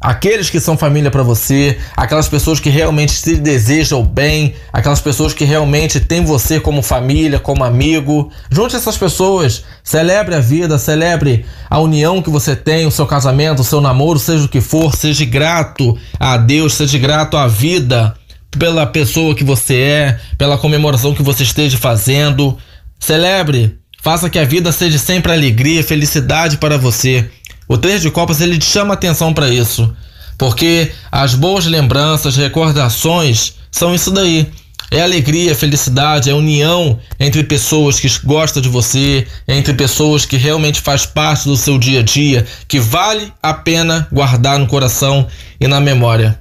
[0.00, 5.32] aqueles que são família para você, aquelas pessoas que realmente te desejam bem, aquelas pessoas
[5.32, 8.30] que realmente têm você como família, como amigo.
[8.50, 13.60] Junte essas pessoas, celebre a vida, celebre a união que você tem, o seu casamento,
[13.60, 18.14] o seu namoro, seja o que for, seja grato a Deus, seja grato à vida
[18.50, 22.56] pela pessoa que você é, pela comemoração que você esteja fazendo.
[22.98, 27.28] Celebre, faça que a vida seja sempre alegria, felicidade para você.
[27.68, 29.94] O Três de Copas ele chama atenção para isso,
[30.38, 34.50] porque as boas lembranças, recordações são isso daí.
[34.90, 40.80] É alegria, felicidade, é união entre pessoas que gostam de você, entre pessoas que realmente
[40.80, 45.28] faz parte do seu dia a dia, que vale a pena guardar no coração
[45.60, 46.40] e na memória.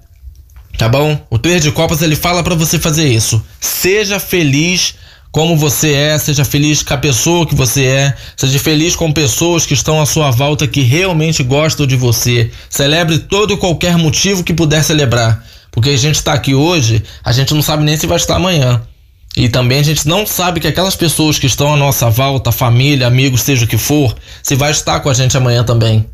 [0.78, 1.20] Tá bom?
[1.30, 3.44] O Três de Copas ele fala para você fazer isso.
[3.60, 4.96] Seja feliz
[5.38, 9.68] como você é, seja feliz com a pessoa que você é, seja feliz com pessoas
[9.68, 12.50] que estão à sua volta que realmente gostam de você.
[12.68, 17.32] Celebre todo e qualquer motivo que puder celebrar, porque a gente está aqui hoje, a
[17.32, 18.82] gente não sabe nem se vai estar amanhã.
[19.36, 23.06] E também a gente não sabe que aquelas pessoas que estão à nossa volta, família,
[23.06, 26.08] amigos, seja o que for, se vai estar com a gente amanhã também,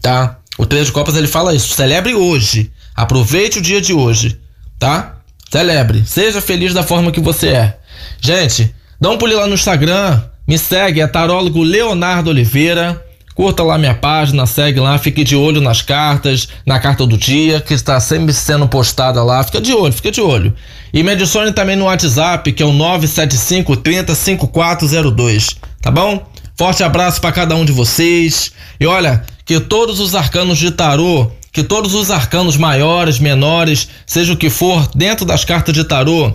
[0.00, 0.38] tá?
[0.56, 4.40] O Três de Copas ele fala isso, celebre hoje, aproveite o dia de hoje,
[4.78, 5.16] tá?
[5.52, 7.79] Celebre, seja feliz da forma que você é.
[8.20, 13.04] Gente, dá um pulo lá no Instagram, me segue, é tarólogo Leonardo Oliveira.
[13.34, 17.60] Curta lá minha página, segue lá, fique de olho nas cartas, na carta do dia,
[17.60, 19.42] que está sempre sendo postada lá.
[19.42, 20.52] Fica de olho, fica de olho.
[20.92, 25.56] E me adicione também no WhatsApp, que é o 975 30 5402.
[25.80, 26.26] Tá bom?
[26.56, 28.52] Forte abraço para cada um de vocês.
[28.78, 34.32] E olha, que todos os arcanos de tarô, que todos os arcanos maiores, menores, seja
[34.32, 36.34] o que for, dentro das cartas de tarô,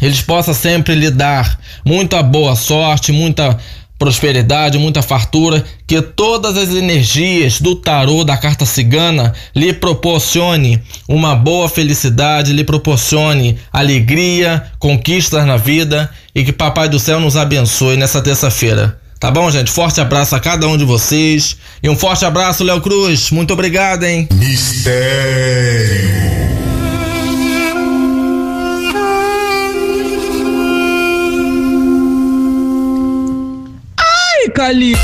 [0.00, 3.58] eles possam sempre lhe dar muita boa sorte, muita
[3.98, 11.34] prosperidade, muita fartura, que todas as energias do tarô da carta cigana lhe proporcione uma
[11.34, 17.96] boa felicidade, lhe proporcione alegria, conquistas na vida e que Papai do Céu nos abençoe
[17.96, 18.96] nessa terça-feira.
[19.18, 19.68] Tá bom, gente?
[19.68, 23.32] Forte abraço a cada um de vocês e um forte abraço, Léo Cruz.
[23.32, 24.28] Muito obrigado, hein?
[24.32, 24.98] Mistério.
[34.58, 34.98] Calica.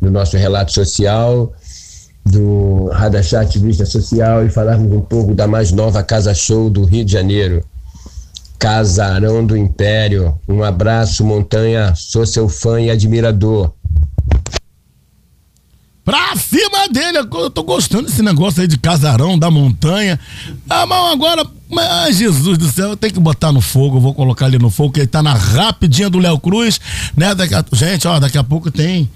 [0.02, 1.54] do nosso relato social,
[2.26, 7.06] do Radachat Vista Social e falarmos um pouco da mais nova Casa Show do Rio
[7.06, 7.64] de Janeiro.
[8.58, 10.40] Casarão do Império.
[10.48, 11.94] Um abraço, Montanha.
[11.96, 13.72] Sou seu fã e admirador.
[16.06, 20.20] Pra cima dele, eu tô gostando desse negócio aí de casarão da montanha.
[20.70, 24.14] Ah, mas agora, mas Jesus do céu, eu tenho que botar no fogo, eu vou
[24.14, 26.80] colocar ali no fogo, que ele tá na rapidinha do Léo Cruz,
[27.18, 27.34] né?
[27.34, 29.10] Daqui a, gente, ó, daqui a pouco tem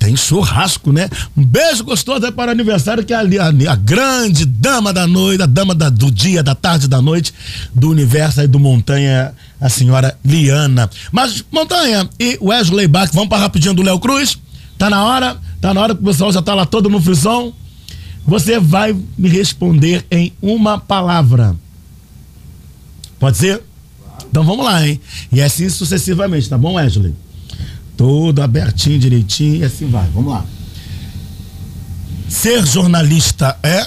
[0.00, 1.08] tem churrasco, né?
[1.36, 5.06] Um beijo gostoso aí para o aniversário, que é ali a, a, grande dama da
[5.06, 7.32] noite, a dama da, do dia, da tarde, da noite,
[7.72, 10.90] do universo aí do Montanha, a senhora Liana.
[11.10, 14.36] Mas, Montanha e Wesley Bach, vamos para rapidinho do Léo Cruz?
[14.76, 15.45] Tá na hora?
[15.60, 17.52] Tá na hora que o pessoal já tá lá todo no frisão?
[18.26, 21.54] Você vai me responder em uma palavra.
[23.18, 23.62] Pode ser?
[24.28, 25.00] Então vamos lá, hein?
[25.32, 27.14] E assim sucessivamente, tá bom, Wesley?
[27.96, 30.06] Tudo abertinho, direitinho, e assim vai.
[30.12, 30.44] Vamos lá.
[32.28, 33.86] Ser jornalista é?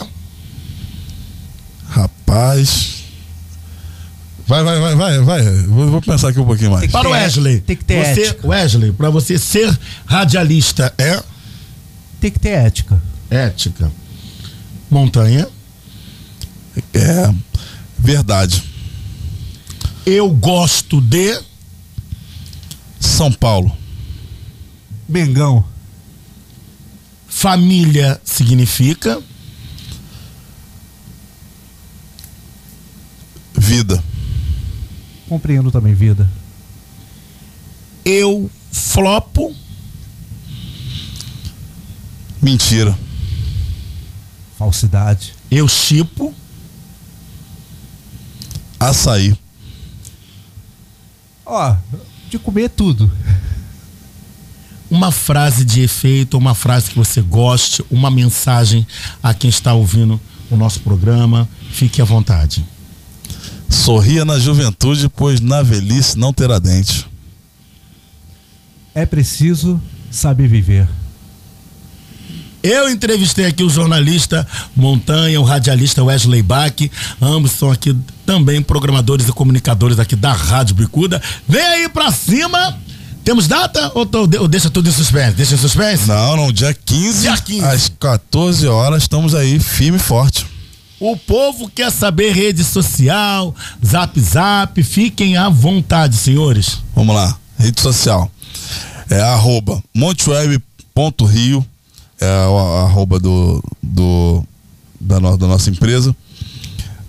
[1.89, 3.03] Rapaz.
[4.47, 5.43] Vai, vai, vai, vai, vai.
[5.67, 6.91] Vou, vou pensar aqui um pouquinho mais.
[6.91, 7.59] Para o Wesley.
[7.59, 8.37] Tem que ter você.
[8.43, 9.77] Wesley, para você ser
[10.07, 11.21] radialista é?
[12.19, 13.01] Tem que ter ética.
[13.29, 13.91] Ética.
[14.89, 15.47] Montanha.
[16.93, 17.33] É.
[17.97, 18.63] Verdade.
[20.05, 21.39] Eu gosto de.
[22.99, 23.75] São Paulo.
[25.07, 25.63] Mengão.
[27.27, 29.21] Família significa.
[33.55, 34.03] Vida.
[35.27, 36.29] Compreendo também, vida.
[38.03, 39.55] Eu flopo.
[42.41, 42.97] Mentira.
[44.57, 45.33] Falsidade.
[45.49, 46.33] Eu chipo.
[48.79, 49.37] Açaí.
[51.45, 51.75] Ó,
[52.29, 53.11] de comer tudo.
[54.89, 58.87] Uma frase de efeito, uma frase que você goste, uma mensagem
[59.21, 61.47] a quem está ouvindo o nosso programa.
[61.71, 62.65] Fique à vontade.
[63.69, 67.07] Sorria na juventude, pois na velhice não terá dente.
[68.95, 69.79] É preciso
[70.09, 70.87] saber viver.
[72.61, 74.45] Eu entrevistei aqui o jornalista
[74.75, 76.73] Montanha, o radialista Wesley Bach.
[77.21, 77.95] Ambos são aqui
[78.25, 81.21] também programadores e comunicadores aqui da Rádio Bicuda.
[81.47, 82.77] Vem aí pra cima.
[83.23, 85.33] Temos data ou, tô, ou deixa tudo em suspense?
[85.35, 86.07] Deixa em suspense?
[86.07, 87.65] Não, não, dia 15, Dia 15.
[87.65, 90.45] às 14 horas, estamos aí firme e forte.
[90.99, 93.55] O povo quer saber rede social,
[93.85, 94.83] zap zap.
[94.83, 96.79] Fiquem à vontade, senhores.
[96.93, 98.29] Vamos lá, rede social.
[99.09, 101.65] É arroba monteweb.rio,
[102.19, 104.43] é o arroba do, do,
[104.99, 106.15] da, no- da nossa empresa.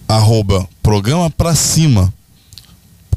[0.09, 2.12] Arroba programa pra cima.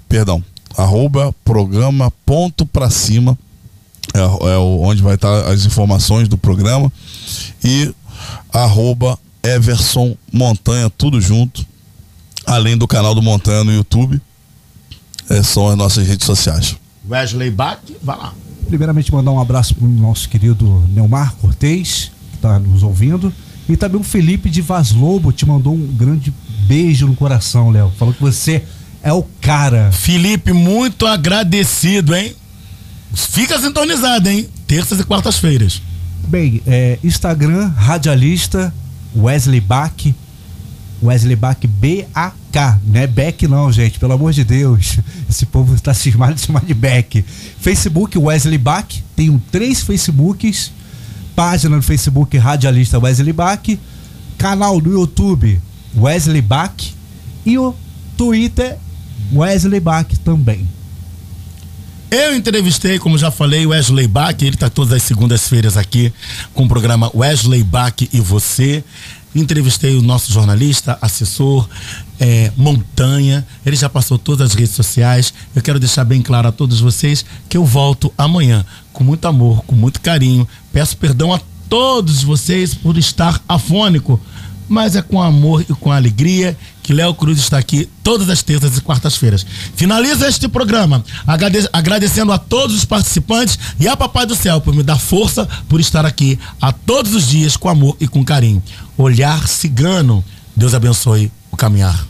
[0.08, 0.44] Perdão,
[0.78, 3.38] arroba programa ponto pra cima.
[4.14, 6.92] É, é onde vai estar as informações do programa.
[7.64, 7.94] E
[8.52, 11.66] arroba Everson Montanha, tudo junto.
[12.46, 14.22] Além do canal do Montanha no YouTube.
[15.30, 16.76] É, são as nossas redes sociais.
[17.10, 18.34] Wesley Bach, vai lá.
[18.68, 23.32] Primeiramente, mandar um abraço para o nosso querido Neumar Cortez, que está nos ouvindo.
[23.68, 26.34] E também o Felipe de Vaz Lobo te mandou um grande
[26.68, 27.92] beijo no coração, Léo.
[27.98, 28.64] Falou que você
[29.02, 29.92] é o cara.
[29.92, 32.34] Felipe, muito agradecido, hein?
[33.14, 34.48] Fica sintonizado, hein?
[34.66, 35.82] Terças e quartas-feiras.
[36.28, 38.74] Bem, é, Instagram, radialista
[39.16, 39.94] Wesley Bach.
[41.04, 42.80] Wesley Bach B-A-K.
[42.86, 44.00] Não é Beck, não, gente.
[44.00, 44.98] Pelo amor de Deus.
[45.30, 47.24] Esse povo está cismado de chamar de Beck.
[47.60, 48.88] Facebook Wesley Bach.
[49.16, 50.72] Tenho três Facebooks.
[51.36, 53.62] Página no Facebook Radialista Wesley Bach.
[54.38, 55.60] Canal no YouTube
[55.96, 56.74] Wesley Bach.
[57.46, 57.76] E o
[58.18, 58.78] Twitter
[59.34, 60.68] Wesley Bach também.
[62.16, 66.14] Eu entrevistei, como já falei, Wesley Bach, ele está todas as segundas-feiras aqui
[66.54, 68.84] com o programa Wesley Bach e Você.
[69.36, 71.68] Entrevistei o nosso jornalista, assessor,
[72.20, 73.46] eh, Montanha.
[73.66, 75.34] Ele já passou todas as redes sociais.
[75.56, 79.64] Eu quero deixar bem claro a todos vocês que eu volto amanhã com muito amor,
[79.66, 80.48] com muito carinho.
[80.72, 84.20] Peço perdão a todos vocês por estar afônico
[84.68, 88.78] mas é com amor e com alegria que Léo Cruz está aqui todas as terças
[88.78, 89.46] e quartas-feiras.
[89.76, 94.76] Finaliza este programa agrade- agradecendo a todos os participantes e a Papai do Céu por
[94.76, 98.62] me dar força por estar aqui a todos os dias com amor e com carinho.
[98.98, 100.24] Olhar cigano.
[100.56, 102.06] Deus abençoe o caminhar.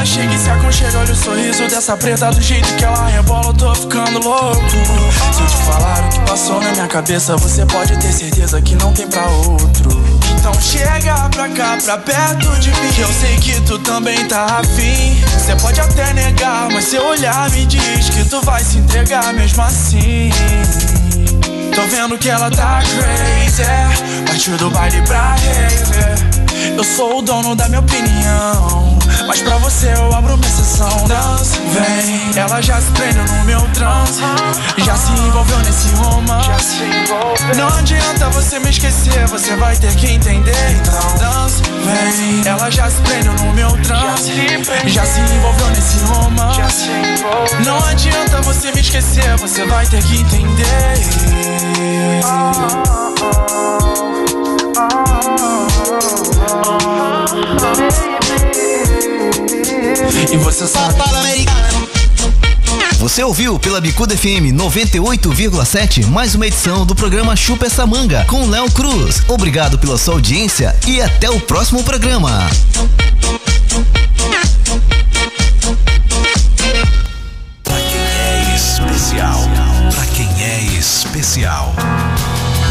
[0.00, 3.48] Ela chega e se aconchega, olha o sorriso dessa preta Do jeito que ela rebola,
[3.48, 4.70] eu tô ficando louco.
[5.34, 8.74] Se eu te falar o que passou na minha cabeça Você pode ter certeza que
[8.76, 9.90] não tem pra outro.
[10.38, 12.92] Então chega pra cá, pra perto de mim.
[12.94, 15.22] Que eu sei que tu também tá afim.
[15.38, 19.62] Você pode até negar, mas seu olhar me diz Que tu vai se entregar mesmo
[19.62, 20.30] assim.
[21.74, 23.62] Tô vendo que ela tá crazy.
[24.26, 29.92] Partiu do baile pra rave Eu sou o dono da minha opinião Mas pra você
[29.92, 34.20] eu abro minha sessão Dance, vem Ela já se prendeu no meu trance
[34.78, 36.82] Já se envolveu nesse romance
[37.56, 42.90] Não adianta você me esquecer Você vai ter que entender Então dance, vem Ela já
[42.90, 44.32] se prendeu no meu trance
[44.86, 46.90] Já se envolveu nesse romance
[47.64, 51.00] Não adianta você me esquecer Você vai ter que entender
[60.32, 60.94] e você sabe.
[62.98, 68.46] Você ouviu pela Bicuda FM 98,7 mais uma edição do programa Chupa essa manga com
[68.48, 69.22] Léo Cruz.
[69.26, 72.48] Obrigado pela sua audiência e até o próximo programa.
[77.64, 79.40] Pra quem é especial,
[79.96, 81.74] pra quem é especial.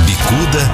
[0.05, 0.71] Bicuda